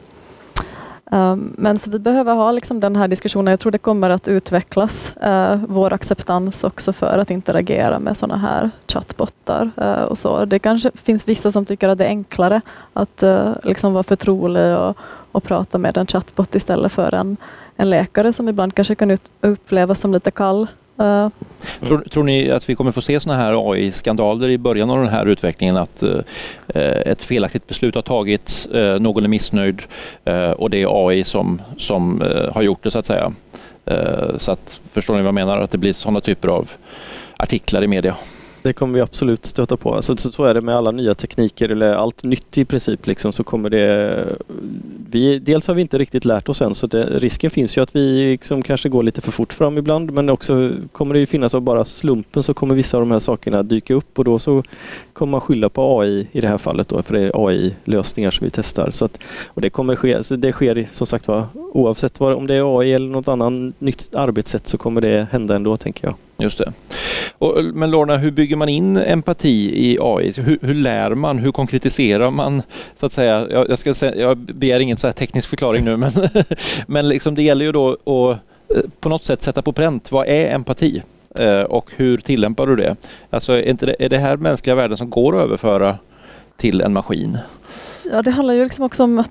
Um, 1.10 1.54
men 1.58 1.78
så 1.78 1.90
vi 1.90 1.98
behöver 1.98 2.34
ha 2.34 2.52
liksom 2.52 2.80
den 2.80 2.96
här 2.96 3.08
diskussionen. 3.08 3.50
Jag 3.50 3.60
tror 3.60 3.72
det 3.72 3.78
kommer 3.78 4.10
att 4.10 4.28
utvecklas, 4.28 5.12
uh, 5.26 5.56
vår 5.68 5.92
acceptans 5.92 6.64
också 6.64 6.92
för 6.92 7.18
att 7.18 7.30
interagera 7.30 7.98
med 7.98 8.16
sådana 8.16 8.36
här 8.36 8.70
chattbottar. 8.88 9.70
Uh, 9.78 9.86
eh, 9.86 10.02
och 10.02 10.18
så. 10.18 10.44
Det 10.44 10.58
kanske 10.58 10.90
finns 10.94 11.28
vissa 11.28 11.50
som 11.50 11.66
tycker 11.66 11.88
att 11.88 11.98
det 11.98 12.04
är 12.04 12.08
enklare 12.08 12.60
att 12.92 13.22
uh, 13.22 13.52
liksom 13.62 13.92
vara 13.92 14.02
förtrolig 14.02 14.76
och, 14.76 14.96
och 15.32 15.44
prata 15.44 15.78
med 15.78 15.96
en 15.96 16.06
chattbot 16.06 16.54
istället 16.54 16.92
för 16.92 17.14
en, 17.14 17.36
en 17.76 17.90
läkare 17.90 18.32
som 18.32 18.48
ibland 18.48 18.74
kanske 18.74 18.94
kan 18.94 19.10
ut, 19.10 19.30
upplevas 19.40 20.00
som 20.00 20.12
lite 20.12 20.30
kall. 20.30 20.66
Uh, 21.00 21.28
tror, 21.80 22.00
tror, 22.00 22.24
ni 22.24 22.50
att 22.50 22.68
vi 22.68 22.74
kommer 22.74 22.92
få 22.92 23.00
se 23.00 23.20
sådana 23.20 23.42
här 23.42 23.72
AI-skandaler 23.72 24.48
i 24.48 24.58
början 24.58 24.90
av 24.90 24.98
den 24.98 25.08
här 25.08 25.26
utvecklingen? 25.26 25.76
Att 25.76 26.02
eh, 26.02 26.20
ett 27.06 27.22
felaktigt 27.22 27.66
beslut 27.66 27.94
har 27.94 28.02
tagits, 28.02 28.66
eh, 28.66 29.00
någon 29.00 29.24
är 29.24 29.28
missnöjd 29.28 29.82
eh, 30.24 30.50
och 30.50 30.70
det 30.70 30.82
är 30.82 31.08
AI 31.08 31.24
som, 31.24 31.62
som 31.78 32.22
eh, 32.22 32.54
har 32.54 32.62
gjort 32.62 32.82
det 32.82 32.90
så 32.90 32.98
att 32.98 33.06
säga. 33.06 33.32
så 34.38 34.52
att, 34.52 34.80
förstår 34.92 35.14
ni 35.14 35.20
vad 35.20 35.26
jag 35.26 35.34
menar? 35.34 35.58
Att 35.58 35.70
det 35.70 35.78
blir 35.78 35.92
sådana 35.92 36.20
typer 36.20 36.48
av 36.48 36.70
artiklar 37.36 37.82
i 37.82 37.86
media. 37.86 38.16
Det 38.66 38.72
kommer 38.72 38.94
vi 38.94 39.00
absolut 39.00 39.46
stöta 39.46 39.76
på. 39.76 39.94
Alltså, 39.94 40.16
så, 40.16 40.32
så 40.32 40.44
är 40.44 40.54
det 40.54 40.60
med 40.60 40.76
alla 40.76 40.90
nya 40.90 41.14
tekniker 41.14 41.68
eller 41.68 41.94
allt 41.94 42.22
nytt 42.22 42.58
i 42.58 42.64
princip. 42.64 43.06
Liksom, 43.06 43.32
så 43.32 43.44
kommer 43.44 43.70
det, 43.70 44.26
vi, 45.10 45.38
dels 45.38 45.66
har 45.68 45.74
vi 45.74 45.82
inte 45.82 45.98
riktigt 45.98 46.24
lärt 46.24 46.48
oss 46.48 46.62
än 46.62 46.74
så 46.74 46.86
det, 46.86 47.04
risken 47.04 47.50
finns 47.50 47.78
ju 47.78 47.82
att 47.82 47.96
vi 47.96 48.30
liksom 48.30 48.62
kanske 48.62 48.88
går 48.88 49.02
lite 49.02 49.20
för 49.20 49.32
fort 49.32 49.52
fram 49.52 49.78
ibland 49.78 50.12
men 50.12 50.28
också 50.28 50.70
kommer 50.92 51.14
det 51.14 51.20
ju 51.20 51.26
finnas 51.26 51.54
av 51.54 51.60
bara 51.60 51.84
slumpen 51.84 52.42
så 52.42 52.54
kommer 52.54 52.74
vissa 52.74 52.96
av 52.96 53.00
de 53.00 53.10
här 53.10 53.18
sakerna 53.18 53.62
dyka 53.62 53.94
upp 53.94 54.18
och 54.18 54.24
då 54.24 54.38
så 54.38 54.62
kommer 55.12 55.30
man 55.30 55.40
skylla 55.40 55.68
på 55.68 56.00
AI 56.00 56.28
i 56.32 56.40
det 56.40 56.48
här 56.48 56.58
fallet 56.58 56.88
då 56.88 57.02
för 57.02 57.14
det 57.14 57.20
är 57.20 57.46
AI-lösningar 57.48 58.30
som 58.30 58.44
vi 58.44 58.50
testar. 58.50 58.90
Så 58.90 59.04
att, 59.04 59.18
och 59.46 59.60
det 59.60 59.70
kommer 59.70 59.96
ske, 59.96 60.24
så 60.24 60.36
det 60.36 60.52
sker 60.52 60.88
som 60.92 61.06
sagt 61.06 61.28
var 61.28 61.46
oavsett 61.54 62.20
vad, 62.20 62.34
om 62.34 62.46
det 62.46 62.54
är 62.54 62.80
AI 62.80 62.92
eller 62.92 63.08
något 63.08 63.28
annat 63.28 63.74
nytt 63.78 64.14
arbetssätt 64.14 64.68
så 64.68 64.78
kommer 64.78 65.00
det 65.00 65.26
hända 65.30 65.56
ändå 65.56 65.76
tänker 65.76 66.06
jag. 66.06 66.14
Just 66.38 66.58
det. 66.58 66.72
Och, 67.38 67.64
men 67.64 67.90
Lorna, 67.90 68.16
hur 68.16 68.30
bygger 68.30 68.56
man 68.56 68.68
in 68.68 68.96
empati 68.96 69.90
i 69.90 69.98
AI? 70.00 70.32
Hur, 70.36 70.58
hur 70.62 70.74
lär 70.74 71.14
man? 71.14 71.38
Hur 71.38 71.52
konkretiserar 71.52 72.30
man? 72.30 72.62
Så 72.96 73.06
att 73.06 73.12
säga, 73.12 73.46
jag, 73.50 73.70
jag 73.70 73.78
ska 73.78 73.94
säga, 73.94 74.16
jag 74.16 74.38
begär 74.38 74.80
ingen 74.80 74.96
så 74.96 75.12
teknisk 75.12 75.48
förklaring 75.48 75.84
nu 75.84 75.96
men, 75.96 76.12
men 76.86 77.08
liksom 77.08 77.34
det 77.34 77.42
gäller 77.42 77.64
ju 77.64 77.72
då 77.72 77.90
att 77.90 78.38
eh, 78.76 78.82
på 79.00 79.08
något 79.08 79.24
sätt 79.24 79.42
sätta 79.42 79.62
på 79.62 79.72
pränt. 79.72 80.12
Vad 80.12 80.28
är 80.28 80.54
empati? 80.54 81.02
Eh, 81.38 81.60
och 81.60 81.90
hur 81.96 82.18
tillämpar 82.18 82.66
du 82.66 82.76
det? 82.76 82.96
Alltså 83.30 83.52
är, 83.52 83.62
inte 83.62 83.86
det, 83.86 83.96
är 83.98 84.08
det 84.08 84.18
här 84.18 84.36
mänskliga 84.36 84.74
värden 84.74 84.96
som 84.96 85.10
går 85.10 85.36
att 85.36 85.44
överföra 85.44 85.98
till 86.56 86.80
en 86.80 86.92
maskin? 86.92 87.38
Ja, 88.10 88.22
det 88.22 88.30
handlar 88.30 88.54
ju 88.54 88.64
liksom 88.64 88.84
också 88.84 89.04
om 89.04 89.24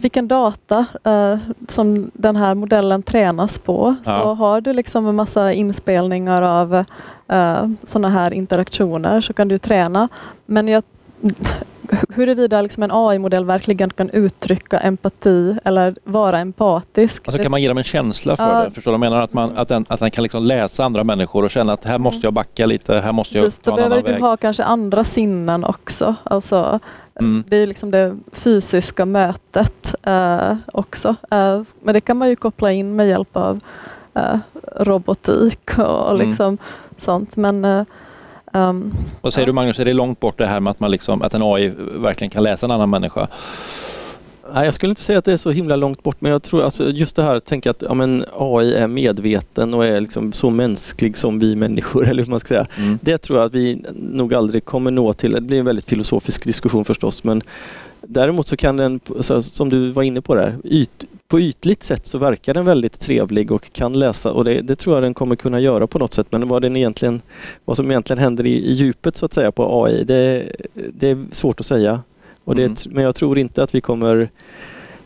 vilken 0.00 0.28
data 0.28 0.86
uh, 1.06 1.36
som 1.68 2.10
den 2.14 2.36
här 2.36 2.54
modellen 2.54 3.02
tränas 3.02 3.58
på. 3.58 3.94
Ja. 4.04 4.22
Så 4.22 4.34
har 4.34 4.60
du 4.60 4.72
liksom 4.72 5.06
en 5.06 5.14
massa 5.14 5.52
inspelningar 5.52 6.42
av 6.42 6.74
uh, 7.32 7.68
sådana 7.84 8.08
här 8.08 8.32
interaktioner 8.32 9.20
så 9.20 9.32
kan 9.32 9.48
du 9.48 9.58
träna. 9.58 10.08
Men 10.46 10.68
jag, 10.68 10.82
huruvida 12.08 12.62
liksom 12.62 12.82
en 12.82 12.90
AI-modell 12.92 13.44
verkligen 13.44 13.90
kan 13.90 14.10
uttrycka 14.10 14.78
empati 14.78 15.56
eller 15.64 15.94
vara 16.04 16.38
empatisk. 16.38 17.28
Alltså 17.28 17.42
kan 17.42 17.50
man 17.50 17.62
ge 17.62 17.68
dem 17.68 17.78
en 17.78 17.84
känsla 17.84 18.36
för 18.36 18.58
uh, 18.58 18.64
det? 18.64 18.70
Förstår 18.70 18.92
du? 18.92 18.98
menar 18.98 19.22
att, 19.22 19.32
man, 19.32 19.58
att, 19.58 19.68
den, 19.68 19.86
att 19.88 20.00
den 20.00 20.10
kan 20.10 20.22
liksom 20.22 20.42
läsa 20.42 20.84
andra 20.84 21.04
människor 21.04 21.44
och 21.44 21.50
känna 21.50 21.72
att 21.72 21.84
här 21.84 21.98
måste 21.98 22.26
jag 22.26 22.32
backa 22.32 22.66
lite, 22.66 22.94
här 22.94 23.12
måste 23.12 23.34
jag 23.34 23.44
Precis, 23.44 23.60
ta 23.60 23.70
en 23.70 23.78
annan 23.78 23.90
väg. 23.90 23.98
Då 23.98 24.04
behöver 24.04 24.20
du 24.20 24.26
ha 24.26 24.36
kanske 24.36 24.64
andra 24.64 25.04
sinnen 25.04 25.64
också. 25.64 26.14
Alltså, 26.24 26.80
Mm. 27.20 27.44
Det 27.48 27.56
är 27.56 27.66
liksom 27.66 27.90
det 27.90 28.16
fysiska 28.32 29.06
mötet 29.06 29.94
eh, 30.02 30.56
också. 30.72 31.08
Eh, 31.30 31.60
men 31.82 31.94
det 31.94 32.00
kan 32.00 32.16
man 32.16 32.28
ju 32.28 32.36
koppla 32.36 32.72
in 32.72 32.96
med 32.96 33.08
hjälp 33.08 33.36
av 33.36 33.60
eh, 34.14 34.38
robotik 34.76 35.78
och 35.78 36.14
mm. 36.14 36.26
liksom 36.26 36.46
mm. 36.46 36.58
sånt. 36.98 37.36
Men, 37.36 37.86
um, 38.52 38.94
Vad 39.20 39.34
säger 39.34 39.46
ja. 39.46 39.50
du 39.50 39.52
Magnus, 39.52 39.78
är 39.78 39.84
det 39.84 39.92
långt 39.92 40.20
bort 40.20 40.38
det 40.38 40.46
här 40.46 40.60
med 40.60 40.70
att, 40.70 40.80
man 40.80 40.90
liksom, 40.90 41.22
att 41.22 41.34
en 41.34 41.42
AI 41.42 41.72
verkligen 41.78 42.30
kan 42.30 42.42
läsa 42.42 42.66
en 42.66 42.72
annan 42.72 42.90
människa? 42.90 43.28
Nej, 44.54 44.64
jag 44.64 44.74
skulle 44.74 44.90
inte 44.90 45.02
säga 45.02 45.18
att 45.18 45.24
det 45.24 45.32
är 45.32 45.36
så 45.36 45.50
himla 45.50 45.76
långt 45.76 46.02
bort 46.02 46.16
men 46.20 46.32
jag 46.32 46.42
tror 46.42 46.62
alltså 46.62 46.90
just 46.90 47.16
det 47.16 47.22
här 47.22 47.36
att 47.36 47.44
tänka 47.44 47.70
att 47.70 47.82
ja, 47.82 47.94
men 47.94 48.24
AI 48.36 48.74
är 48.74 48.86
medveten 48.86 49.74
och 49.74 49.86
är 49.86 50.00
liksom 50.00 50.32
så 50.32 50.50
mänsklig 50.50 51.16
som 51.16 51.38
vi 51.38 51.56
människor 51.56 52.06
eller 52.08 52.22
hur 52.22 52.30
man 52.30 52.40
ska 52.40 52.48
säga. 52.48 52.66
Mm. 52.76 52.98
Det 53.02 53.18
tror 53.18 53.38
jag 53.38 53.46
att 53.46 53.54
vi 53.54 53.84
nog 53.94 54.34
aldrig 54.34 54.64
kommer 54.64 54.90
nå 54.90 55.12
till. 55.12 55.32
Det 55.32 55.40
blir 55.40 55.58
en 55.58 55.64
väldigt 55.64 55.88
filosofisk 55.88 56.44
diskussion 56.44 56.84
förstås 56.84 57.24
men 57.24 57.42
däremot 58.00 58.48
så 58.48 58.56
kan 58.56 58.76
den, 58.76 59.00
så, 59.20 59.42
som 59.42 59.68
du 59.68 59.90
var 59.90 60.02
inne 60.02 60.20
på 60.20 60.34
där, 60.34 60.56
yt, 60.64 61.04
på 61.32 61.40
ytligt 61.40 61.82
sätt 61.82 62.06
så 62.06 62.18
verkar 62.18 62.54
den 62.54 62.64
väldigt 62.64 63.00
trevlig 63.00 63.52
och 63.52 63.72
kan 63.72 63.92
läsa 63.92 64.32
och 64.32 64.44
det, 64.44 64.60
det, 64.62 64.76
tror 64.76 64.96
jag 64.96 65.02
den 65.02 65.14
kommer 65.14 65.36
kunna 65.36 65.60
göra 65.60 65.86
på 65.86 65.98
något 65.98 66.14
sätt 66.14 66.26
men 66.30 66.48
vad, 66.48 66.62
den 66.62 66.76
egentligen, 66.76 67.22
vad 67.64 67.76
som 67.76 67.90
egentligen 67.90 68.18
händer 68.18 68.46
i, 68.46 68.70
i 68.70 68.72
djupet 68.72 69.16
så 69.16 69.26
att 69.26 69.34
säga 69.34 69.52
på 69.52 69.84
AI 69.84 70.04
det, 70.04 70.52
det 70.74 71.10
är 71.10 71.24
svårt 71.32 71.60
att 71.60 71.66
säga. 71.66 72.00
Och 72.44 72.54
det, 72.54 72.64
mm. 72.64 72.76
Men 72.86 73.04
jag 73.04 73.14
tror 73.14 73.38
inte 73.38 73.62
att 73.62 73.74
vi 73.74 73.80
kommer 73.80 74.30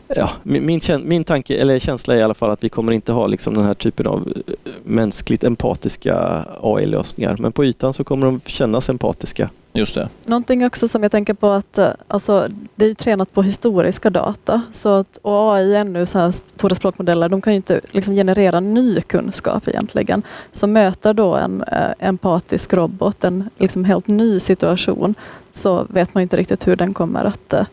Ja, 0.07 0.29
min, 0.43 0.81
min 1.03 1.23
tanke 1.23 1.57
eller 1.57 1.79
känsla 1.79 2.13
är 2.13 2.19
i 2.19 2.23
alla 2.23 2.33
fall 2.33 2.51
att 2.51 2.63
vi 2.63 2.69
kommer 2.69 2.91
inte 2.91 3.11
ha 3.11 3.27
liksom 3.27 3.53
den 3.53 3.63
här 3.63 3.73
typen 3.73 4.07
av 4.07 4.33
eh, 4.47 4.53
mänskligt 4.83 5.43
empatiska 5.43 6.45
AI-lösningar. 6.61 7.37
Men 7.39 7.51
på 7.51 7.65
ytan 7.65 7.93
så 7.93 8.03
kommer 8.03 8.25
de 8.25 8.41
kännas 8.45 8.89
empatiska. 8.89 9.49
Just 9.77 9.95
det. 9.95 10.09
Någonting 10.25 10.65
också 10.65 10.87
som 10.87 11.03
jag 11.03 11.11
tänker 11.11 11.33
på 11.33 11.49
att 11.49 11.77
eh, 11.77 11.89
alltså, 12.07 12.47
det 12.75 12.85
är 12.85 12.93
tränat 12.93 13.33
på 13.33 13.41
historiska 13.41 14.09
data. 14.09 14.61
Så 14.73 14.89
att, 14.89 15.17
och 15.21 15.55
AI 15.55 15.75
ännu 15.75 16.05
så 16.05 16.19
här 16.19 16.31
stora 16.31 16.75
språkmodeller, 16.75 17.29
de 17.29 17.41
kan 17.41 17.53
ju 17.53 17.57
inte 17.57 17.81
liksom 17.91 18.13
generera 18.13 18.59
ny 18.59 19.01
kunskap 19.01 19.67
egentligen. 19.67 20.23
Så 20.51 20.67
möter 20.67 21.13
då 21.13 21.35
en 21.35 21.63
eh, 21.63 21.91
empatisk 21.99 22.73
robot 22.73 23.23
en 23.23 23.49
liksom 23.57 23.83
helt 23.83 24.07
ny 24.07 24.39
situation 24.39 25.15
så 25.53 25.85
vet 25.89 26.13
man 26.13 26.21
inte 26.21 26.37
riktigt 26.37 26.67
hur 26.67 26.75
den 26.75 26.93
kommer 26.93 27.25
att 27.25 27.53
eh, 27.53 27.65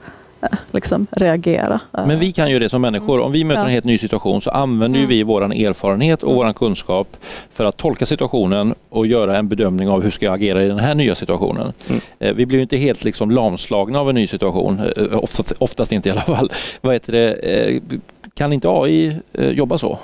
liksom 0.70 1.07
reagera. 1.11 1.80
Men 1.92 2.18
vi 2.18 2.33
kan 2.33 2.50
ju 2.50 2.59
det 2.59 2.68
som 2.68 2.83
människor. 2.83 3.20
Om 3.20 3.33
vi 3.33 3.44
möter 3.44 3.61
ja. 3.61 3.66
en 3.66 3.72
helt 3.72 3.85
ny 3.85 3.98
situation 3.98 4.40
så 4.40 4.50
använder 4.50 4.98
mm. 4.98 5.09
vi 5.09 5.22
vår 5.22 5.42
erfarenhet 5.42 6.22
och 6.22 6.33
mm. 6.33 6.46
vår 6.46 6.52
kunskap 6.52 7.16
för 7.52 7.64
att 7.64 7.76
tolka 7.76 8.07
situationen 8.07 8.74
och 8.88 9.07
göra 9.07 9.38
en 9.38 9.48
bedömning 9.48 9.88
av 9.88 10.02
hur 10.02 10.11
ska 10.11 10.26
jag 10.26 10.35
agera 10.35 10.62
i 10.62 10.68
den 10.68 10.78
här 10.78 10.94
nya 10.94 11.14
situationen. 11.14 11.72
Mm. 11.88 12.00
Eh, 12.18 12.35
vi 12.35 12.46
blir 12.46 12.61
inte 12.61 12.76
helt 12.76 13.04
liksom 13.04 13.30
lamslagna 13.30 14.00
av 14.00 14.09
en 14.09 14.14
ny 14.14 14.26
situation, 14.26 14.80
eh, 14.96 15.18
oftast, 15.18 15.52
oftast 15.59 15.92
inte 15.92 16.09
i 16.09 16.12
alla 16.12 16.20
fall. 16.20 16.52
Vad 16.80 16.92
heter 16.92 17.12
det? 17.12 17.80
Kan 18.35 18.52
inte 18.52 18.68
AI 18.68 19.16
jobba 19.35 19.78
så? 19.78 19.98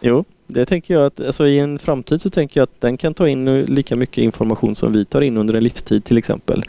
Jo, 0.00 0.24
det 0.52 0.66
tänker 0.66 0.94
jag 0.94 1.04
att 1.06 1.20
alltså 1.20 1.46
i 1.46 1.58
en 1.58 1.78
framtid 1.78 2.20
så 2.20 2.30
tänker 2.30 2.60
jag 2.60 2.64
att 2.64 2.80
den 2.80 2.96
kan 2.96 3.14
ta 3.14 3.28
in 3.28 3.62
lika 3.62 3.96
mycket 3.96 4.24
information 4.24 4.74
som 4.76 4.92
vi 4.92 5.04
tar 5.04 5.20
in 5.20 5.36
under 5.36 5.54
en 5.54 5.64
livstid 5.64 6.04
till 6.04 6.18
exempel. 6.18 6.64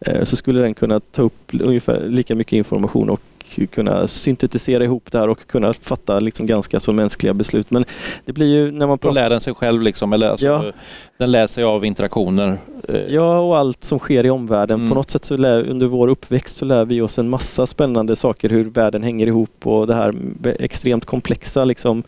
Eh, 0.00 0.24
så 0.24 0.36
skulle 0.36 0.60
den 0.60 0.74
kunna 0.74 1.00
ta 1.00 1.22
upp 1.22 1.50
ungefär 1.60 2.00
lika 2.08 2.34
mycket 2.34 2.52
information 2.52 3.10
och 3.10 3.20
kunna 3.70 4.08
syntetisera 4.08 4.84
ihop 4.84 5.12
det 5.12 5.18
här 5.18 5.28
och 5.28 5.46
kunna 5.46 5.72
fatta 5.72 6.20
liksom 6.20 6.46
ganska 6.46 6.80
så 6.80 6.92
mänskliga 6.92 7.34
beslut. 7.34 7.70
Men 7.70 7.84
det 8.24 8.32
blir 8.32 8.46
ju 8.46 8.70
när 8.72 8.86
man 8.86 8.96
Då 8.96 8.96
pratar... 8.96 9.14
lär 9.14 9.30
den 9.30 9.40
sig 9.40 9.54
själv 9.54 9.82
liksom, 9.82 10.12
eller 10.12 10.28
alltså, 10.28 10.46
Ja. 10.46 10.72
den 11.18 11.30
lär 11.30 11.46
sig 11.46 11.64
av 11.64 11.84
interaktioner. 11.84 12.58
Eh, 12.88 12.96
Ja, 13.00 13.38
och 13.38 13.58
allt 13.58 13.84
som 13.84 13.98
sker 13.98 14.26
i 14.26 14.30
omvärlden. 14.30 14.78
Mm. 14.78 14.88
På 14.88 14.94
något 14.94 15.10
sätt 15.10 15.24
så 15.24 15.36
lär, 15.36 15.66
under 15.68 15.86
vår 15.86 16.08
uppväxt 16.08 16.56
så 16.56 16.64
lär 16.64 16.84
vi 16.84 17.00
oss 17.00 17.18
en 17.18 17.28
massa 17.28 17.66
spännande 17.66 18.16
saker 18.16 18.48
hur 18.48 18.64
världen 18.64 19.02
hänger 19.02 19.26
ihop 19.26 19.66
och 19.66 19.86
det 19.86 19.94
här 19.94 20.14
extremt 20.58 21.04
komplexa 21.04 21.64
liksom 21.64 22.02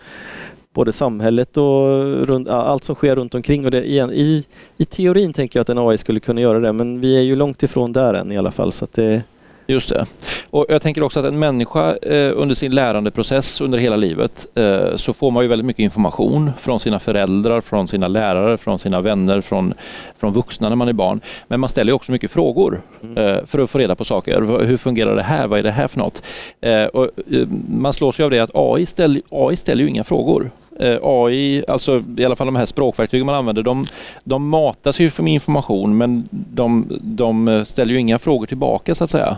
både 0.72 0.92
samhället 0.92 1.56
och 1.56 2.26
runt, 2.26 2.48
allt 2.48 2.85
som 2.85 2.94
sker 2.94 3.16
runt 3.16 3.35
omkring. 3.35 3.64
Och 3.64 3.70
det, 3.70 3.85
igen, 3.90 4.11
i, 4.12 4.44
I 4.76 4.85
teorin 4.85 5.32
tänker 5.32 5.58
jag 5.58 5.62
att 5.62 5.68
en 5.68 5.78
AI 5.78 5.98
skulle 5.98 6.20
kunna 6.20 6.40
göra 6.40 6.58
det 6.61 6.72
men 6.72 7.00
vi 7.00 7.16
är 7.16 7.22
ju 7.22 7.37
långt 7.37 7.62
ifrån 7.62 7.92
där 7.92 8.14
än 8.14 8.32
i 8.32 8.38
alla 8.38 8.50
fall. 8.50 8.72
Så 8.72 8.85
att 8.85 8.92
det, 8.92 9.22
Just 9.66 9.88
det. 9.88 10.04
Och 10.50 10.66
jag 10.68 10.82
tänker 10.82 11.02
också 11.02 11.20
att 11.20 11.26
en 11.26 11.38
människa 11.38 11.96
eh, 11.96 12.32
under 12.37 12.54
sin 12.54 12.74
lärandeprocess 12.74 13.61
under 13.61 13.78
hela 13.78 13.96
livet 13.96 14.46
eh, 14.54 14.96
så 14.96 15.12
får 15.12 15.30
man 15.30 15.42
ju 15.44 15.48
väldigt 15.48 15.66
mycket 15.66 15.80
information 15.82 16.50
från 16.58 16.80
sina 16.80 16.98
föräldrar, 16.98 17.61
från 17.61 17.88
sina 17.88 18.08
lärare, 18.08 18.56
från 18.58 18.78
sina 18.78 19.00
vänner, 19.00 19.40
från, 19.40 19.74
från 20.18 20.32
vuxna 20.32 20.68
när 20.68 20.76
man 20.76 20.88
är 20.88 20.92
barn. 20.92 21.20
Men 21.48 21.61
man 21.61 21.68
ställer 21.68 21.92
också 21.92 22.12
mycket 22.12 22.30
frågor 22.30 22.80
Mm. 23.02 23.16
eh, 23.37 23.44
för 23.44 23.58
att 23.58 23.70
få 23.70 23.78
reda 23.78 23.94
på 23.94 24.04
saker. 24.04 24.64
Hur 24.64 24.76
fungerar 24.76 25.16
det 25.16 25.22
här? 25.22 25.46
Vad 25.46 25.58
är 25.58 25.62
det 25.62 25.70
här 25.70 25.87
för 25.87 25.98
något? 25.98 26.22
Eh, 26.61 26.85
och, 26.85 27.04
eh, 27.30 27.48
man 27.68 27.92
slås 27.92 28.20
ju 28.20 28.24
av 28.24 28.30
det 28.30 28.38
att 28.40 28.50
AI, 28.54 28.87
ställ, 28.87 29.22
AI 29.30 29.56
ställer 29.56 29.82
ju 29.82 29.88
inga 29.88 30.04
frågor. 30.04 30.50
Eh, 30.80 30.98
AI, 31.02 31.64
alltså 31.68 32.02
i 32.16 32.24
alla 32.24 32.37
fall 32.37 32.46
de 32.46 32.56
här 32.56 32.66
språkverktygen 32.66 33.26
man 33.26 33.35
använder, 33.35 33.62
de, 33.62 33.85
de 34.24 34.48
matas 34.48 35.00
ju 35.00 35.11
för 35.11 35.28
information 35.28 35.96
men 35.96 36.28
de, 36.30 36.87
de 37.02 37.64
ställer 37.66 37.92
ju 37.92 38.00
inga 38.00 38.18
frågor 38.18 38.46
tillbaka 38.46 38.94
så 38.94 39.04
att 39.04 39.11
säga. 39.11 39.37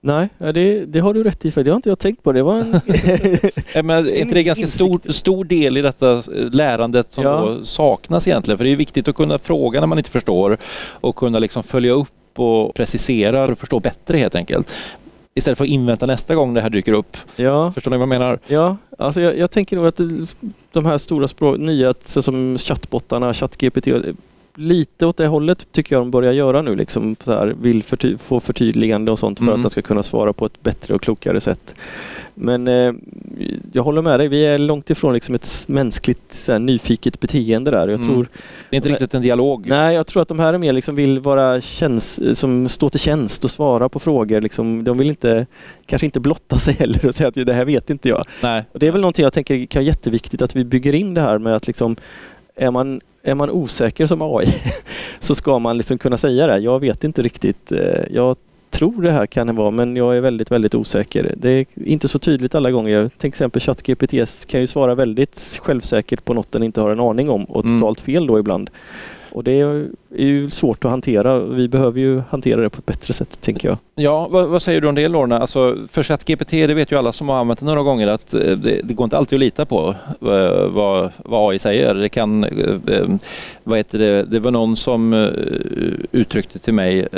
nej, 0.00 0.28
det, 0.38 0.84
det 0.86 0.98
har 1.00 1.14
du 1.14 1.22
rätt 1.22 1.44
i 1.44 1.50
för 1.50 1.64
det 1.64 1.70
har 1.70 1.76
inte 1.76 1.88
jag 1.88 1.98
tänkt 1.98 2.22
på. 2.22 2.32
Det 2.32 2.42
var 2.42 2.58
en... 2.58 2.72
Ja, 3.74 3.82
men 3.82 4.06
är 4.06 4.20
inte 4.20 4.34
det 4.34 4.42
ganska 4.42 4.62
Insikt. 4.62 4.74
stor, 4.74 5.12
stor 5.12 5.44
del 5.44 5.76
i 5.76 5.82
detta 5.82 6.12
eh, 6.12 6.22
lärandet 6.52 7.12
som 7.12 7.24
Ja. 7.24 7.56
saknas 7.62 8.28
egentligen? 8.28 8.58
För 8.58 8.64
det 8.64 8.70
är 8.72 8.76
viktigt 8.76 9.08
att 9.08 9.14
kunna 9.14 9.38
fråga 9.38 9.80
när 9.80 9.86
man 9.86 9.98
inte 9.98 10.10
förstår 10.10 10.56
och 10.84 11.16
kunna 11.16 11.38
liksom 11.38 11.62
följa 11.62 11.92
upp 11.92 12.08
och 12.36 12.74
precisera 12.74 13.44
att 13.44 13.58
förstå 13.58 13.80
bättre 13.80 14.18
helt 14.18 14.34
enkelt. 14.34 14.70
Istället 15.34 15.58
för 15.58 15.64
att 15.64 15.70
invänta 15.70 16.06
nästa 16.06 16.34
gång 16.34 16.54
det 16.54 16.60
här 16.60 16.70
dyker 16.70 16.92
upp. 16.92 17.16
ja, 17.36 17.72
Förstår 17.72 17.90
ni 17.90 17.96
vad 17.96 18.02
jag 18.02 18.08
menar? 18.08 18.38
Ja, 18.46 18.76
alltså 18.98 19.20
jag, 19.20 19.38
jag 19.38 19.50
tänker 19.50 19.76
nog 19.76 19.86
att 19.86 20.00
de 20.72 20.86
här 20.86 20.98
stora 20.98 21.28
språk, 21.28 21.58
nya 21.58 21.94
så 22.04 22.22
som 22.22 22.58
chattbottarna, 22.58 23.34
ChatGPT, 23.34 23.88
lite 24.54 25.06
åt 25.06 25.16
det 25.16 25.26
hållet 25.26 25.66
tycker 25.72 25.94
jag 25.96 26.02
de 26.02 26.10
börjar 26.10 26.32
göra 26.32 26.62
nu. 26.62 26.76
Liksom, 26.76 27.16
så 27.24 27.32
här, 27.32 27.54
vill 27.60 27.82
förty 27.82 28.16
få 28.18 28.40
förtydligande 28.40 29.12
och 29.12 29.18
sånt 29.18 29.38
för 29.38 29.44
Mm. 29.44 29.54
att 29.54 29.62
den 29.62 29.70
ska 29.70 29.82
kunna 29.82 30.02
svara 30.02 30.32
på 30.32 30.46
ett 30.46 30.62
bättre 30.62 30.94
och 30.94 31.02
klokare 31.02 31.40
sätt. 31.40 31.74
Men 32.34 32.68
eh, 32.68 32.92
jag 33.72 33.82
håller 33.82 34.02
med 34.02 34.20
dig, 34.20 34.28
vi 34.28 34.46
är 34.46 34.58
långt 34.58 34.90
ifrån 34.90 35.14
liksom 35.14 35.34
ett 35.34 35.64
mänskligt 35.68 36.34
så 36.34 36.52
här, 36.52 36.58
nyfiket 36.58 37.20
beteende 37.20 37.70
där. 37.70 37.88
Jag 37.88 38.00
Mm. 38.00 38.06
tror, 38.06 38.28
Det 38.70 38.76
är 38.76 38.78
inte 38.78 38.88
riktigt 38.88 39.14
en 39.14 39.22
dialog. 39.22 39.66
nej, 39.66 39.94
jag 39.94 40.06
tror 40.06 40.22
att 40.22 40.28
de 40.28 40.38
här 40.38 40.54
är 40.54 40.58
mer 40.58 40.72
liksom 40.72 40.94
vill 40.94 41.20
vara 41.20 41.60
tjänst, 41.60 42.20
som 42.34 42.68
står 42.68 42.88
till 42.88 43.00
tjänst 43.00 43.44
och 43.44 43.50
svara 43.50 43.88
på 43.88 43.98
frågor. 43.98 44.40
Liksom, 44.40 44.84
de 44.84 44.98
vill 44.98 45.08
inte, 45.08 45.46
kanske 45.86 46.06
inte 46.06 46.20
blotta 46.20 46.58
sig 46.58 46.74
heller 46.74 47.06
och 47.06 47.14
säga 47.14 47.28
att 47.28 47.34
det 47.34 47.52
här 47.52 47.64
vet 47.64 47.90
inte 47.90 48.08
jag. 48.08 48.24
Nej. 48.42 48.64
Och 48.72 48.78
det 48.78 48.86
är 48.86 48.92
väl 48.92 49.00
någonting 49.00 49.22
jag 49.22 49.32
tänker 49.32 49.66
kan 49.66 49.80
vara 49.80 49.86
jätteviktigt 49.86 50.42
att 50.42 50.56
vi 50.56 50.64
bygger 50.64 50.94
in 50.94 51.14
det 51.14 51.20
här 51.20 51.38
med 51.38 51.56
att 51.56 51.66
liksom 51.66 51.96
är 52.56 52.70
man, 52.70 53.00
är 53.22 53.34
man 53.34 53.50
osäker 53.50 54.06
som 54.06 54.22
AI 54.22 54.54
så 55.20 55.34
ska 55.34 55.58
man 55.58 55.78
liksom 55.78 55.98
kunna 55.98 56.18
säga 56.18 56.46
det. 56.46 56.58
Jag 56.58 56.80
vet 56.80 57.04
inte 57.04 57.22
riktigt. 57.22 57.72
eh, 57.72 58.02
Jag 58.10 58.36
tror 58.70 59.02
det 59.02 59.12
här 59.12 59.26
kan 59.26 59.46
det 59.46 59.52
vara 59.52 59.70
men 59.70 59.96
jag 59.96 60.16
är 60.16 60.20
väldigt, 60.20 60.50
väldigt 60.50 60.74
osäker. 60.74 61.34
Det 61.36 61.48
är 61.50 61.66
inte 61.84 62.08
så 62.08 62.18
tydligt 62.18 62.54
alla 62.54 62.70
gånger. 62.70 63.10
Till 63.18 63.28
exempel 63.28 63.62
ChatGPT 63.62 64.14
kan 64.46 64.60
ju 64.60 64.66
svara 64.66 64.94
väldigt 64.94 65.58
självsäkert 65.62 66.24
på 66.24 66.34
något 66.34 66.52
den 66.52 66.62
inte 66.62 66.80
har 66.80 66.90
en 66.90 67.00
aning 67.00 67.30
om 67.30 67.44
och 67.44 67.64
Mm. 67.64 67.80
totalt 67.80 68.00
fel 68.00 68.26
då 68.26 68.38
ibland. 68.38 68.70
Och 69.32 69.44
det 69.44 69.86
är 70.16 70.26
ju 70.26 70.50
svårt 70.50 70.84
att 70.84 70.90
hantera. 70.90 71.38
Vi 71.38 71.68
behöver 71.68 72.00
ju 72.00 72.22
hantera 72.30 72.60
det 72.60 72.70
på 72.70 72.78
ett 72.78 72.86
bättre 72.86 73.12
sätt 73.12 73.40
tänker 73.40 73.68
jag. 73.68 73.78
Ja, 73.94 74.28
vad, 74.28 74.48
vad 74.48 74.62
säger 74.62 74.80
du 74.80 74.88
om 74.88 74.94
det 74.94 75.08
Lorna? 75.08 75.38
Alltså, 75.38 75.76
för 75.92 76.02
ChatGPT, 76.02 76.50
det 76.50 76.74
vet 76.74 76.92
ju 76.92 76.98
alla 76.98 77.12
som 77.12 77.28
har 77.28 77.36
använt 77.36 77.60
det 77.60 77.66
några 77.66 77.82
gånger 77.82 78.06
att 78.06 78.34
eh, 78.34 78.40
det, 78.40 78.80
det 78.84 78.94
går 78.94 79.04
inte 79.04 79.16
alltid 79.16 79.36
att 79.36 79.40
lita 79.40 79.64
på 79.64 79.94
eh, 80.20 80.66
vad, 80.68 81.10
vad 81.16 81.50
AI 81.50 81.58
säger. 81.58 81.94
Det 81.94 82.08
kan, 82.08 82.44
eh, 82.44 83.08
vad 83.64 83.78
heter 83.78 83.98
det, 83.98 84.22
det 84.22 84.40
var 84.40 84.50
någon 84.50 84.76
som 84.76 85.30
uttryckte 86.12 86.58
till 86.58 86.74
mig 86.74 87.08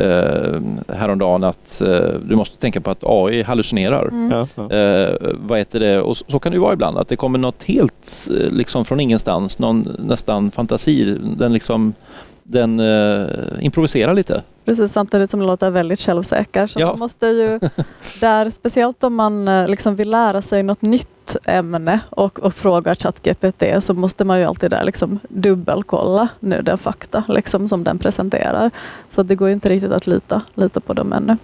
häromdagen 0.89 1.45
att 1.45 1.83
du 2.23 2.37
måste 2.37 2.57
tänka 2.59 2.81
på 2.81 2.91
att 2.91 3.05
AI 3.05 3.43
hallucinerar. 3.43 4.09
Mm. 4.09 4.31
Ja, 4.31 4.49
ja. 4.55 5.17
Vad 5.35 5.59
heter 5.59 5.81
det? 5.81 6.01
Och 6.01 6.17
så, 6.17 6.39
kan 6.39 6.53
det 6.53 6.57
ju 6.57 6.61
vara 6.61 6.73
ibland, 6.73 6.99
att 6.99 7.09
det 7.09 7.17
kommer 7.17 7.39
något 7.39 7.63
helt 7.63 8.29
liksom 8.29 8.85
från 8.85 9.01
ingenstans, 9.01 9.59
någon 9.59 9.97
nästan 9.99 10.51
fantasi. 10.51 11.19
Den 11.37 11.53
liksom 11.53 11.95
den 12.45 12.81
eh, 12.81 13.27
improviserar 13.61 14.15
lite. 14.15 14.43
Precis, 14.65 14.93
samtidigt 14.93 15.31
som 15.31 15.41
det 15.41 15.47
låter 15.47 15.71
väldigt 15.71 16.01
självsäker. 16.01 16.67
Så 16.67 16.81
Ja. 16.81 16.87
man 16.87 16.99
måste 16.99 17.27
ju, 17.27 17.61
där, 18.21 18.51
speciellt 18.51 19.05
om 19.05 19.15
man 19.15 19.49
eh, 19.49 19.69
liksom 19.69 19.97
vill 19.97 20.11
lära 20.11 20.43
sig 20.43 20.63
något 20.63 20.83
nytt 20.83 21.37
ämne 21.45 22.01
och, 22.11 22.39
och 22.39 22.55
frågar 22.55 22.95
ChatGPT 22.95 23.63
så 23.85 23.95
måste 23.95 24.25
man 24.25 24.39
ju 24.39 24.45
alltid 24.45 24.71
där 24.71 24.85
liksom 24.85 25.19
dubbelkolla 25.29 26.29
nu 26.41 26.63
den 26.63 26.79
fakta 26.79 27.25
liksom, 27.29 27.69
som 27.69 27.85
den 27.85 27.99
presenterar. 27.99 28.71
Så 29.11 29.23
det 29.23 29.35
går 29.35 29.49
ju 29.49 29.55
inte 29.55 29.69
riktigt 29.69 29.93
att 29.93 30.07
lita, 30.07 30.43
lita 30.55 30.81
på 30.81 30.93
dem 30.93 31.13
ännu. 31.13 31.37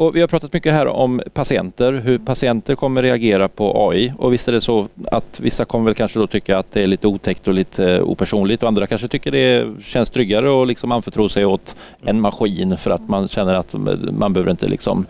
Och 0.00 0.16
vi 0.16 0.20
har 0.20 0.28
pratat 0.28 0.52
mycket 0.52 0.72
här 0.72 0.86
om 0.86 1.22
patienter, 1.34 1.92
hur 1.92 2.18
patienter 2.18 2.74
kommer 2.74 3.02
reagera 3.02 3.48
på 3.48 3.88
AI. 3.90 4.12
Och 4.18 4.32
visst 4.32 4.48
är 4.48 4.52
det 4.52 4.60
så 4.60 4.88
att 5.10 5.40
vissa 5.40 5.64
kommer 5.64 5.84
väl 5.84 5.94
kanske 5.94 6.18
då 6.18 6.26
tycka 6.26 6.58
att 6.58 6.72
det 6.72 6.82
är 6.82 6.86
lite 6.86 7.06
otäckt 7.06 7.48
och 7.48 7.54
lite 7.54 8.02
opersonligt 8.02 8.62
och 8.62 8.68
andra 8.68 8.86
kanske 8.86 9.08
tycker 9.08 9.30
det 9.30 9.66
känns 9.84 10.10
tryggare 10.10 10.62
att 10.62 10.68
liksom 10.68 10.92
anförtro 10.92 11.28
sig 11.28 11.44
åt 11.44 11.76
en 12.02 12.20
maskin 12.20 12.76
för 12.76 12.90
att 12.90 13.08
man 13.08 13.28
känner 13.28 13.54
att 13.54 13.74
man 14.12 14.32
behöver 14.32 14.50
inte 14.50 14.68
liksom, 14.68 15.06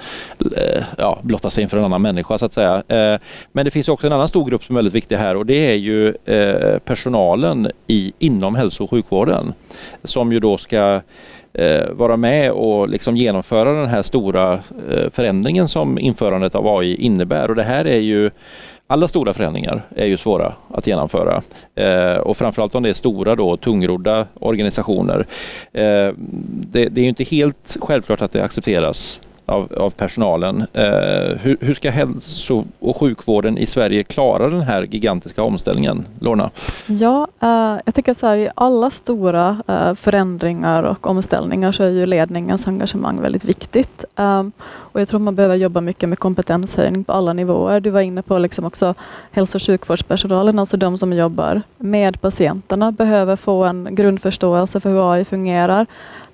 eh, 0.56 0.82
ja, 0.98 1.18
blotta 1.22 1.50
sig 1.50 1.62
inför 1.62 1.78
en 1.78 1.84
annan 1.84 2.02
människa 2.02 2.38
så 2.38 2.46
att 2.46 2.52
säga. 2.52 2.82
Eh, 2.88 3.20
men 3.52 3.64
det 3.64 3.70
finns 3.70 3.88
också 3.88 4.06
en 4.06 4.12
annan 4.12 4.28
stor 4.28 4.44
grupp 4.50 4.64
som 4.64 4.76
är 4.76 4.78
väldigt 4.78 4.94
viktig 4.94 5.16
här 5.16 5.36
och 5.36 5.46
det 5.46 5.70
är 5.70 5.76
ju 5.76 6.14
eh, 6.24 6.78
personalen 6.78 7.70
i, 7.86 8.12
inom 8.18 8.54
hälso 8.54 8.84
och 8.84 8.90
sjukvården 8.90 9.52
som 10.04 10.32
ju 10.32 10.40
då 10.40 10.58
ska 10.58 11.00
eh, 11.52 11.90
vara 11.90 12.16
med 12.16 12.52
och 12.52 12.88
liksom 12.88 13.16
genomföra 13.16 13.72
den 13.72 13.88
här 13.88 14.02
stora 14.02 14.52
eh, 14.90 15.10
förändringen 15.10 15.68
som 15.68 15.98
införandet 15.98 16.54
av 16.54 16.78
AI 16.78 16.94
innebär. 16.94 17.48
Och 17.48 17.56
det 17.56 17.62
här 17.62 17.84
är 17.84 17.98
ju 17.98 18.30
alla 18.86 19.08
stora 19.08 19.34
förändringar 19.34 19.82
är 19.96 20.06
ju 20.06 20.16
svåra 20.16 20.52
att 20.68 20.86
genomföra 20.86 21.42
eh, 21.74 22.16
och 22.16 22.36
framförallt 22.36 22.74
om 22.74 22.82
det 22.82 22.88
är 22.88 22.94
stora 22.94 23.36
då 23.36 23.56
tungrodda 23.56 24.26
organisationer. 24.34 25.26
Eh, 25.72 26.12
det, 26.72 26.88
det 26.88 27.00
är 27.00 27.02
ju 27.02 27.08
inte 27.08 27.24
helt 27.24 27.76
självklart 27.80 28.22
att 28.22 28.32
det 28.32 28.44
accepteras 28.44 29.20
av, 29.50 29.72
av 29.76 29.90
personalen. 29.90 30.66
Eh, 30.72 31.36
hur, 31.40 31.56
hur 31.60 31.74
ska 31.74 31.90
hälso 31.90 32.64
och 32.78 32.96
sjukvården 32.96 33.58
i 33.58 33.66
Sverige 33.66 34.02
klara 34.02 34.48
den 34.48 34.60
här 34.60 34.82
gigantiska 34.82 35.42
omställningen? 35.42 36.06
Lorna? 36.20 36.50
Ja, 36.86 37.28
eh, 37.40 37.80
jag 37.84 37.94
tycker 37.94 38.14
så 38.14 38.26
här, 38.26 38.36
i 38.36 38.50
alla 38.54 38.90
stora 38.90 39.62
eh, 39.68 39.94
förändringar 39.94 40.82
och 40.82 41.06
omställningar 41.06 41.72
så 41.72 41.82
är 41.82 41.88
ju 41.88 42.06
ledningens 42.06 42.68
engagemang 42.68 43.20
väldigt 43.20 43.44
viktigt. 43.44 44.04
Ehm, 44.16 44.52
och 44.92 45.00
jag 45.00 45.08
tror 45.08 45.20
man 45.20 45.34
behöver 45.34 45.56
jobba 45.56 45.80
mycket 45.80 46.08
med 46.08 46.18
kompetenshöjning 46.18 47.04
på 47.04 47.12
alla 47.12 47.32
nivåer. 47.32 47.80
Du 47.80 47.90
var 47.90 48.00
inne 48.00 48.22
på 48.22 48.38
liksom 48.38 48.64
också 48.64 48.94
hälso 49.30 49.56
och 49.56 49.62
sjukvårdspersonalen, 49.62 50.58
alltså 50.58 50.76
de 50.76 50.98
som 50.98 51.12
jobbar 51.12 51.62
med 51.78 52.20
patienterna, 52.20 52.92
behöver 52.92 53.36
få 53.36 53.64
en 53.64 53.94
grundförståelse 53.94 54.80
för 54.80 54.90
hur 54.90 55.12
AI 55.12 55.24
fungerar. 55.24 55.86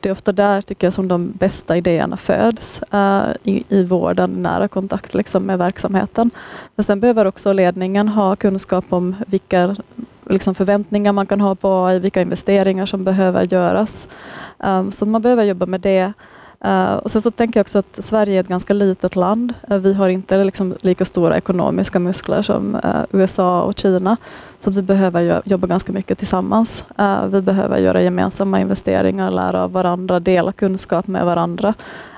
Det 0.06 0.10
är 0.10 0.12
ofta 0.12 0.32
där 0.32 0.60
tycker 0.62 0.86
jag 0.86 0.94
som 0.94 1.08
de 1.08 1.32
bästa 1.38 1.76
idéerna 1.76 2.16
föds 2.16 2.80
uh, 2.94 3.26
i, 3.42 3.64
i 3.68 3.84
vården, 3.84 4.42
nära 4.42 4.68
kontakt 4.68 5.14
liksom, 5.14 5.42
med 5.42 5.58
verksamheten. 5.58 6.30
Men 6.76 6.84
sen 6.84 7.00
behöver 7.00 7.24
också 7.24 7.52
ledningen 7.52 8.08
ha 8.08 8.36
kunskap 8.36 8.84
om 8.88 9.16
vilka 9.26 9.76
liksom, 10.30 10.54
förväntningar 10.54 11.12
man 11.12 11.26
kan 11.26 11.40
ha 11.40 11.54
på 11.54 11.86
AI, 11.86 11.98
vilka 11.98 12.22
investeringar 12.22 12.86
som 12.86 13.04
behöver 13.04 13.42
göras. 13.52 14.06
Um, 14.58 14.92
så 14.92 15.06
man 15.06 15.22
behöver 15.22 15.44
jobba 15.44 15.66
med 15.66 15.80
det. 15.80 16.12
Uh, 16.64 16.94
och 16.94 17.10
sen 17.10 17.22
så 17.22 17.30
tänker 17.30 17.60
jag 17.60 17.64
också 17.64 17.78
att 17.78 17.98
Sverige 17.98 18.36
är 18.36 18.40
ett 18.40 18.48
ganska 18.48 18.74
litet 18.74 19.16
land. 19.16 19.54
Uh, 19.70 19.78
vi 19.78 19.94
har 19.94 20.08
inte 20.08 20.44
liksom, 20.44 20.74
lika 20.80 21.04
stora 21.04 21.36
ekonomiska 21.36 21.98
muskler 21.98 22.42
som 22.42 22.74
uh, 22.74 23.20
USA 23.20 23.62
och 23.62 23.78
Kina. 23.78 24.16
Så 24.60 24.70
att 24.70 24.76
vi 24.76 24.82
behöver 24.82 25.20
jo- 25.20 25.42
jobba 25.44 25.66
ganska 25.66 25.92
mycket 25.92 26.18
tillsammans. 26.18 26.84
Uh, 27.00 27.26
vi 27.26 27.42
behöver 27.42 27.78
göra 27.78 28.02
gemensamma 28.02 28.60
investeringar, 28.60 29.30
lära 29.30 29.64
av 29.64 29.72
varandra, 29.72 30.20
dela 30.20 30.52
kunskap 30.52 31.06
med 31.06 31.24
varandra 31.24 31.74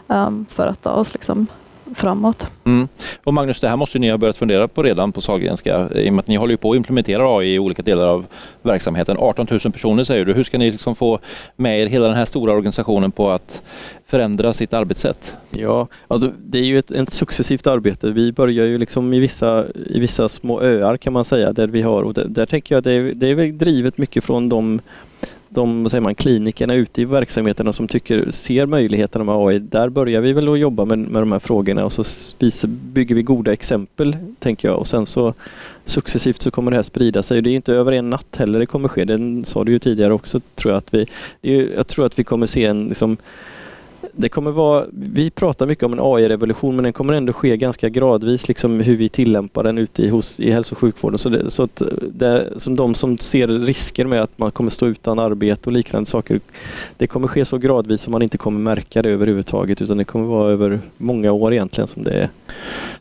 um, 0.07 0.47
för 0.49 0.67
att 0.67 0.83
ta 0.83 0.91
oss 0.91 1.13
liksom, 1.13 1.47
framåt. 1.95 2.51
Mm. 2.65 2.89
Och 3.25 3.35
Magnus, 3.35 3.61
det 3.61 3.69
här 3.69 3.77
måste 3.77 3.99
ni 3.99 4.11
ha 4.11 4.19
börjat 4.19 4.37
fundera 4.37 4.69
på 4.69 4.83
redan 4.83 5.13
på 5.13 5.21
Sahlgrenska 5.21 5.89
i 5.95 6.09
och 6.09 6.13
med 6.13 6.21
att 6.21 6.27
ni 6.27 6.37
håller 6.37 6.57
på 6.57 6.71
att 6.71 6.77
implementera 6.77 7.39
AI 7.39 7.55
i 7.55 7.59
olika 7.59 7.83
delar 7.83 8.07
av 8.07 8.27
verksamheten. 8.63 9.17
18 9.19 9.47
000 9.51 9.61
personer 9.61 10.05
säger 10.05 10.25
du. 10.25 10.33
Hur 10.33 10.45
ska 10.45 10.59
ni 10.59 10.71
liksom 10.71 10.95
få 10.95 11.19
med 11.57 11.81
er 11.81 11.87
hela 11.87 12.07
den 12.07 12.17
här 12.17 12.25
stora 12.25 12.53
organisationen 12.53 13.11
på 13.11 13.31
att 13.31 13.63
förändra 14.09 14.53
sitt 14.53 14.73
arbetssätt? 14.73 15.35
Ja, 15.51 15.89
alltså 16.09 16.33
det 16.45 16.59
är 16.59 16.65
ju 16.65 16.79
ett, 16.79 16.91
ett 16.91 17.13
successivt 17.13 17.67
arbete. 17.67 18.11
Vi 18.11 18.33
börjar 18.33 18.67
ju 18.67 18.79
liksom 18.79 19.13
i 19.13 19.21
vissa, 19.21 19.65
i 19.87 20.01
vissa 20.01 20.29
små 20.29 20.63
öar 20.63 20.97
kan 20.97 21.13
man 21.13 21.25
säga 21.25 21.53
där 21.53 21.69
vi 21.69 21.83
har 21.83 22.03
och 22.03 22.15
där, 22.15 22.25
där 22.25 22.47
tänker 22.47 22.75
jag 22.75 22.85
det 22.85 22.93
är, 22.93 23.13
det 23.15 23.27
är 23.27 23.53
drivet 23.53 23.99
mycket 23.99 24.25
från 24.25 24.49
de 24.49 24.81
de 25.49 25.83
vad 25.83 25.91
säger 25.91 26.03
man, 26.03 26.15
klinikerna 26.15 26.75
ute 26.75 27.03
i 27.03 27.05
verksamheterna 27.05 27.73
som 27.73 27.89
tycker, 27.89 28.31
ser 28.31 28.67
möjligheterna 28.67 29.25
med 29.25 29.35
AI. 29.35 29.59
Där 29.59 29.89
börjar 29.89 30.21
vi 30.21 30.33
väl 30.33 30.49
att 30.49 30.59
jobba 30.59 30.85
med, 30.85 30.99
med 30.99 31.23
de 31.23 31.33
här 31.33 31.39
frågorna 31.39 31.85
och 31.85 31.93
så 31.93 32.05
bygger 32.67 33.15
vi 33.15 33.23
goda 33.23 33.53
exempel, 33.53 34.17
tänker 34.39 34.69
jag. 34.69 34.79
Och 34.79 34.87
sen 34.87 35.07
så 35.07 35.35
successivt 35.85 36.43
så 36.43 36.51
kommer 36.51 36.71
det 36.71 36.77
här 36.77 36.83
sprida 36.83 37.23
sig. 37.23 37.43
Det 37.43 37.51
är 37.51 37.55
inte 37.55 37.75
över 37.75 37.93
en 37.93 38.11
natt 38.11 38.37
heller 38.37 38.59
det 38.59 38.67
kommer 38.67 38.89
ske. 38.89 39.05
Det 39.05 39.45
sa 39.45 39.65
du 39.65 39.73
ju 39.73 39.79
tidigare 39.79 40.13
också, 40.13 40.41
tror 40.55 40.73
jag. 40.73 40.79
Att 40.79 40.95
vi, 40.95 41.07
är, 41.43 41.77
jag 41.77 41.87
tror 41.87 42.07
att 42.07 42.19
vi 42.19 42.25
kommer 42.25 42.47
se 42.47 42.65
en 42.65 42.89
liksom, 42.89 43.17
det 44.13 44.29
kommer 44.29 44.51
vara, 44.51 44.87
vi 44.93 45.31
pratar 45.31 45.67
mycket 45.67 45.85
om 45.85 45.93
en 45.93 46.01
AI-revolution 46.03 46.77
men 46.77 46.83
den 46.83 46.93
kommer 46.93 47.15
ändå 47.15 47.33
ske 47.33 47.57
ganska 47.57 47.89
gradvis 47.89 48.49
liksom 48.49 48.81
hur 48.81 48.97
vi 48.97 49.09
tillämpar 49.09 49.65
den 49.65 49.79
ute 49.79 50.03
i, 50.03 50.09
hos, 50.09 50.41
i 50.41 50.51
hälso 50.51 50.75
och 50.75 50.79
sjukvården. 50.79 51.19
Så, 51.19 51.29
det, 51.29 51.51
så 51.51 51.63
att 51.63 51.83
det, 52.13 52.53
som 52.57 52.77
de 52.77 52.95
som 52.95 53.19
ser 53.19 53.49
risker 53.49 54.05
med 54.05 54.23
att 54.23 54.39
man 54.39 54.51
kommer 54.51 54.71
stå 54.71 54.87
utan 54.87 55.19
arbete 55.19 55.71
och 55.71 55.73
liknande 55.73 56.11
saker. 56.11 56.41
Det 56.97 57.07
kommer 57.07 57.29
ske 57.29 57.45
så 57.45 57.59
gradvis 57.59 58.03
som 58.03 58.13
man 58.13 58.23
inte 58.23 58.39
kommer 58.39 58.61
märka 58.61 59.03
det 59.03 59.11
överhuvudtaget 59.11 59.83
utan 59.83 59.97
det 59.97 60.05
kommer 60.05 60.27
vara 60.27 60.53
över 60.53 60.81
många 60.97 61.33
år 61.33 61.53
egentligen 61.53 61.89
som 61.89 62.05
det 62.05 62.13
är. 62.13 62.29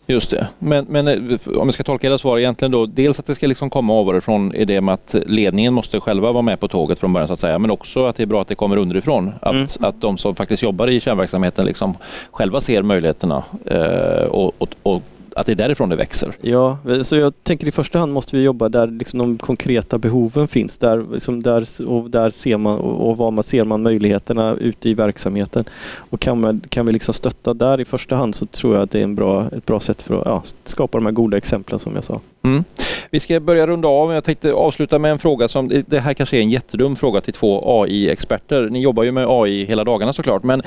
Just 0.09 0.29
det. 0.29 0.47
Men, 0.59 0.85
men 0.89 1.07
eh, 1.07 1.39
om 1.57 1.67
vi 1.67 1.73
ska 1.73 1.83
tolka 1.83 2.07
era 2.07 2.17
svar 2.17 2.39
egentligen 2.39 2.71
då. 2.71 2.85
Dels 2.85 3.19
att 3.19 3.25
det 3.25 3.35
ska 3.35 3.47
liksom 3.47 3.69
komma 3.69 3.93
ovanifrån 3.93 4.55
i 4.55 4.65
det 4.65 4.81
med 4.81 4.93
att 4.93 5.15
ledningen 5.25 5.73
måste 5.73 5.99
själva 5.99 6.31
vara 6.31 6.41
med 6.41 6.59
på 6.59 6.67
tåget 6.67 6.99
från 6.99 7.13
början 7.13 7.27
så 7.27 7.33
att 7.33 7.39
säga. 7.39 7.59
Men 7.59 7.71
också 7.71 8.05
att 8.05 8.15
det 8.15 8.23
är 8.23 8.27
bra 8.27 8.41
att 8.41 8.47
det 8.47 8.55
kommer 8.55 8.77
underifrån. 8.77 9.33
Att, 9.41 9.53
mm. 9.53 9.67
att 9.79 10.01
de 10.01 10.17
som 10.17 10.35
faktiskt 10.35 10.63
jobbar 10.63 10.87
i 10.87 10.99
kärnverksamheten 10.99 11.65
liksom 11.65 11.97
själva 12.31 12.61
ser 12.61 12.83
möjligheterna 12.83 13.43
eh, 13.65 14.23
och, 14.23 14.53
och, 14.57 14.69
och 14.83 15.01
att 15.37 15.45
det 15.45 15.51
är 15.51 15.55
därifrån 15.55 15.89
det 15.89 15.95
växer. 15.95 16.33
Ja, 16.41 16.77
så 17.03 17.15
jag 17.15 17.33
tänker 17.43 17.67
i 17.67 17.71
första 17.71 17.99
hand 17.99 18.13
måste 18.13 18.35
vi 18.35 18.43
jobba 18.43 18.69
där 18.69 18.87
liksom 18.87 19.19
de 19.19 19.37
konkreta 19.37 19.97
behoven 19.97 20.47
finns. 20.47 20.77
Där, 20.77 21.05
liksom 21.13 21.43
där, 21.43 21.87
och 21.87 22.09
där 22.09 22.29
ser 22.29 22.57
man 22.57 22.79
och 22.79 23.17
var 23.17 23.31
man 23.31 23.43
ser 23.43 23.63
man 23.63 23.81
möjligheterna 23.81 24.55
ute 24.55 24.89
i 24.89 24.93
verksamheten. 24.93 25.65
Och 25.95 26.19
kan, 26.19 26.41
man, 26.41 26.61
kan 26.69 26.85
vi 26.85 26.91
liksom 26.91 27.13
stötta 27.13 27.53
där 27.53 27.81
i 27.81 27.85
första 27.85 28.15
hand 28.15 28.35
så 28.35 28.45
tror 28.45 28.73
jag 28.75 28.83
att 28.83 28.91
det 28.91 28.99
är 28.99 29.03
en 29.03 29.15
bra, 29.15 29.47
ett 29.57 29.65
bra 29.65 29.79
sätt 29.79 30.01
för 30.01 30.19
att 30.19 30.25
ja, 30.25 30.43
skapa 30.65 30.97
de 30.97 31.05
här 31.05 31.13
goda 31.13 31.37
exemplen 31.37 31.79
som 31.79 31.95
jag 31.95 32.03
sa. 32.03 32.21
Mm. 32.43 32.63
Vi 33.09 33.19
ska 33.19 33.39
börja 33.39 33.67
runda 33.67 33.87
av. 33.87 34.13
Jag 34.13 34.23
tänkte 34.23 34.53
avsluta 34.53 34.99
med 34.99 35.11
en 35.11 35.19
fråga 35.19 35.47
som, 35.47 35.83
det 35.87 35.99
här 35.99 36.13
kanske 36.13 36.37
är 36.37 36.41
en 36.41 36.49
jättedum 36.49 36.95
fråga 36.95 37.21
till 37.21 37.33
två 37.33 37.81
AI-experter. 37.81 38.69
Ni 38.69 38.81
jobbar 38.81 39.03
ju 39.03 39.11
med 39.11 39.25
AI 39.29 39.65
hela 39.65 39.83
dagarna 39.83 40.13
såklart, 40.13 40.43
men 40.43 40.61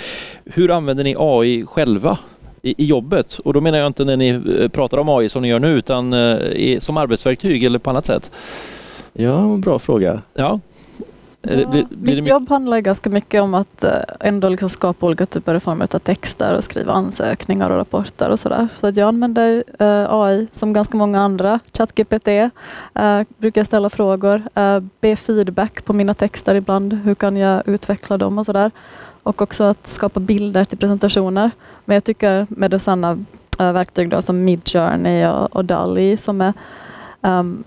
hur 0.45 0.71
använder 0.71 1.05
ni 1.05 1.15
AI 1.19 1.67
själva? 1.67 2.19
I, 2.63 2.83
i 2.83 2.87
jobbet. 2.87 3.39
Och 3.45 3.53
då 3.53 3.61
menar 3.61 3.79
jag 3.79 3.87
inte 3.87 4.05
när 4.05 4.17
ni 4.17 4.29
eh, 4.29 4.69
pratar 4.69 4.99
om 4.99 5.09
AI 5.09 5.29
som 5.29 5.43
ni 5.43 5.49
gör 5.49 5.59
nu 5.59 5.69
utan 5.69 6.13
eh, 6.13 6.37
i, 6.39 6.79
som 6.81 6.97
arbetsverktyg 6.97 7.65
eller 7.65 7.79
på 7.79 7.91
annat 7.91 8.07
sätt. 8.07 8.31
Ja, 9.13 9.57
bra 9.59 9.79
fråga. 9.79 10.23
Ja. 10.35 10.61
Ja, 11.43 11.67
blir, 11.67 11.87
blir 11.91 12.17
mitt 12.17 12.31
jobb 12.31 12.49
handlar 12.49 12.81
ganska 12.81 13.11
mycket 13.11 13.43
om 13.43 13.55
att 13.55 13.85
eh, 13.85 13.93
ändå 14.21 14.49
liksom 14.49 14.69
skapa 14.69 15.07
olika 15.07 15.27
typer 15.27 15.55
av 15.55 15.61
former 15.61 15.89
av 15.95 15.99
texter 15.99 16.55
och 16.55 16.65
skriva 16.65 16.93
ansökningar 16.93 17.71
och 17.71 17.77
rapporter 17.77 18.31
och 18.31 18.41
sådär. 18.41 18.69
Så 18.81 18.87
att 18.87 18.97
jag 18.97 19.09
använder 19.09 19.65
AI 20.09 20.47
som 20.53 20.73
ganska 20.73 20.97
många 20.97 21.21
andra. 21.21 21.61
ChatGPT 21.73 22.29
brukar 23.39 23.65
ställa 23.65 23.91
frågor, 23.91 24.43
be 25.01 25.17
feedback 25.17 25.85
på 25.85 25.93
mina 25.93 26.15
texter 26.15 26.55
ibland. 26.55 26.93
Hur 26.93 27.15
kan 27.15 27.37
jag 27.37 27.69
utveckla 27.69 28.19
dem 28.19 28.39
och 28.39 28.47
sådär. 28.47 28.71
Och 29.23 29.43
också 29.43 29.65
att 29.65 29.87
skapa 29.87 30.21
bilder 30.21 30.65
till 30.65 30.79
presentationer. 30.79 31.51
Men 31.85 31.95
jag 31.95 32.05
tycker 32.05 32.47
med 32.49 32.83
sådana 32.83 33.25
äh, 33.59 33.73
verktyg 33.73 34.09
då, 34.09 34.23
som 34.23 34.45
Midjourney 34.45 35.27
och, 35.27 35.57
och 35.57 35.65
DALI 35.65 36.17
som 36.17 36.41
är 36.41 36.53
um, 37.21 37.65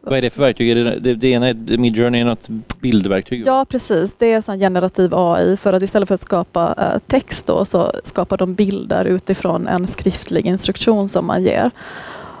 vad 0.00 0.18
är 0.18 0.22
det 0.22 0.30
för 0.30 0.40
verktyg? 0.40 0.76
Det, 0.76 0.98
det, 1.00 1.14
det 1.14 1.28
ena 1.28 1.48
är 1.48 1.78
Midjourney 1.78 2.24
något 2.24 2.48
bildverktyg? 2.80 3.42
Ja 3.46 3.64
precis, 3.68 4.14
det 4.18 4.32
är 4.32 4.40
sån 4.40 4.58
generativ 4.58 5.14
AI 5.14 5.56
för 5.56 5.72
att 5.72 5.82
istället 5.82 6.08
för 6.08 6.14
att 6.14 6.22
skapa 6.22 6.74
uh, 6.78 6.98
text 7.06 7.46
då, 7.46 7.64
så 7.64 7.92
skapar 8.04 8.36
de 8.36 8.54
bilder 8.54 9.04
utifrån 9.04 9.68
en 9.68 9.88
skriftlig 9.88 10.46
instruktion 10.46 11.08
som 11.08 11.26
man 11.26 11.42
ger. 11.42 11.70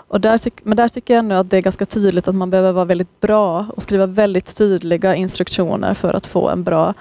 Och 0.08 0.20
där 0.20 0.40
men 0.62 0.76
där 0.76 0.88
tycker 0.88 1.14
jag 1.14 1.18
ändå 1.18 1.34
att 1.34 1.50
det 1.50 1.56
är 1.56 1.62
ganska 1.62 1.86
tydligt 1.86 2.28
att 2.28 2.34
man 2.34 2.50
behöver 2.50 2.72
vara 2.72 2.84
väldigt 2.84 3.20
bra 3.20 3.66
och 3.76 3.82
skriva 3.82 4.06
väldigt 4.06 4.56
tydliga 4.56 5.14
instruktioner 5.14 5.94
för 5.94 6.14
att 6.14 6.26
få 6.26 6.48
en 6.48 6.64
bra 6.64 6.94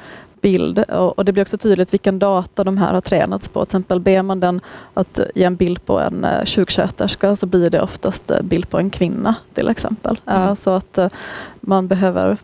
bild 0.45 0.79
och, 0.79 1.25
det 1.25 1.31
blir 1.31 1.43
också 1.43 1.58
tydligt 1.58 1.93
vilken 1.93 2.19
data 2.19 2.63
de 2.63 2.77
här 2.77 2.93
har 2.93 3.01
tränats 3.01 3.49
på. 3.49 3.65
Till 3.65 3.69
exempel 3.69 3.99
ber 3.99 4.21
man 4.21 4.39
den 4.39 4.62
att 4.93 5.19
ge 5.36 5.43
en 5.43 5.55
bild 5.55 5.86
på 5.86 5.99
en 5.99 6.25
uh, 6.25 6.45
sjuksköterska 6.45 7.36
så 7.36 7.45
blir 7.45 7.69
det 7.69 7.81
oftast 7.81 8.31
uh, 8.31 8.41
bild 8.41 8.69
på 8.69 8.77
en 8.77 8.89
kvinna 8.89 9.36
till 9.53 9.69
exempel. 9.69 10.19
Mm. 10.25 10.49
Uh, 10.49 10.55
så 10.55 10.69
att 10.69 10.97
uh, 10.97 11.08
man 11.62 11.88
behöver 11.88 12.38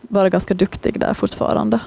vara 0.00 0.28
ganska 0.28 0.54
duktig 0.54 1.00
där 1.00 1.14
fortfarande. 1.14 1.78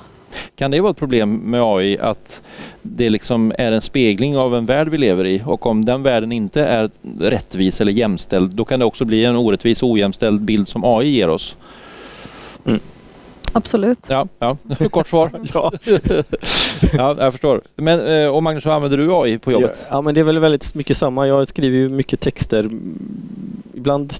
Kan 0.55 0.71
det 0.71 0.81
vara 0.81 0.91
ett 0.91 0.97
problem 0.97 1.35
med 1.35 1.61
AI 1.63 1.99
att 1.99 2.41
det 2.81 3.09
liksom 3.09 3.53
är 3.57 3.71
en 3.71 3.81
spegling 3.81 4.37
av 4.37 4.55
en 4.55 4.65
värld 4.65 4.89
vi 4.89 4.97
lever 4.97 5.25
i 5.25 5.41
och 5.45 5.65
om 5.65 5.85
den 5.85 6.03
världen 6.03 6.31
inte 6.31 6.65
är 6.65 6.89
rättvis 7.19 7.81
eller 7.81 7.91
jämställd 7.91 8.55
då 8.55 8.65
kan 8.65 8.79
det 8.79 8.85
också 8.85 9.05
bli 9.05 9.25
en 9.25 9.35
orättvis 9.35 9.83
och 9.83 9.89
ojämställd 9.89 10.41
bild 10.41 10.67
som 10.67 10.83
AI 10.83 11.09
ger 11.09 11.29
oss. 11.29 11.55
Mm. 12.65 12.79
Absolut. 13.55 13.99
Ja, 14.07 14.27
ja. 14.39 14.57
kort 14.91 15.07
svar. 15.07 15.31
ja. 15.53 15.71
ja, 16.93 17.15
jag 17.19 17.31
förstår. 17.31 17.61
Men, 17.75 18.23
eh, 18.23 18.27
och 18.29 18.43
Magnus, 18.43 18.65
hur 18.65 18.71
använder 18.71 18.97
du 18.97 19.13
AI 19.13 19.37
på 19.37 19.51
jobbet? 19.51 19.77
Ja, 19.81 19.87
ja, 19.89 20.01
men 20.01 20.15
det 20.15 20.19
är 20.21 20.23
väl 20.23 20.39
väldigt 20.39 20.75
mycket 20.75 20.97
samma. 20.97 21.27
Jag 21.27 21.47
skriver 21.47 21.77
ju 21.77 21.89
mycket 21.89 22.19
texter. 22.19 22.69
Ibland, 23.73 24.13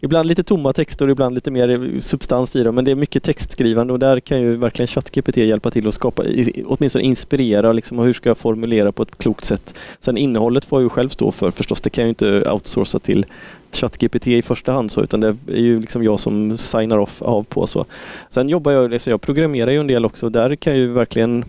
ibland 0.00 0.28
lite 0.28 0.42
tomma 0.42 0.72
texter 0.72 1.04
och 1.04 1.10
ibland 1.10 1.34
lite 1.34 1.50
mer 1.50 2.00
substans 2.00 2.56
i 2.56 2.62
dem. 2.62 2.74
Men 2.74 2.84
det 2.84 2.90
är 2.90 2.94
mycket 2.94 3.22
textskrivande 3.22 3.92
och 3.92 3.98
där 3.98 4.20
kan 4.20 4.40
ju 4.40 4.56
verkligen 4.56 4.86
ChatGPT 4.86 5.36
hjälpa 5.36 5.70
till 5.70 5.88
att 5.88 5.94
skapa, 5.94 6.22
åtminstone 6.64 7.04
inspirera 7.04 7.72
liksom, 7.72 7.98
och 7.98 8.04
hur 8.04 8.12
ska 8.12 8.30
jag 8.30 8.38
formulera 8.38 8.92
på 8.92 9.02
ett 9.02 9.18
klokt 9.18 9.44
sätt. 9.44 9.74
Sen 10.00 10.16
innehållet 10.16 10.64
får 10.64 10.80
jag 10.80 10.82
ju 10.82 10.88
själv 10.88 11.08
stå 11.08 11.32
för 11.32 11.50
förstås. 11.50 11.80
Det 11.80 11.90
kan 11.90 12.02
jag 12.02 12.06
ju 12.06 12.10
inte 12.10 12.50
outsourca 12.50 12.98
till 12.98 13.26
ChatGPT 13.72 14.26
i 14.26 14.42
första 14.42 14.72
hand 14.72 14.92
så 14.92 15.02
utan 15.02 15.20
det 15.20 15.36
är 15.48 15.56
ju 15.56 15.80
liksom 15.80 16.04
jag 16.04 16.20
som 16.20 16.58
signar 16.58 16.98
off 16.98 17.22
av 17.22 17.42
på 17.42 17.66
så. 17.66 17.84
Sen 18.28 18.48
jobbar 18.48 18.72
jag, 18.72 18.90
liksom, 18.90 19.10
jag 19.10 19.20
programmerar 19.20 19.70
ju 19.70 19.80
en 19.80 19.86
del 19.86 20.04
också. 20.04 20.28
Där 20.28 20.56
kan 20.56 20.76
ju 20.76 20.92
verkligen 20.92 21.44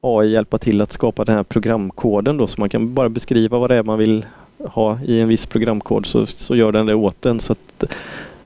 AI 0.00 0.32
hjälpa 0.32 0.58
till 0.58 0.82
att 0.82 0.92
skapa 0.92 1.24
den 1.24 1.36
här 1.36 1.42
programkoden 1.42 2.36
då 2.36 2.46
så 2.46 2.60
man 2.60 2.68
kan 2.68 2.94
bara 2.94 3.08
beskriva 3.08 3.58
vad 3.58 3.70
det 3.70 3.76
är 3.76 3.82
man 3.82 3.98
vill 3.98 4.26
ha 4.58 4.98
i 5.06 5.20
en 5.20 5.28
viss 5.28 5.46
programkod 5.46 6.06
så, 6.06 6.26
så 6.26 6.56
gör 6.56 6.72
den 6.72 6.86
det 6.86 6.94
åt 6.94 7.26
en. 7.26 7.40
Så, 7.40 7.52
att, 7.52 7.84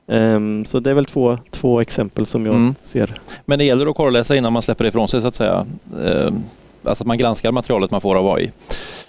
um, 0.05 0.65
så 0.65 0.79
det 0.79 0.89
är 0.89 0.93
väl 0.93 1.05
två, 1.05 1.37
två 1.51 1.81
exempel 1.81 2.25
som 2.25 2.45
jag 2.45 2.55
mm. 2.55 2.75
ser. 2.81 3.19
Men 3.45 3.59
det 3.59 3.65
gäller 3.65 3.87
att 3.87 3.95
korreläsa 3.95 4.35
innan 4.35 4.53
man 4.53 4.61
släpper 4.61 4.83
det 4.83 4.87
ifrån 4.87 5.07
sig 5.07 5.21
så 5.21 5.27
att 5.27 5.35
säga. 5.35 5.65
Um, 5.95 6.43
alltså 6.83 7.03
att 7.03 7.07
man 7.07 7.17
granskar 7.17 7.51
materialet 7.51 7.91
man 7.91 8.01
får 8.01 8.15
av 8.15 8.27
AI. 8.27 8.51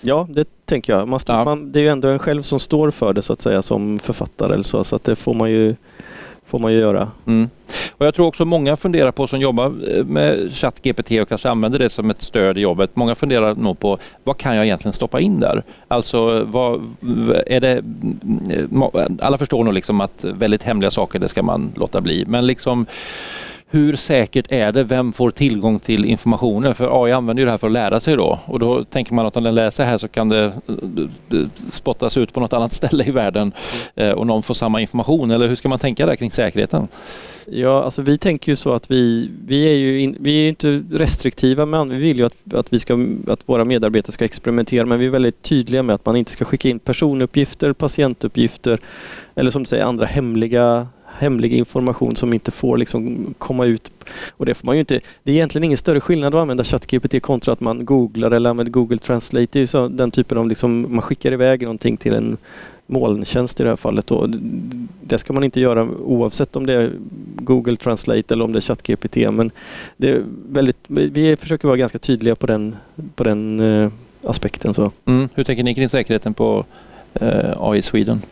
Ja, 0.01 0.27
det 0.31 0.49
tänker 0.65 0.93
jag. 0.93 1.09
Man, 1.09 1.21
ja. 1.27 1.45
man, 1.45 1.73
det 1.73 1.79
är 1.79 1.83
ju 1.83 1.89
ändå 1.89 2.09
en 2.09 2.19
själv 2.19 2.43
som 2.43 2.61
står 2.61 2.91
för 2.91 3.13
det 3.13 3.23
så 3.23 3.33
att 3.33 3.41
säga 3.41 3.63
som 3.63 3.99
författare 3.99 4.55
eller 4.55 4.65
så, 4.65 4.85
så 4.85 4.97
att 4.97 5.05
det 5.05 5.17
får 5.17 5.35
man 5.35 5.51
ju 5.51 5.77
får 6.51 6.59
man 6.59 6.73
ju 6.73 6.79
göra. 6.79 7.09
Mm. 7.27 7.51
Och 7.91 8.07
jag 8.07 8.15
tror 8.15 8.27
också 8.27 8.45
många 8.45 8.77
funderar 8.77 9.13
på 9.13 9.27
som 9.27 9.41
jobbar 9.41 9.75
eh, 9.89 10.05
med 10.05 10.53
ChatGPT 10.55 11.11
och 11.11 11.29
kanske 11.29 11.51
använder 11.51 11.79
det 11.79 11.91
som 11.91 12.11
ett 12.11 12.23
stöd 12.23 12.59
i 12.59 12.61
jobbet. 12.61 12.91
Många 12.95 13.15
funderar 13.15 13.55
nog 13.55 13.79
på 13.79 13.99
vad 14.25 14.37
kan 14.37 14.57
jag 14.57 14.65
egentligen 14.65 14.93
stoppa 14.93 15.21
in 15.21 15.41
där? 15.41 15.63
Alltså 15.89 16.45
vad 16.45 16.81
är 17.47 17.61
det? 17.61 17.73
Mm, 17.73 18.83
alla 19.21 19.39
förstår 19.39 19.65
nog 19.65 19.75
liksom 19.75 20.01
att 20.01 20.25
väldigt 20.25 20.63
hemliga 20.63 20.91
saker 20.91 21.19
det 21.19 21.29
ska 21.29 21.43
man 21.43 21.73
låta 21.77 22.01
bli. 22.01 22.25
Men 22.27 22.47
liksom 22.47 22.87
hur 23.71 23.97
säkert 23.97 24.53
är 24.53 24.73
det? 24.73 24.85
Vem 24.85 25.13
får 25.13 25.31
tillgång 25.31 25.79
till 25.79 26.05
informationen? 26.05 26.75
För 26.75 27.05
AI 27.05 27.13
använder 27.13 27.41
ju 27.41 27.45
det 27.45 27.51
här 27.51 27.59
för 27.59 27.67
att 27.67 27.73
lära 27.73 28.01
sig 28.01 28.17
då 28.17 28.39
och 28.47 28.59
då 28.59 28.85
tänker 28.85 29.15
man 29.15 29.27
att 29.27 29.37
om 29.37 29.45
den 29.45 29.55
läser 29.55 29.85
här 29.85 29.99
så 29.99 30.09
kan 30.09 30.29
det 30.29 30.45
eh, 30.45 31.47
spottas 31.73 32.17
ut 32.17 32.33
på 32.33 32.41
något 32.41 32.53
annat 32.53 32.73
ställe 32.73 33.05
i 33.05 33.11
världen 33.11 33.53
mm. 33.97 34.19
och 34.19 34.27
någon 34.27 34.43
får 34.43 34.55
samma 34.55 34.81
information 34.81 35.31
eller 35.31 35.49
hur 35.49 35.57
ska 35.57 35.69
man 35.69 35.79
tänka 35.79 36.07
där 36.07 36.17
kring 36.17 36.31
säkerheten? 36.31 36.89
Ja, 37.53 37.85
alltså 37.85 38.03
vi 38.03 38.19
tänker 38.19 38.53
ju 38.53 38.57
så 38.57 38.75
att 38.75 38.91
vi, 38.91 39.31
vi 39.47 39.69
är 39.69 39.75
ju 39.75 40.01
in, 40.01 40.17
vi 40.21 40.45
är 40.45 40.49
inte 40.49 40.83
restriktiva 40.91 41.67
men 41.67 41.89
vi 41.89 41.97
vill 41.99 42.19
ju 42.19 42.27
att, 42.27 42.55
att, 42.55 42.73
vi 42.73 42.81
ska, 42.81 43.07
att 43.27 43.41
våra 43.47 43.65
medarbetare 43.65 44.13
ska 44.13 44.25
experimentera 44.25 44.87
men 44.87 44.99
vi 44.99 45.07
är 45.07 45.11
väldigt 45.11 45.43
tydliga 45.43 45.83
med 45.83 45.95
att 45.95 46.07
man 46.07 46.17
inte 46.17 46.33
ska 46.33 46.45
skicka 46.45 46.69
in 46.69 46.79
personuppgifter, 46.79 47.73
patientuppgifter 47.73 48.81
eller 49.35 49.51
som 49.51 49.63
du 49.63 49.67
säger 49.67 49.85
andra 49.85 50.07
hemliga 50.07 50.87
hemlig 51.21 51.53
information 51.53 52.17
som 52.17 52.33
inte 52.33 52.51
får 52.51 52.77
liksom 52.77 53.35
komma 53.39 53.67
ut. 53.67 53.93
Och 54.31 54.47
det 54.47 54.55
får 54.55 54.67
man 54.67 54.77
ju 54.77 54.81
inte. 54.81 55.01
Det 55.23 55.31
är 55.31 55.35
egentligen 55.35 55.65
ingen 55.65 55.79
större 55.79 56.01
skillnad 56.01 56.35
att 56.35 56.41
använda 56.41 56.65
ChatGPT 56.65 57.23
kontra 57.23 57.53
att 57.53 57.61
man 57.61 57.85
googlar 57.85 58.31
eller 58.31 58.51
använder 58.51 58.73
Google 58.73 58.99
Translate. 58.99 59.49
Det 59.53 59.59
är 59.59 59.61
ju 59.61 59.67
så, 59.67 59.89
den 59.89 60.11
typen 60.11 60.39
av 60.39 60.49
liksom, 60.49 60.87
man 60.89 61.03
skickar 61.03 61.33
iväg 61.33 61.63
någonting 61.63 61.97
till 61.97 62.15
en 62.15 62.37
molntjänst 62.87 63.61
i 63.61 63.63
det 63.63 63.69
här 63.69 63.77
fallet. 63.77 64.07
Då. 64.07 64.27
Det 65.01 65.19
ska 65.19 65.33
man 65.33 65.45
inte 65.45 65.61
göra 65.61 65.83
oavsett 65.91 66.57
om 66.57 66.67
det 66.67 66.75
är 66.75 66.93
Google 67.37 67.77
Translate 67.77 68.35
eller 68.35 68.45
om 68.45 68.53
det 68.53 68.59
är 68.59 68.61
ChatGPT. 68.61 69.17
Men 69.17 69.51
det 69.97 70.11
är 70.11 70.25
väldigt, 70.49 70.77
vi 70.87 71.37
försöker 71.37 71.69
vara 71.69 71.77
ganska 71.77 71.99
tydliga 71.99 72.37
på 72.37 72.47
den, 72.47 72.77
på 73.15 73.25
den 73.25 73.61
eh, 73.61 73.91
aspekten. 74.25 74.75
Så. 74.75 74.91
Mm. 75.05 75.29
Hur 75.35 75.45
tänker 75.45 75.63
ni 75.63 75.75
kring 75.75 75.89
säkerheten 75.89 76.35
på 76.35 76.65
eh, 77.15 77.53
AI 77.57 77.83
Sweden? 77.83 78.23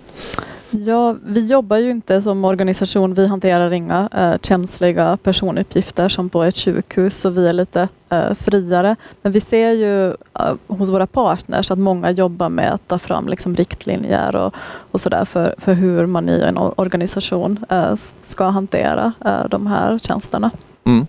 Ja, 0.70 1.16
vi 1.24 1.46
jobbar 1.46 1.76
ju 1.76 1.90
inte 1.90 2.22
som 2.22 2.44
organisation. 2.44 3.14
Vi 3.14 3.26
hanterar 3.26 3.72
inga 3.72 4.08
eh, 4.16 4.40
känsliga 4.42 5.18
personuppgifter 5.22 6.08
som 6.08 6.28
på 6.28 6.42
ett 6.42 6.56
sjukhus 6.56 7.16
så 7.16 7.30
vi 7.30 7.48
är 7.48 7.52
lite 7.52 7.88
eh, 8.08 8.34
friare. 8.34 8.96
Men 9.22 9.32
vi 9.32 9.40
ser 9.40 9.70
ju 9.70 10.08
eh, 10.08 10.54
hos 10.66 10.88
våra 10.88 11.06
partners 11.06 11.70
att 11.70 11.78
många 11.78 12.10
jobbar 12.10 12.48
med 12.48 12.72
att 12.72 12.88
ta 12.88 12.98
fram 12.98 13.28
liksom, 13.28 13.56
riktlinjer 13.56 14.36
och, 14.36 14.54
och 14.90 15.00
sådär 15.00 15.24
för, 15.24 15.54
för 15.58 15.72
hur 15.72 16.06
man 16.06 16.28
i 16.28 16.40
en 16.40 16.58
organisation 16.58 17.64
eh, 17.68 17.94
ska 18.22 18.44
hantera 18.44 19.12
eh, 19.24 19.48
de 19.50 19.66
här 19.66 19.98
tjänsterna. 19.98 20.50
Mm. 20.84 21.06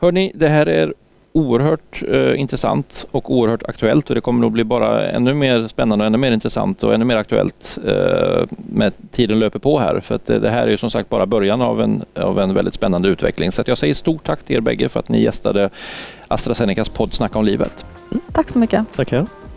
Hörni, 0.00 0.32
det 0.34 0.48
här 0.48 0.68
är 0.68 0.94
oerhört 1.32 2.02
eh, 2.08 2.40
intressant 2.40 3.06
och 3.10 3.34
oerhört 3.34 3.62
aktuellt 3.62 4.08
och 4.08 4.14
det 4.14 4.20
kommer 4.20 4.40
nog 4.40 4.52
bli 4.52 4.64
bara 4.64 5.10
ännu 5.10 5.34
mer 5.34 5.68
spännande 5.68 6.02
och 6.02 6.06
ännu 6.06 6.18
mer 6.18 6.32
intressant 6.32 6.82
och 6.82 6.94
ännu 6.94 7.04
mer 7.04 7.16
aktuellt 7.16 7.78
eh, 7.86 8.46
med 8.56 8.92
tiden 9.12 9.38
löper 9.38 9.58
på 9.58 9.78
här. 9.78 10.00
För 10.00 10.14
att 10.14 10.26
det, 10.26 10.38
det, 10.38 10.50
här 10.50 10.66
är 10.66 10.70
ju 10.70 10.76
som 10.76 10.90
sagt 10.90 11.08
bara 11.08 11.26
början 11.26 11.62
av 11.62 11.80
en, 11.80 12.04
av 12.14 12.38
en 12.38 12.54
väldigt 12.54 12.74
spännande 12.74 13.08
utveckling. 13.08 13.52
Så 13.52 13.62
jag 13.66 13.78
säger 13.78 13.94
stort 13.94 14.26
tack 14.26 14.42
till 14.42 14.56
er 14.56 14.60
bägge 14.60 14.88
för 14.88 15.00
att 15.00 15.08
ni 15.08 15.22
gästade 15.22 15.70
AstraZenecas 16.28 16.88
podd 16.88 17.14
Snacka 17.14 17.38
om 17.38 17.44
livet. 17.44 17.84
Mm, 18.10 18.20
tack 18.32 18.50
så 18.50 18.58
mycket. 18.58 18.96
Tackar. 18.96 19.47